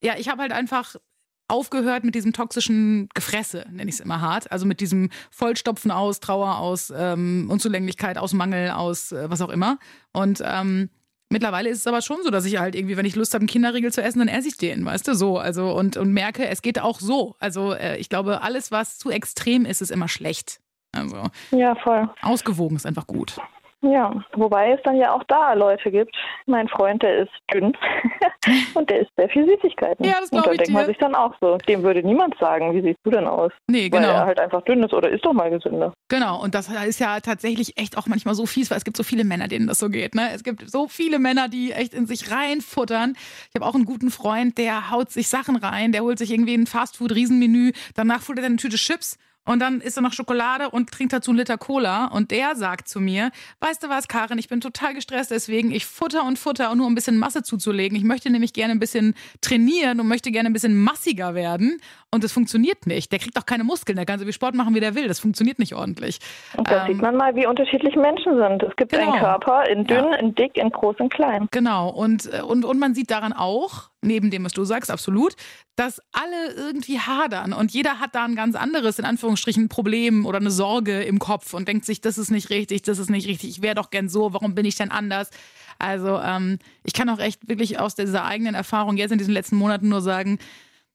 ja, 0.03 0.15
ich 0.17 0.27
habe 0.29 0.41
halt 0.41 0.51
einfach 0.51 0.95
aufgehört 1.49 2.03
mit 2.03 2.15
diesem 2.15 2.33
toxischen 2.33 3.09
Gefresse, 3.13 3.65
nenne 3.71 3.89
ich 3.89 3.95
es 3.95 3.99
immer 3.99 4.21
hart. 4.21 4.51
Also 4.51 4.65
mit 4.65 4.79
diesem 4.79 5.09
Vollstopfen 5.31 5.91
aus 5.91 6.19
Trauer, 6.19 6.57
aus 6.57 6.93
ähm, 6.95 7.47
Unzulänglichkeit, 7.49 8.17
aus 8.17 8.33
Mangel, 8.33 8.71
aus 8.71 9.11
äh, 9.11 9.29
was 9.29 9.41
auch 9.41 9.49
immer. 9.49 9.79
Und 10.13 10.41
ähm, 10.45 10.89
mittlerweile 11.29 11.69
ist 11.69 11.79
es 11.79 11.87
aber 11.87 12.01
schon 12.01 12.17
so, 12.23 12.29
dass 12.29 12.45
ich 12.45 12.57
halt 12.57 12.75
irgendwie, 12.75 12.97
wenn 12.97 13.05
ich 13.05 13.15
Lust 13.15 13.33
habe, 13.33 13.41
einen 13.41 13.47
Kinderriegel 13.47 13.91
zu 13.91 14.01
essen, 14.01 14.19
dann 14.19 14.27
esse 14.27 14.47
ich 14.47 14.57
den, 14.57 14.85
weißt 14.85 15.07
du, 15.07 15.15
so. 15.15 15.37
Also 15.37 15.75
und, 15.75 15.97
und 15.97 16.13
merke, 16.13 16.47
es 16.47 16.61
geht 16.61 16.79
auch 16.79 16.99
so. 16.99 17.35
Also 17.39 17.73
äh, 17.73 17.97
ich 17.97 18.09
glaube, 18.09 18.41
alles, 18.41 18.71
was 18.71 18.97
zu 18.97 19.09
extrem 19.09 19.65
ist, 19.65 19.81
ist 19.81 19.91
immer 19.91 20.07
schlecht. 20.07 20.59
Also 20.91 21.29
ja, 21.51 21.75
voll. 21.75 22.09
ausgewogen 22.21 22.75
ist 22.75 22.85
einfach 22.85 23.07
gut. 23.07 23.37
Ja, 23.81 24.13
wobei 24.33 24.73
es 24.73 24.81
dann 24.83 24.97
ja 24.97 25.13
auch 25.13 25.23
da 25.29 25.53
Leute 25.53 25.89
gibt. 25.89 26.13
Mein 26.47 26.67
Freund, 26.67 27.01
der 27.01 27.19
ist 27.19 27.31
dünn 27.53 27.71
und 28.73 28.89
der 28.89 29.01
isst 29.01 29.11
sehr 29.15 29.29
viel 29.29 29.47
Süßigkeiten. 29.47 30.05
Ja, 30.05 30.15
das 30.19 30.31
Und 30.31 30.41
glaub 30.41 30.45
da 30.45 30.51
ich 30.51 30.57
denkt 30.57 30.73
man 30.73 30.83
dir. 30.83 30.87
sich 30.87 30.97
dann 30.97 31.15
auch 31.15 31.33
so, 31.39 31.57
dem 31.59 31.83
würde 31.83 32.03
niemand 32.03 32.37
sagen, 32.39 32.73
wie 32.73 32.81
siehst 32.81 32.99
du 33.03 33.11
denn 33.11 33.25
aus? 33.25 33.53
Nee, 33.67 33.89
Weil 33.91 34.03
er 34.03 34.09
genau. 34.13 34.25
halt 34.25 34.39
einfach 34.39 34.61
dünn 34.63 34.83
ist 34.83 34.93
oder 34.93 35.09
ist 35.09 35.23
doch 35.25 35.31
mal 35.31 35.49
gesünder. 35.49 35.93
Genau, 36.09 36.41
und 36.41 36.55
das 36.55 36.69
ist 36.87 36.99
ja 36.99 37.21
tatsächlich 37.21 37.77
echt 37.77 37.97
auch 37.97 38.07
manchmal 38.07 38.35
so 38.35 38.45
fies, 38.45 38.69
weil 38.69 38.77
es 38.79 38.83
gibt 38.83 38.97
so 38.97 39.03
viele 39.03 39.23
Männer, 39.23 39.47
denen 39.47 39.67
das 39.67 39.79
so 39.79 39.89
geht. 39.89 40.13
Ne? 40.13 40.29
Es 40.33 40.43
gibt 40.43 40.69
so 40.69 40.87
viele 40.89 41.17
Männer, 41.17 41.47
die 41.47 41.71
echt 41.71 41.93
in 41.93 42.05
sich 42.05 42.31
reinfuttern. 42.31 43.15
Ich 43.49 43.55
habe 43.55 43.65
auch 43.65 43.75
einen 43.75 43.85
guten 43.85 44.11
Freund, 44.11 44.57
der 44.57 44.91
haut 44.91 45.09
sich 45.11 45.29
Sachen 45.29 45.55
rein, 45.55 45.93
der 45.93 46.01
holt 46.03 46.19
sich 46.19 46.31
irgendwie 46.31 46.55
ein 46.55 46.67
Fastfood-Riesenmenü, 46.67 47.71
danach 47.95 48.21
futtert 48.21 48.43
er 48.43 48.47
eine 48.47 48.57
Tüte 48.57 48.75
Chips 48.75 49.17
und 49.45 49.59
dann 49.59 49.81
isst 49.81 49.97
er 49.97 50.01
noch 50.01 50.13
Schokolade 50.13 50.69
und 50.69 50.91
trinkt 50.91 51.11
dazu 51.13 51.31
einen 51.31 51.39
Liter 51.39 51.57
Cola. 51.57 52.05
Und 52.05 52.29
der 52.31 52.55
sagt 52.55 52.87
zu 52.87 52.99
mir, 52.99 53.31
weißt 53.61 53.81
du 53.83 53.89
was, 53.89 54.07
Karin, 54.07 54.37
ich 54.37 54.47
bin 54.47 54.61
total 54.61 54.93
gestresst 54.93 55.31
deswegen, 55.31 55.71
ich 55.71 55.85
futter 55.85 56.23
und 56.23 56.37
futter, 56.37 56.73
nur 56.75 56.85
um 56.85 56.91
ein 56.91 56.95
bisschen 56.95 57.17
Masse 57.17 57.41
zuzulegen. 57.41 57.97
Ich 57.97 58.03
möchte 58.03 58.29
nämlich 58.29 58.53
gerne 58.53 58.73
ein 58.73 58.79
bisschen 58.79 59.15
trainieren 59.41 59.99
und 59.99 60.07
möchte 60.07 60.31
gerne 60.31 60.49
ein 60.49 60.53
bisschen 60.53 60.79
massiger 60.81 61.33
werden. 61.35 61.79
Und 62.11 62.23
das 62.23 62.31
funktioniert 62.31 62.85
nicht. 62.87 63.11
Der 63.11 63.19
kriegt 63.19 63.37
auch 63.37 63.45
keine 63.45 63.63
Muskeln, 63.63 63.95
der 63.95 64.05
kann 64.05 64.19
so 64.19 64.25
viel 64.25 64.33
Sport 64.33 64.55
machen, 64.55 64.75
wie 64.75 64.79
der 64.79 64.95
will. 64.95 65.07
Das 65.07 65.19
funktioniert 65.19 65.59
nicht 65.59 65.73
ordentlich. 65.75 66.19
Und 66.57 66.69
da 66.69 66.85
Ähm, 66.85 66.93
sieht 66.93 67.01
man 67.01 67.15
mal, 67.15 67.35
wie 67.35 67.45
unterschiedlich 67.47 67.95
Menschen 67.95 68.37
sind. 68.37 68.61
Es 68.63 68.75
gibt 68.75 68.91
Genau. 68.91 69.11
einen 69.13 69.19
Körper 69.19 69.63
in 69.69 69.85
dünn, 69.85 70.13
in 70.19 70.35
dick, 70.35 70.57
in 70.57 70.69
groß, 70.69 70.95
in 70.99 71.09
klein. 71.09 71.47
Genau, 71.51 71.89
und, 71.89 72.31
äh, 72.33 72.41
und, 72.41 72.65
und 72.65 72.79
man 72.79 72.93
sieht 72.95 73.09
daran 73.11 73.33
auch, 73.33 73.89
neben 74.01 74.31
dem, 74.31 74.45
was 74.45 74.53
du 74.53 74.63
sagst, 74.63 74.89
absolut, 74.91 75.35
dass 75.79 76.01
alle 76.11 76.51
irgendwie 76.57 76.99
hadern 76.99 77.53
und 77.53 77.71
jeder 77.71 78.01
hat 78.01 78.13
da 78.13 78.25
ein 78.25 78.35
ganz 78.35 78.57
anderes, 78.57 78.99
in 78.99 79.05
Anführungsstrichen, 79.05 79.69
Problem 79.69 80.25
oder 80.25 80.37
eine 80.37 80.51
Sorge 80.51 81.03
im 81.03 81.19
Kopf 81.19 81.53
und 81.53 81.69
denkt 81.69 81.85
sich, 81.85 82.01
das 82.01 82.17
ist 82.17 82.31
nicht 82.31 82.49
richtig, 82.49 82.81
das 82.81 82.99
ist 82.99 83.09
nicht 83.09 83.29
richtig, 83.29 83.49
ich 83.49 83.61
wäre 83.61 83.75
doch 83.75 83.89
gern 83.89 84.09
so, 84.09 84.33
warum 84.33 84.55
bin 84.55 84.65
ich 84.65 84.75
denn 84.75 84.91
anders? 84.91 85.29
Also 85.77 86.19
ähm, 86.19 86.59
ich 86.83 86.91
kann 86.91 87.07
auch 87.07 87.19
echt 87.19 87.47
wirklich 87.47 87.79
aus 87.79 87.95
dieser 87.95 88.25
eigenen 88.25 88.55
Erfahrung 88.55 88.97
jetzt 88.97 89.11
in 89.11 89.19
diesen 89.19 89.33
letzten 89.33 89.55
Monaten 89.55 89.87
nur 89.87 90.01
sagen, 90.01 90.39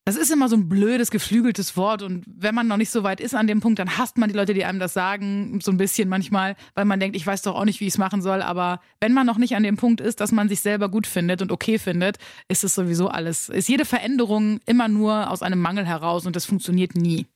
das 0.05 0.17
ist 0.17 0.31
immer 0.31 0.49
so 0.49 0.57
ein 0.57 0.69
blödes, 0.69 1.11
geflügeltes 1.11 1.77
Wort. 1.79 2.03
Und 2.03 2.25
wenn 2.27 2.55
man 2.55 2.67
noch 2.67 2.77
nicht 2.77 2.91
so 2.91 3.03
weit 3.05 3.21
ist 3.21 3.35
an 3.35 3.47
dem 3.47 3.61
Punkt, 3.61 3.79
dann 3.79 3.97
hasst 3.97 4.19
man 4.19 4.29
die 4.29 4.35
Leute, 4.35 4.53
die 4.53 4.65
einem 4.65 4.79
das 4.79 4.93
sagen, 4.93 5.61
so 5.63 5.71
ein 5.71 5.79
bisschen 5.79 6.11
manchmal, 6.11 6.57
weil 6.75 6.85
man 6.85 7.01
denkt, 7.01 7.17
ich 7.17 7.27
weiß 7.27 7.43
doch 7.43 7.55
auch 7.55 7.65
nicht, 7.65 7.81
wie 7.81 7.87
ich 7.87 7.95
es 7.95 7.99
machen 7.99 8.21
soll. 8.21 8.43
Aber 8.43 8.81
wenn 9.01 9.15
man 9.15 9.27
noch 9.27 9.39
nicht 9.39 9.57
an 9.57 9.63
dem 9.63 9.77
Punkt 9.77 10.03
ist, 10.03 10.21
dass 10.21 10.31
man 10.31 10.49
sich 10.49 10.61
selber 10.61 10.91
gut 10.91 11.07
findet 11.07 11.41
und 11.41 11.51
okay 11.51 11.79
findet, 11.79 12.19
ist 12.49 12.65
es 12.65 12.75
sowieso 12.75 13.09
alles, 13.09 13.49
ist 13.49 13.69
jede 13.69 13.87
Veränderung 13.87 14.61
immer 14.67 14.89
nur 14.89 15.31
aus 15.31 15.43
einem 15.43 15.61
Mangel 15.61 15.87
heraus 15.87 16.27
und 16.27 16.37
das 16.37 16.45
funktioniert 16.45 16.95
nie. 16.95 17.27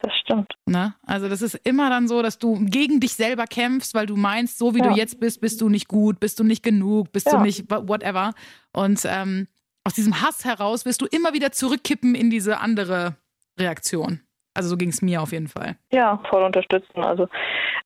Das 0.00 0.12
stimmt. 0.20 0.52
Ne? 0.66 0.94
Also 1.06 1.28
das 1.28 1.40
ist 1.40 1.54
immer 1.64 1.88
dann 1.88 2.08
so, 2.08 2.20
dass 2.22 2.38
du 2.38 2.62
gegen 2.66 3.00
dich 3.00 3.14
selber 3.14 3.46
kämpfst, 3.46 3.94
weil 3.94 4.06
du 4.06 4.16
meinst, 4.16 4.58
so 4.58 4.74
wie 4.74 4.80
ja. 4.80 4.88
du 4.88 4.96
jetzt 4.96 5.20
bist, 5.20 5.40
bist 5.40 5.60
du 5.60 5.68
nicht 5.68 5.88
gut, 5.88 6.20
bist 6.20 6.38
du 6.40 6.44
nicht 6.44 6.62
genug, 6.62 7.12
bist 7.12 7.26
ja. 7.26 7.38
du 7.38 7.40
nicht 7.40 7.70
whatever. 7.70 8.34
Und 8.72 9.00
ähm, 9.06 9.46
aus 9.84 9.94
diesem 9.94 10.22
Hass 10.22 10.44
heraus 10.44 10.86
wirst 10.86 11.02
du 11.02 11.06
immer 11.06 11.32
wieder 11.32 11.52
zurückkippen 11.52 12.14
in 12.14 12.30
diese 12.30 12.60
andere 12.60 13.16
Reaktion. 13.58 14.20
Also 14.54 14.68
so 14.68 14.76
ging 14.76 14.88
es 14.88 15.02
mir 15.02 15.20
auf 15.20 15.32
jeden 15.32 15.48
Fall. 15.48 15.76
Ja, 15.92 16.20
voll 16.30 16.42
unterstützen. 16.42 17.02
Also 17.02 17.28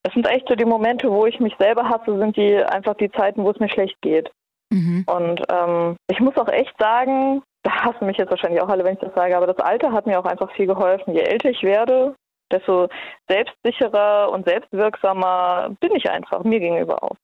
es 0.02 0.12
sind 0.12 0.26
echt 0.26 0.46
so 0.48 0.54
die 0.54 0.64
Momente, 0.64 1.10
wo 1.10 1.26
ich 1.26 1.40
mich 1.40 1.54
selber 1.58 1.88
hasse, 1.88 2.18
sind 2.18 2.36
die 2.36 2.56
einfach 2.56 2.94
die 2.94 3.10
Zeiten, 3.10 3.42
wo 3.42 3.50
es 3.50 3.58
mir 3.58 3.70
schlecht 3.70 3.96
geht. 4.02 4.30
Mhm. 4.70 5.04
Und 5.06 5.42
ähm, 5.50 5.96
ich 6.10 6.20
muss 6.20 6.36
auch 6.36 6.48
echt 6.48 6.74
sagen, 6.78 7.42
da 7.62 7.72
hassen 7.84 8.06
mich 8.06 8.18
jetzt 8.18 8.30
wahrscheinlich 8.30 8.60
auch 8.60 8.68
alle, 8.68 8.84
wenn 8.84 8.94
ich 8.94 9.00
das 9.00 9.14
sage, 9.14 9.36
aber 9.36 9.46
das 9.46 9.58
Alter 9.58 9.92
hat 9.92 10.06
mir 10.06 10.20
auch 10.20 10.26
einfach 10.26 10.52
viel 10.52 10.66
geholfen. 10.66 11.14
Je 11.14 11.20
älter 11.20 11.50
ich 11.50 11.62
werde, 11.62 12.14
desto 12.52 12.88
selbstsicherer 13.28 14.30
und 14.30 14.46
selbstwirksamer 14.46 15.74
bin 15.80 15.94
ich 15.94 16.10
einfach 16.10 16.44
mir 16.44 16.60
gegenüber 16.60 17.02
auch. 17.02 17.16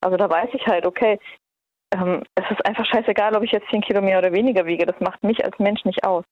Also 0.00 0.16
da 0.16 0.28
weiß 0.28 0.50
ich 0.52 0.66
halt, 0.66 0.86
okay, 0.86 1.18
ähm, 1.92 2.22
es 2.34 2.44
ist 2.50 2.64
einfach 2.64 2.86
scheißegal, 2.86 3.34
ob 3.34 3.42
ich 3.42 3.52
jetzt 3.52 3.68
10 3.70 3.80
Kilo 3.82 4.00
mehr 4.00 4.18
oder 4.18 4.32
weniger 4.32 4.66
wiege. 4.66 4.86
Das 4.86 4.98
macht 5.00 5.22
mich 5.22 5.44
als 5.44 5.58
Mensch 5.58 5.84
nicht 5.84 6.04
aus. 6.04 6.24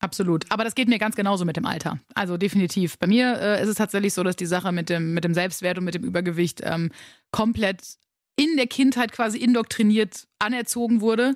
Absolut. 0.00 0.44
Aber 0.50 0.64
das 0.64 0.74
geht 0.74 0.88
mir 0.88 0.98
ganz 0.98 1.14
genauso 1.14 1.44
mit 1.44 1.56
dem 1.56 1.64
Alter. 1.64 1.98
Also 2.14 2.36
definitiv. 2.36 2.98
Bei 2.98 3.06
mir 3.06 3.38
äh, 3.40 3.62
ist 3.62 3.68
es 3.68 3.76
tatsächlich 3.76 4.14
so, 4.14 4.24
dass 4.24 4.34
die 4.34 4.46
Sache 4.46 4.72
mit 4.72 4.88
dem, 4.88 5.14
mit 5.14 5.24
dem 5.24 5.32
Selbstwert 5.32 5.78
und 5.78 5.84
mit 5.84 5.94
dem 5.94 6.02
Übergewicht 6.02 6.60
ähm, 6.64 6.90
komplett 7.30 7.82
in 8.36 8.56
der 8.56 8.66
Kindheit 8.66 9.12
quasi 9.12 9.38
indoktriniert 9.38 10.26
anerzogen 10.40 11.00
wurde. 11.00 11.34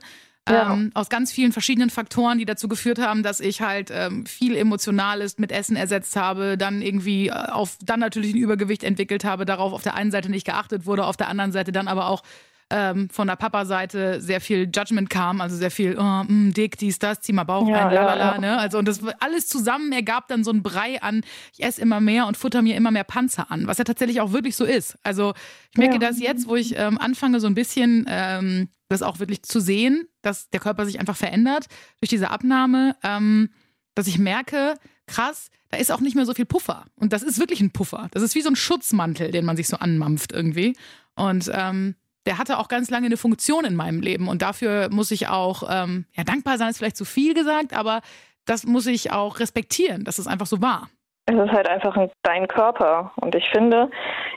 Ja. 0.48 0.72
Ähm, 0.72 0.90
aus 0.94 1.08
ganz 1.08 1.32
vielen 1.32 1.52
verschiedenen 1.52 1.90
Faktoren, 1.90 2.38
die 2.38 2.44
dazu 2.44 2.68
geführt 2.68 3.00
haben, 3.00 3.22
dass 3.22 3.40
ich 3.40 3.62
halt 3.62 3.90
ähm, 3.92 4.26
viel 4.26 4.56
Emotionales 4.56 5.38
mit 5.38 5.50
Essen 5.50 5.76
ersetzt 5.76 6.16
habe, 6.16 6.56
dann 6.56 6.82
irgendwie 6.82 7.28
äh, 7.28 7.32
auf 7.32 7.78
dann 7.82 8.00
natürlich 8.00 8.32
ein 8.32 8.38
Übergewicht 8.38 8.84
entwickelt 8.84 9.24
habe, 9.24 9.44
darauf 9.44 9.72
auf 9.72 9.82
der 9.82 9.94
einen 9.94 10.12
Seite 10.12 10.30
nicht 10.30 10.46
geachtet 10.46 10.86
wurde, 10.86 11.04
auf 11.04 11.16
der 11.16 11.28
anderen 11.28 11.50
Seite 11.50 11.72
dann 11.72 11.88
aber 11.88 12.08
auch 12.08 12.22
ähm, 12.70 13.08
von 13.10 13.28
der 13.28 13.36
Papa-Seite 13.36 14.20
sehr 14.20 14.40
viel 14.40 14.68
Judgment 14.74 15.08
kam, 15.08 15.40
also 15.40 15.56
sehr 15.56 15.70
viel, 15.70 15.96
oh, 15.98 16.02
mh, 16.02 16.28
hm, 16.28 16.52
dick, 16.52 16.76
dies, 16.78 16.98
das, 16.98 17.20
zieh 17.20 17.32
mal 17.32 17.44
Bauch 17.44 17.68
ja, 17.68 17.84
rein, 17.84 17.94
lalala, 17.94 18.16
ja, 18.16 18.32
ja. 18.34 18.40
ne? 18.40 18.58
Also 18.58 18.78
und 18.78 18.88
das 18.88 19.00
alles 19.20 19.46
zusammen 19.46 19.92
ergab 19.92 20.26
dann 20.28 20.42
so 20.42 20.50
ein 20.50 20.62
Brei 20.62 21.00
an, 21.00 21.22
ich 21.52 21.62
esse 21.62 21.80
immer 21.80 22.00
mehr 22.00 22.26
und 22.26 22.36
futter 22.36 22.62
mir 22.62 22.74
immer 22.76 22.90
mehr 22.90 23.04
Panzer 23.04 23.50
an, 23.50 23.66
was 23.66 23.78
ja 23.78 23.84
tatsächlich 23.84 24.20
auch 24.20 24.32
wirklich 24.32 24.56
so 24.56 24.64
ist. 24.64 24.98
Also 25.04 25.34
ich 25.70 25.78
merke 25.78 25.98
das 25.98 26.18
jetzt, 26.18 26.48
wo 26.48 26.56
ich 26.56 26.76
ähm, 26.76 26.98
anfange, 26.98 27.38
so 27.38 27.46
ein 27.46 27.54
bisschen 27.54 28.04
ähm, 28.08 28.68
das 28.88 29.02
auch 29.02 29.18
wirklich 29.18 29.42
zu 29.42 29.60
sehen, 29.60 30.08
dass 30.22 30.50
der 30.50 30.60
Körper 30.60 30.86
sich 30.86 30.98
einfach 30.98 31.16
verändert 31.16 31.66
durch 32.00 32.10
diese 32.10 32.30
Abnahme, 32.30 32.96
ähm, 33.02 33.50
dass 33.94 34.06
ich 34.06 34.18
merke, 34.18 34.74
krass, 35.06 35.50
da 35.70 35.78
ist 35.78 35.90
auch 35.90 36.00
nicht 36.00 36.14
mehr 36.14 36.26
so 36.26 36.34
viel 36.34 36.44
Puffer. 36.44 36.86
Und 36.96 37.12
das 37.12 37.22
ist 37.22 37.38
wirklich 37.38 37.60
ein 37.60 37.72
Puffer. 37.72 38.08
Das 38.12 38.22
ist 38.22 38.34
wie 38.34 38.42
so 38.42 38.48
ein 38.48 38.56
Schutzmantel, 38.56 39.30
den 39.30 39.44
man 39.44 39.56
sich 39.56 39.68
so 39.68 39.76
anmampft 39.76 40.32
irgendwie. 40.32 40.76
Und 41.14 41.50
ähm, 41.52 41.96
der 42.26 42.38
hatte 42.38 42.58
auch 42.58 42.68
ganz 42.68 42.90
lange 42.90 43.06
eine 43.06 43.16
Funktion 43.16 43.64
in 43.64 43.76
meinem 43.76 44.00
Leben. 44.00 44.28
Und 44.28 44.42
dafür 44.42 44.88
muss 44.90 45.10
ich 45.10 45.28
auch, 45.28 45.62
ähm, 45.70 46.04
ja, 46.14 46.24
dankbar 46.24 46.58
sein 46.58 46.70
ist 46.70 46.78
vielleicht 46.78 46.96
zu 46.96 47.04
viel 47.04 47.32
gesagt, 47.34 47.72
aber 47.72 48.02
das 48.44 48.66
muss 48.66 48.86
ich 48.86 49.12
auch 49.12 49.38
respektieren, 49.38 50.04
dass 50.04 50.18
es 50.18 50.26
einfach 50.26 50.46
so 50.46 50.60
war. 50.60 50.90
Es 51.28 51.34
ist 51.34 51.50
halt 51.50 51.68
einfach 51.68 51.96
dein 52.22 52.46
Körper. 52.46 53.12
Und 53.16 53.34
ich 53.34 53.48
finde, 53.50 53.90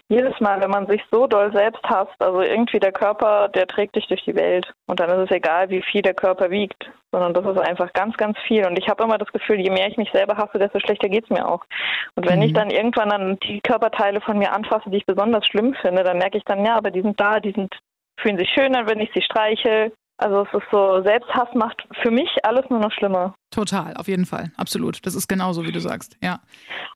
jedes 0.07 0.39
Mal, 0.39 0.59
wenn 0.59 0.71
man 0.71 0.87
sich 0.87 1.03
so 1.11 1.27
doll 1.27 1.51
selbst 1.53 1.83
hasst, 1.83 2.15
also 2.19 2.41
irgendwie 2.41 2.79
der 2.79 2.91
Körper, 2.91 3.47
der 3.49 3.67
trägt 3.67 3.95
dich 3.95 4.07
durch 4.07 4.23
die 4.25 4.35
Welt. 4.35 4.71
Und 4.87 4.99
dann 4.99 5.09
ist 5.11 5.29
es 5.29 5.35
egal, 5.35 5.69
wie 5.69 5.83
viel 5.83 6.01
der 6.01 6.15
Körper 6.15 6.49
wiegt, 6.49 6.89
sondern 7.11 7.35
das 7.35 7.45
ist 7.45 7.61
einfach 7.61 7.93
ganz, 7.93 8.17
ganz 8.17 8.39
viel. 8.47 8.65
Und 8.65 8.79
ich 8.79 8.89
habe 8.89 9.03
immer 9.03 9.19
das 9.19 9.31
Gefühl, 9.31 9.59
je 9.59 9.69
mehr 9.69 9.87
ich 9.87 9.97
mich 9.97 10.09
selber 10.11 10.35
hasse, 10.35 10.57
desto 10.57 10.79
schlechter 10.79 11.09
geht 11.09 11.25
es 11.25 11.29
mir 11.29 11.47
auch. 11.47 11.63
Und 12.15 12.27
wenn 12.27 12.39
mhm. 12.39 12.45
ich 12.45 12.53
dann 12.53 12.71
irgendwann 12.71 13.09
dann 13.09 13.39
die 13.41 13.61
Körperteile 13.61 14.19
von 14.21 14.39
mir 14.39 14.51
anfasse, 14.51 14.89
die 14.89 14.97
ich 14.97 15.05
besonders 15.05 15.45
schlimm 15.45 15.75
finde, 15.75 16.03
dann 16.03 16.17
merke 16.17 16.39
ich 16.39 16.43
dann, 16.45 16.65
ja, 16.65 16.75
aber 16.75 16.89
die 16.89 17.03
sind 17.03 17.19
da, 17.19 17.39
die 17.39 17.51
sind, 17.51 17.77
fühlen 18.19 18.39
sich 18.39 18.49
schöner, 18.49 18.87
wenn 18.87 18.99
ich 18.99 19.11
sie 19.13 19.21
streiche. 19.21 19.91
Also 20.19 20.41
es 20.41 20.53
ist 20.53 20.69
so, 20.69 21.01
Selbsthass 21.01 21.47
macht 21.53 21.81
für 22.01 22.11
mich 22.11 22.29
alles 22.43 22.69
nur 22.69 22.79
noch 22.79 22.91
schlimmer. 22.91 23.33
Total, 23.51 23.93
auf 23.95 24.09
jeden 24.09 24.25
Fall, 24.25 24.51
absolut. 24.57 25.05
Das 25.05 25.15
ist 25.15 25.29
genauso, 25.29 25.63
wie 25.65 25.71
du 25.71 25.79
sagst, 25.79 26.17
ja. 26.21 26.39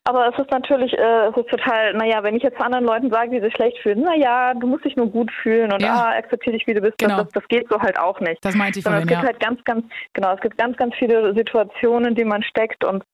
Aber 0.04 0.28
es 0.28 0.38
ist 0.38 0.50
natürlich, 0.50 0.92
äh, 0.92 1.28
es 1.28 1.36
ist 1.36 1.48
total, 1.48 1.94
naja, 1.94 2.22
wenn 2.22 2.36
ich 2.36 2.42
jetzt 2.42 2.60
anderen 2.60 2.84
Leuten 2.84 3.10
sage, 3.10 3.30
die 3.30 3.40
sich 3.40 3.54
schlecht 3.54 3.78
fühlen, 3.78 4.02
naja, 4.02 4.52
du 4.52 4.66
musst 4.66 4.84
dich 4.84 4.94
nur 4.96 5.06
gut 5.06 5.32
fühlen 5.42 5.72
und 5.72 5.80
ja. 5.80 5.94
ah, 5.94 6.18
akzeptiere 6.18 6.54
dich, 6.54 6.66
wie 6.66 6.74
du 6.74 6.82
bist, 6.82 6.98
genau. 6.98 7.22
das, 7.22 7.32
das, 7.32 7.48
geht 7.48 7.66
so 7.70 7.80
halt 7.80 7.98
auch 7.98 8.20
nicht. 8.20 8.44
Das 8.44 8.54
meinte 8.54 8.78
ich 8.78 8.84
vorhin, 8.84 9.02
Es 9.02 9.08
gibt 9.08 9.22
ja. 9.22 9.26
halt 9.26 9.40
ganz, 9.40 9.64
ganz, 9.64 9.86
genau, 10.12 10.34
es 10.34 10.40
gibt 10.42 10.58
ganz, 10.58 10.76
ganz 10.76 10.94
viele 10.96 11.34
Situationen, 11.34 12.10
in 12.10 12.14
denen 12.16 12.28
man 12.28 12.42
steckt 12.42 12.84
und 12.84 13.04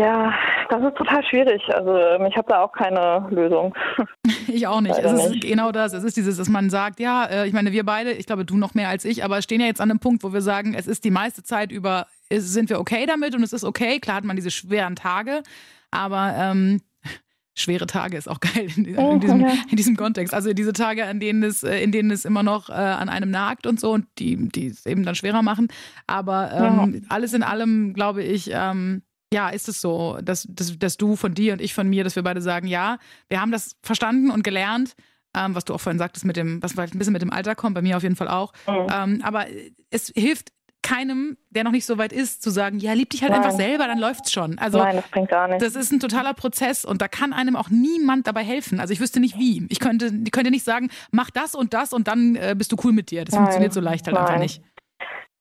ja, 0.00 0.32
das 0.68 0.82
ist 0.82 0.96
total 0.96 1.24
schwierig. 1.24 1.62
Also 1.74 1.96
ich 2.24 2.36
habe 2.36 2.48
da 2.48 2.62
auch 2.62 2.72
keine 2.72 3.26
Lösung. 3.30 3.74
Ich 4.46 4.66
auch 4.66 4.80
nicht. 4.80 4.98
es 4.98 5.12
ist 5.12 5.30
nicht. 5.30 5.42
genau 5.42 5.72
das. 5.72 5.92
Es 5.92 6.04
ist 6.04 6.16
dieses, 6.16 6.38
dass 6.38 6.48
man 6.48 6.70
sagt, 6.70 7.00
ja, 7.00 7.24
äh, 7.26 7.46
ich 7.46 7.52
meine, 7.52 7.72
wir 7.72 7.84
beide, 7.84 8.12
ich 8.12 8.26
glaube, 8.26 8.46
du 8.46 8.56
noch 8.56 8.74
mehr 8.74 8.88
als 8.88 9.04
ich, 9.04 9.22
aber 9.22 9.42
stehen 9.42 9.60
ja 9.60 9.66
jetzt 9.66 9.80
an 9.80 9.90
einem 9.90 10.00
Punkt, 10.00 10.22
wo 10.22 10.32
wir 10.32 10.40
sagen, 10.40 10.74
es 10.74 10.86
ist 10.86 11.04
die 11.04 11.10
meiste 11.10 11.42
Zeit 11.42 11.70
über, 11.70 12.06
sind 12.30 12.70
wir 12.70 12.80
okay 12.80 13.04
damit 13.06 13.34
und 13.34 13.42
es 13.42 13.52
ist 13.52 13.64
okay. 13.64 14.00
Klar 14.00 14.16
hat 14.16 14.24
man 14.24 14.36
diese 14.36 14.50
schweren 14.50 14.96
Tage, 14.96 15.42
aber 15.90 16.34
ähm, 16.34 16.80
schwere 17.54 17.86
Tage 17.86 18.16
ist 18.16 18.28
auch 18.28 18.40
geil 18.40 18.68
in, 18.74 18.86
in, 18.86 19.20
diesem, 19.20 19.46
in, 19.70 19.76
diesem, 19.76 19.96
Kontext. 19.96 20.32
Also 20.32 20.54
diese 20.54 20.72
Tage, 20.72 21.04
an 21.04 21.20
denen 21.20 21.42
es, 21.42 21.62
äh, 21.62 21.78
in 21.80 21.92
denen 21.92 22.10
es 22.10 22.24
immer 22.24 22.42
noch 22.42 22.70
äh, 22.70 22.72
an 22.72 23.10
einem 23.10 23.30
nagt 23.30 23.66
und 23.66 23.78
so 23.80 23.92
und 23.92 24.06
die, 24.18 24.48
die 24.48 24.68
es 24.68 24.86
eben 24.86 25.04
dann 25.04 25.14
schwerer 25.14 25.42
machen. 25.42 25.68
Aber 26.06 26.52
ähm, 26.52 26.94
ja. 26.94 27.00
alles 27.10 27.34
in 27.34 27.42
allem, 27.42 27.92
glaube 27.92 28.22
ich, 28.22 28.50
ähm, 28.52 29.02
ja, 29.32 29.50
ist 29.50 29.68
es 29.68 29.80
so, 29.80 30.18
dass, 30.22 30.46
dass, 30.48 30.78
dass 30.78 30.96
du 30.96 31.16
von 31.16 31.34
dir 31.34 31.52
und 31.52 31.60
ich 31.60 31.74
von 31.74 31.88
mir, 31.88 32.04
dass 32.04 32.16
wir 32.16 32.22
beide 32.22 32.40
sagen, 32.40 32.66
ja, 32.66 32.98
wir 33.28 33.40
haben 33.40 33.52
das 33.52 33.76
verstanden 33.82 34.30
und 34.30 34.42
gelernt, 34.42 34.94
ähm, 35.36 35.54
was 35.54 35.64
du 35.64 35.74
auch 35.74 35.80
vorhin 35.80 35.98
sagtest, 35.98 36.24
mit 36.24 36.36
dem, 36.36 36.62
was 36.62 36.72
vielleicht 36.72 36.94
ein 36.94 36.98
bisschen 36.98 37.12
mit 37.12 37.22
dem 37.22 37.32
Alter 37.32 37.54
kommt, 37.54 37.74
bei 37.74 37.82
mir 37.82 37.96
auf 37.96 38.02
jeden 38.02 38.16
Fall 38.16 38.28
auch. 38.28 38.52
Mhm. 38.66 38.86
Ähm, 38.90 39.20
aber 39.22 39.46
es 39.90 40.10
hilft 40.14 40.52
keinem, 40.82 41.36
der 41.50 41.64
noch 41.64 41.72
nicht 41.72 41.84
so 41.84 41.98
weit 41.98 42.12
ist, 42.12 42.42
zu 42.42 42.50
sagen, 42.50 42.78
ja, 42.78 42.92
lieb 42.94 43.10
dich 43.10 43.22
halt 43.22 43.32
Nein. 43.32 43.42
einfach 43.42 43.56
selber, 43.56 43.86
dann 43.86 43.98
läuft's 43.98 44.32
schon. 44.32 44.58
Also, 44.58 44.78
Nein, 44.78 44.96
das 44.96 45.08
bringt 45.08 45.28
gar 45.28 45.48
nichts. 45.48 45.62
Das 45.62 45.76
ist 45.76 45.92
ein 45.92 46.00
totaler 46.00 46.32
Prozess 46.32 46.84
und 46.84 47.02
da 47.02 47.08
kann 47.08 47.32
einem 47.32 47.56
auch 47.56 47.68
niemand 47.68 48.26
dabei 48.26 48.42
helfen. 48.42 48.80
Also 48.80 48.92
ich 48.92 49.00
wüsste 49.00 49.20
nicht 49.20 49.36
wie. 49.36 49.66
Ich 49.68 49.80
könnte, 49.80 50.10
ich 50.24 50.30
könnte 50.30 50.50
nicht 50.50 50.64
sagen, 50.64 50.88
mach 51.10 51.30
das 51.30 51.54
und 51.54 51.74
das 51.74 51.92
und 51.92 52.08
dann 52.08 52.36
äh, 52.36 52.54
bist 52.56 52.72
du 52.72 52.76
cool 52.84 52.92
mit 52.92 53.10
dir. 53.10 53.24
Das 53.24 53.34
Nein. 53.34 53.42
funktioniert 53.42 53.72
so 53.74 53.80
leicht 53.80 54.06
halt 54.06 54.14
Nein. 54.14 54.26
einfach 54.26 54.38
nicht. 54.38 54.62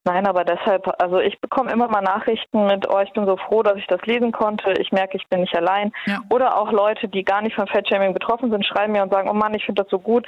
Nein, 0.08 0.26
aber 0.26 0.46
deshalb, 0.46 0.89
also 1.02 1.20
ich 1.20 1.38
bekomme 1.41 1.70
immer 1.70 1.89
mal 1.89 2.02
Nachrichten 2.02 2.65
mit, 2.65 2.88
oh, 2.89 3.00
ich 3.02 3.12
bin 3.12 3.26
so 3.26 3.36
froh, 3.36 3.62
dass 3.62 3.76
ich 3.76 3.88
das 3.88 4.02
lesen 4.04 4.32
konnte. 4.32 4.72
Ich 4.80 4.93
merke, 4.93 5.17
ich 5.17 5.28
bin 5.28 5.41
nicht 5.41 5.54
allein. 5.54 5.91
Ja. 6.06 6.22
Oder 6.30 6.58
auch 6.58 6.72
Leute, 6.72 7.10
die 7.10 7.26
gar 7.26 7.41
nicht 7.41 7.56
von 7.58 7.67
Fettshaming 7.67 8.13
betroffen 8.13 8.50
sind, 8.50 8.65
schreiben 8.65 8.93
mir 8.93 9.04
und 9.04 9.12
sagen, 9.12 9.30
oh 9.30 9.34
Mann, 9.34 9.54
ich 9.54 9.65
finde 9.65 9.84
das 9.84 9.91
so 9.91 10.00
gut, 10.00 10.26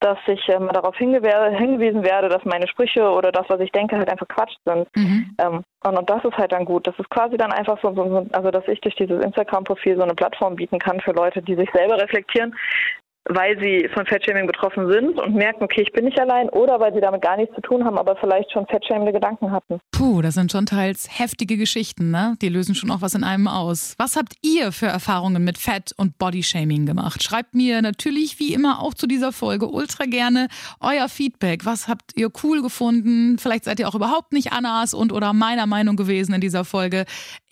dass 0.00 0.18
ich 0.26 0.46
äh, 0.50 0.58
mal 0.58 0.72
darauf 0.72 0.98
hingewiesen 0.98 2.04
werde, 2.04 2.28
dass 2.28 2.44
meine 2.44 2.68
Sprüche 2.68 3.08
oder 3.08 3.32
das, 3.32 3.46
was 3.48 3.60
ich 3.60 3.72
denke, 3.72 3.96
halt 3.96 4.10
einfach 4.10 4.28
Quatsch 4.28 4.54
sind. 4.66 4.86
Mhm. 4.94 5.34
Ähm, 5.38 5.64
und, 5.84 5.98
und, 5.98 6.10
das 6.10 6.22
ist 6.26 6.36
halt 6.36 6.52
dann 6.52 6.66
gut. 6.66 6.86
Das 6.86 6.98
ist 6.98 7.08
quasi 7.08 7.38
dann 7.38 7.52
einfach 7.52 7.78
so, 7.80 7.94
so 7.94 8.26
also 8.32 8.50
dass 8.50 8.68
ich 8.68 8.82
durch 8.82 8.96
dieses 8.96 9.24
Instagram-Profil 9.24 9.96
so 9.96 10.02
eine 10.02 10.14
Plattform 10.14 10.56
bieten 10.56 10.78
kann 10.78 11.00
für 11.00 11.12
Leute, 11.12 11.40
die 11.40 11.54
sich 11.54 11.70
selber 11.72 11.96
reflektieren, 11.96 12.54
weil 13.28 13.58
sie 13.60 13.88
von 13.94 14.04
Fettshaming 14.06 14.46
betroffen 14.46 14.90
sind 14.90 15.18
und 15.18 15.34
merken, 15.34 15.62
okay, 15.62 15.82
ich 15.82 15.92
bin 15.92 16.04
nicht 16.04 16.18
allein, 16.18 16.48
oder 16.48 16.80
weil 16.80 16.92
sie 16.92 17.00
damit 17.00 17.22
gar 17.22 17.36
nichts 17.36 17.54
zu 17.54 17.60
tun 17.60 17.84
haben, 17.84 17.98
aber 17.98 18.16
vielleicht 18.16 18.50
schon 18.52 18.66
fettschämende 18.66 19.12
Gedanken 19.12 19.52
hatten. 19.52 19.80
Puh, 19.92 20.22
das 20.22 20.34
sind 20.34 20.50
schon 20.50 20.66
teils 20.66 21.08
heftige 21.10 21.56
Geschichten, 21.56 22.10
ne? 22.10 22.34
Die 22.42 22.48
lösen 22.48 22.74
schon 22.74 22.90
auch 22.90 23.00
was 23.00 23.14
in 23.14 23.24
einem 23.24 23.46
aus. 23.46 23.94
Was 23.98 24.16
habt 24.16 24.34
ihr 24.42 24.72
für 24.72 24.86
Erfahrungen 24.86 25.44
mit 25.44 25.58
Fett 25.58 25.92
und 25.96 26.18
Bodyshaming 26.18 26.86
gemacht? 26.86 27.22
Schreibt 27.22 27.54
mir 27.54 27.80
natürlich 27.82 28.38
wie 28.40 28.52
immer 28.52 28.82
auch 28.82 28.94
zu 28.94 29.06
dieser 29.06 29.32
Folge 29.32 29.68
ultra 29.68 30.04
gerne 30.04 30.48
euer 30.80 31.08
Feedback. 31.08 31.64
Was 31.64 31.88
habt 31.88 32.16
ihr 32.16 32.30
cool 32.42 32.62
gefunden? 32.62 33.38
Vielleicht 33.38 33.64
seid 33.64 33.78
ihr 33.78 33.88
auch 33.88 33.94
überhaupt 33.94 34.32
nicht 34.32 34.52
Annas 34.52 34.94
und 34.94 35.12
oder 35.12 35.32
meiner 35.32 35.66
Meinung 35.66 35.96
gewesen 35.96 36.34
in 36.34 36.40
dieser 36.40 36.64
Folge. 36.64 37.04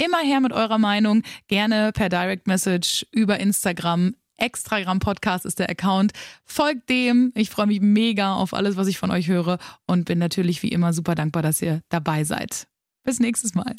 Immer 0.03 0.19
her 0.19 0.41
mit 0.41 0.53
eurer 0.53 0.79
Meinung, 0.79 1.23
gerne 1.49 1.93
per 1.93 2.09
Direct 2.09 2.47
Message 2.47 3.07
über 3.13 3.39
Instagram 3.39 4.15
Extragramm 4.41 4.99
Podcast 4.99 5.45
ist 5.45 5.59
der 5.59 5.71
Account. 5.71 6.13
Folgt 6.45 6.89
dem. 6.89 7.33
Ich 7.35 7.51
freue 7.51 7.67
mich 7.67 7.81
mega 7.81 8.35
auf 8.35 8.55
alles, 8.55 8.77
was 8.77 8.89
ich 8.89 8.99
von 8.99 9.11
euch 9.11 9.29
höre 9.29 9.59
und 9.87 10.05
bin 10.07 10.19
natürlich 10.19 10.63
wie 10.63 10.69
immer 10.69 10.93
super 10.93 11.15
dankbar, 11.15 11.43
dass 11.43 11.63
ihr 11.63 11.83
dabei 11.89 12.25
seid. 12.25 12.67
Bis 13.05 13.21
nächstes 13.21 13.55
Mal. 13.55 13.75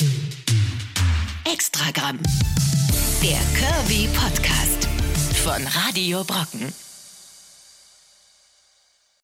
Extragramm. 1.51 2.19
Der 3.21 3.39
Kirby 3.57 4.07
Podcast 4.13 4.87
von 5.43 5.61
Radio 5.67 6.23
Brocken. 6.23 6.90